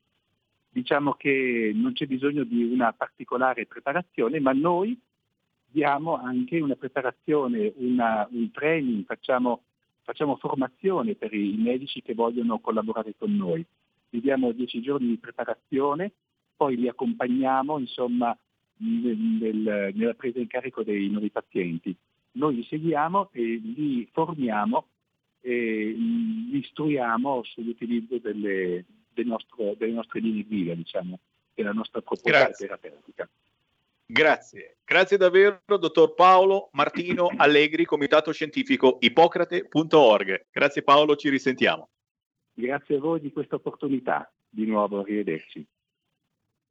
[0.70, 4.98] Diciamo che non c'è bisogno di una particolare preparazione, ma noi
[5.70, 9.62] diamo anche una preparazione, una- un training, facciamo,
[10.02, 13.64] facciamo formazione per i medici che vogliono collaborare con noi.
[14.10, 16.12] Gli diamo dieci giorni di preparazione,
[16.56, 18.36] poi li accompagniamo insomma,
[18.78, 21.94] nel- nel- nella presa in carico dei nuovi pazienti.
[22.32, 24.86] Noi li seguiamo e li formiamo
[25.40, 31.18] e li istruiamo sull'utilizzo delle, del nostro- delle nostre linee guida, diciamo,
[31.54, 32.66] della nostra proposta Grazie.
[32.66, 33.28] terapeutica.
[34.10, 40.46] Grazie, grazie davvero, dottor Paolo Martino Allegri, Comitato Scientifico Ippocrate.org.
[40.50, 41.90] Grazie Paolo, ci risentiamo.
[42.54, 44.32] Grazie a voi di questa opportunità.
[44.48, 45.62] Di nuovo, arrivederci.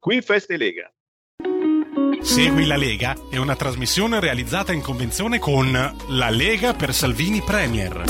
[0.00, 0.92] Qui Feste Lega.
[2.20, 8.02] Segui la Lega è una trasmissione realizzata in convenzione con La Lega per Salvini Premier.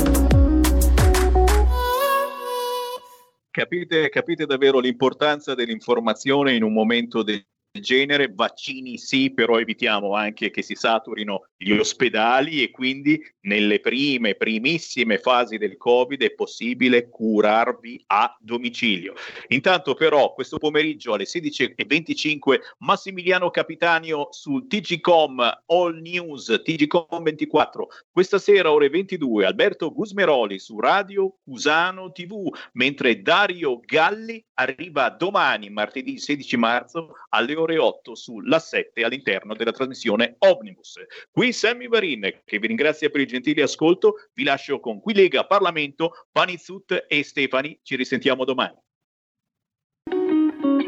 [3.50, 7.44] Capite, capite davvero l'importanza dell'informazione in un momento del
[7.80, 8.32] genere?
[8.32, 15.18] Vaccini sì, però evitiamo anche che si saturino gli ospedali e quindi nelle prime, primissime
[15.18, 19.14] fasi del Covid è possibile curarvi a domicilio.
[19.48, 27.88] Intanto però questo pomeriggio alle 16.25 Massimiliano Capitanio sul TGCom All News, TGCom 24.
[28.10, 35.70] Questa sera ore 22 Alberto Gusmeroli su Radio Cusano TV, mentre Dario Galli arriva domani,
[35.70, 40.96] martedì 16 marzo, alle ore 8 sulla 7 all'interno della trasmissione Omnibus.
[41.30, 45.46] Qui Sammy Varin, che vi ringrazia per il gentile ascolto, vi lascio con Qui Lega
[45.46, 48.76] Parlamento, Panizzut e Stefani, ci risentiamo domani.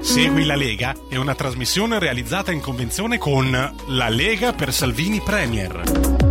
[0.00, 3.50] Segui la Lega è una trasmissione realizzata in convenzione con
[3.88, 6.29] La Lega per Salvini Premier.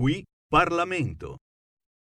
[0.00, 1.36] Qui Parlamento.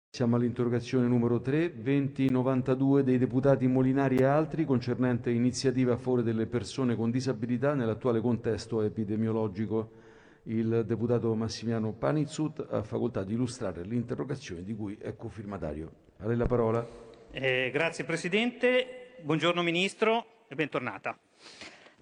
[0.09, 6.47] Siamo all'interrogazione numero 3, 2092 dei deputati Molinari e altri concernente iniziative a favore delle
[6.47, 9.91] persone con disabilità nell'attuale contesto epidemiologico.
[10.45, 15.91] Il deputato Massimiano Panizzut ha facoltà di illustrare l'interrogazione di cui è cofirmatario.
[16.17, 16.83] A lei la parola.
[17.29, 21.15] Eh, grazie Presidente, buongiorno Ministro e bentornata.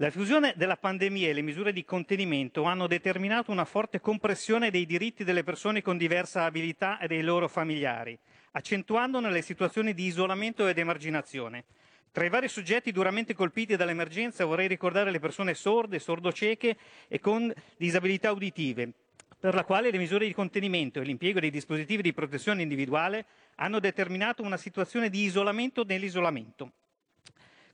[0.01, 4.87] La diffusione della pandemia e le misure di contenimento hanno determinato una forte compressione dei
[4.87, 8.17] diritti delle persone con diversa abilità e dei loro familiari,
[8.53, 11.65] accentuandone le situazioni di isolamento ed emarginazione.
[12.11, 17.53] Tra i vari soggetti duramente colpiti dall'emergenza vorrei ricordare le persone sorde, sordocieche e con
[17.77, 18.91] disabilità uditive,
[19.39, 23.23] per la quale le misure di contenimento e l'impiego dei dispositivi di protezione individuale
[23.57, 26.71] hanno determinato una situazione di isolamento nell'isolamento.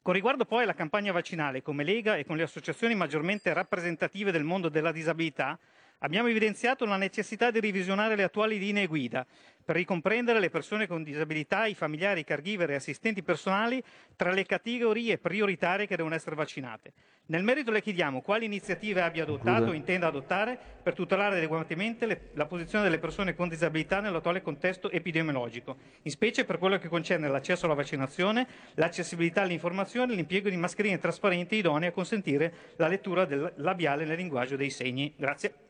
[0.08, 4.46] Con riguardo poi alla campagna vaccinale, come Lega e con le associazioni maggiormente rappresentative del
[4.46, 5.60] mondo della disabilità,
[5.98, 9.28] abbiamo evidenziato la necessità di revisionare le attuali linee guida
[9.66, 13.84] per ricomprendere le persone con disabilità, i familiari, i caregiver e assistenti personali
[14.16, 16.94] tra le categorie prioritarie che devono essere vaccinate.
[17.30, 22.30] Nel merito le chiediamo quali iniziative abbia adottato o intenda adottare per tutelare adeguatamente le-
[22.36, 27.28] la posizione delle persone con disabilità nell'attuale contesto epidemiologico, in specie per quello che concerne
[27.28, 33.26] l'accesso alla vaccinazione, l'accessibilità all'informazione e l'impiego di mascherine trasparenti idonee a consentire la lettura
[33.26, 35.14] del labiale nel linguaggio dei segni.
[35.18, 35.67] Grazie.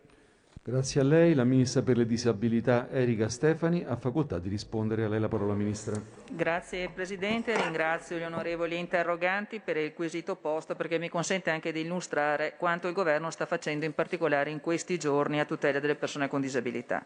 [0.69, 1.33] Grazie a lei.
[1.33, 5.05] La Ministra per le disabilità Erika Stefani ha facoltà di rispondere.
[5.05, 5.95] A lei la parola, Ministra.
[6.29, 11.79] Grazie Presidente, ringrazio gli onorevoli interroganti per il quesito posto perché mi consente anche di
[11.79, 16.27] illustrare quanto il Governo sta facendo in particolare in questi giorni a tutela delle persone
[16.27, 17.01] con disabilità.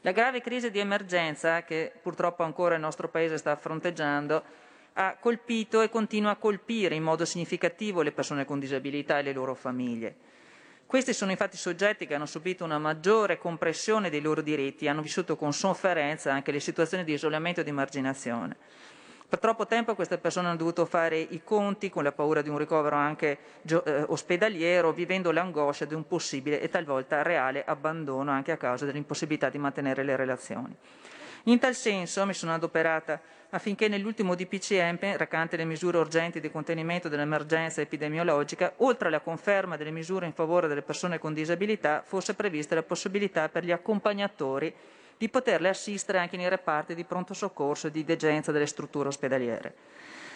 [0.00, 4.42] La grave crisi di emergenza che purtroppo ancora il nostro Paese sta fronteggiando
[4.94, 9.34] ha colpito e continua a colpire in modo significativo le persone con disabilità e le
[9.34, 10.32] loro famiglie.
[10.94, 15.34] Questi sono infatti soggetti che hanno subito una maggiore compressione dei loro diritti hanno vissuto
[15.34, 18.54] con sofferenza anche le situazioni di isolamento e di marginazione.
[19.28, 22.58] Per troppo tempo queste persone hanno dovuto fare i conti con la paura di un
[22.58, 28.56] ricovero anche eh, ospedaliero, vivendo l'angoscia di un possibile e talvolta reale abbandono anche a
[28.56, 30.76] causa dell'impossibilità di mantenere le relazioni.
[31.46, 33.20] In tal senso mi sono adoperata
[33.54, 39.92] affinché nell'ultimo DPCM, recante le misure urgenti di contenimento dell'emergenza epidemiologica, oltre alla conferma delle
[39.92, 44.74] misure in favore delle persone con disabilità, fosse prevista la possibilità per gli accompagnatori
[45.16, 49.72] di poterle assistere anche nei reparti di pronto soccorso e di degenza delle strutture ospedaliere.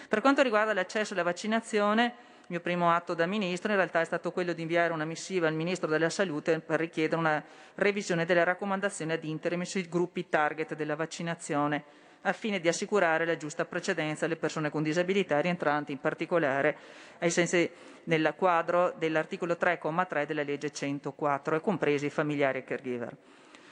[0.09, 4.05] Per quanto riguarda l'accesso alla vaccinazione, il mio primo atto da Ministro in realtà è
[4.05, 8.45] stato quello di inviare una missiva al Ministro della Salute per richiedere una revisione delle
[8.45, 14.24] raccomandazioni ad interim sui gruppi target della vaccinazione al fine di assicurare la giusta precedenza
[14.24, 16.77] alle persone con disabilità rientranti in particolare
[17.19, 17.70] ai sensi
[18.05, 23.16] nel quadro dell'articolo 3,3 della legge 104 e compresi i familiari e caregiver.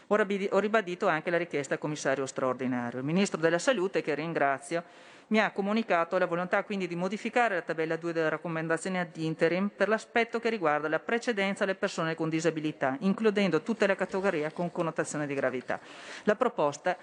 [0.09, 3.01] Ho ribadito anche la richiesta al commissario straordinario.
[3.01, 4.85] Il Ministro della Salute, che ringrazio,
[5.29, 9.69] mi ha comunicato la volontà quindi di modificare la tabella 2 delle raccomandazioni ad interim
[9.75, 14.71] per l'aspetto che riguarda la precedenza alle persone con disabilità, includendo tutte le categorie con
[14.71, 15.81] connotazione di gravità.
[16.23, 16.97] La proposta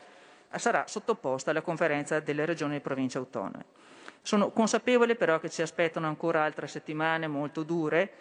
[0.58, 3.66] sarà sottoposta alla conferenza delle regioni e province autonome.
[4.22, 8.12] Sono consapevole però che ci aspettano ancora altre settimane molto dure.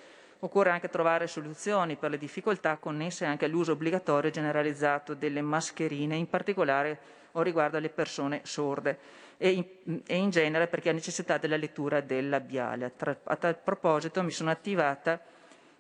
[0.40, 6.16] Occorre anche trovare soluzioni per le difficoltà connesse anche all'uso obbligatorio e generalizzato delle mascherine,
[6.16, 6.98] in particolare
[7.32, 8.98] o riguardo alle persone sorde
[9.36, 12.92] e in, e in genere perché ha necessità della lettura del labiale.
[12.96, 15.20] Tra- a tal proposito mi sono attivata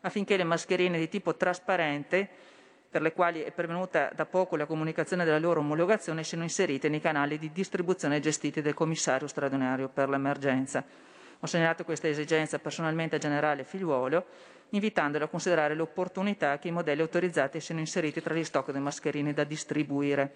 [0.02, 2.28] affinché le mascherine di tipo trasparente
[2.92, 7.00] per le quali è pervenuta da poco la comunicazione della loro omologazione, siano inserite nei
[7.00, 10.84] canali di distribuzione gestiti dal commissario straordinario per l'emergenza.
[11.40, 14.26] Ho segnalato questa esigenza personalmente al generale Figliuolo,
[14.68, 19.32] invitandolo a considerare l'opportunità che i modelli autorizzati siano inseriti tra gli stock di mascherine
[19.32, 20.34] da distribuire.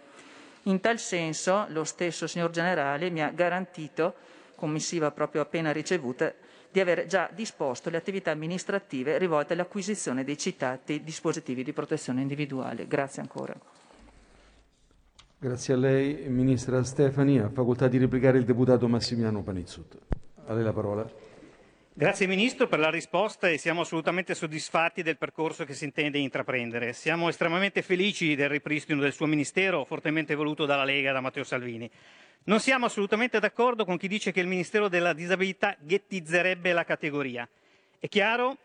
[0.62, 4.15] In tal senso, lo stesso signor generale mi ha garantito,
[4.55, 6.33] con missiva proprio appena ricevuta,
[6.77, 12.86] di aver già disposto le attività amministrative rivolte all'acquisizione dei citati dispositivi di protezione individuale.
[12.86, 13.55] Grazie ancora.
[15.39, 17.39] Grazie a lei, Ministra Stefani.
[17.39, 19.97] Ha facoltà di replicare il deputato Massimiano Panizzut.
[20.48, 21.11] A lei la parola.
[21.94, 26.93] Grazie Ministro per la risposta e siamo assolutamente soddisfatti del percorso che si intende intraprendere.
[26.93, 31.43] Siamo estremamente felici del ripristino del suo Ministero, fortemente voluto dalla Lega e da Matteo
[31.43, 31.90] Salvini.
[32.48, 37.48] Non siamo assolutamente d'accordo con chi dice che il Ministero della Disabilità ghettizzerebbe la categoria.
[37.98, 38.56] È chiaro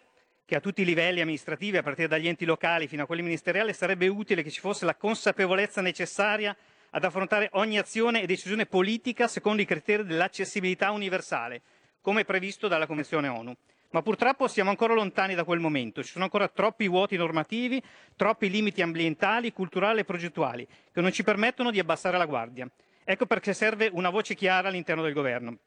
[0.46, 3.74] che a tutti i livelli amministrativi, a partire dagli enti locali fino a quelli ministeriali,
[3.74, 6.56] sarebbe utile che ci fosse la consapevolezza necessaria
[6.92, 11.64] ad affrontare ogni azione e decisione politica secondo i criteri dell'accessibilità universale,
[12.02, 13.52] come previsto dalla Convenzione ONU.
[13.90, 17.82] Ma purtroppo siamo ancora lontani da quel momento, ci sono ancora troppi vuoti normativi,
[18.16, 22.70] troppi limiti ambientali, culturali e progettuali che non ci permettono di abbassare la guardia.
[23.04, 25.58] Ecco perché serve una voce chiara all'interno del governo.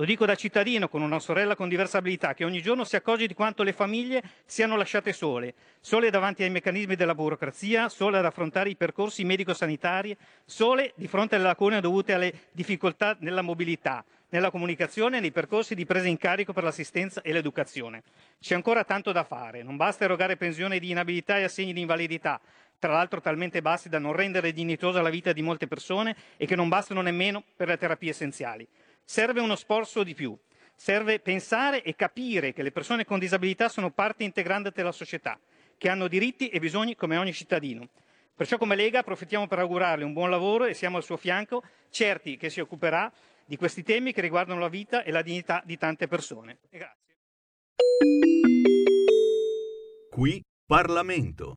[0.00, 3.26] Lo dico da cittadino con una sorella con diversa abilità che ogni giorno si accorge
[3.26, 8.24] di quanto le famiglie siano lasciate sole, sole davanti ai meccanismi della burocrazia, sole ad
[8.24, 14.50] affrontare i percorsi medico-sanitari, sole di fronte alle lacune dovute alle difficoltà nella mobilità, nella
[14.50, 18.02] comunicazione e nei percorsi di presa in carico per l'assistenza e l'educazione.
[18.40, 22.40] C'è ancora tanto da fare, non basta erogare pensioni di inabilità e assegni di invalidità,
[22.80, 26.56] tra l'altro talmente bassi da non rendere dignitosa la vita di molte persone e che
[26.56, 28.66] non bastano nemmeno per le terapie essenziali.
[29.04, 30.36] Serve uno sforzo di più.
[30.74, 35.38] Serve pensare e capire che le persone con disabilità sono parte integrante della società,
[35.76, 37.86] che hanno diritti e bisogni come ogni cittadino.
[38.34, 42.38] Perciò come Lega approfittiamo per augurarle un buon lavoro e siamo al suo fianco, certi
[42.38, 43.12] che si occuperà
[43.44, 46.60] di questi temi che riguardano la vita e la dignità di tante persone.
[46.70, 47.16] Grazie.
[50.08, 51.56] Qui Parlamento.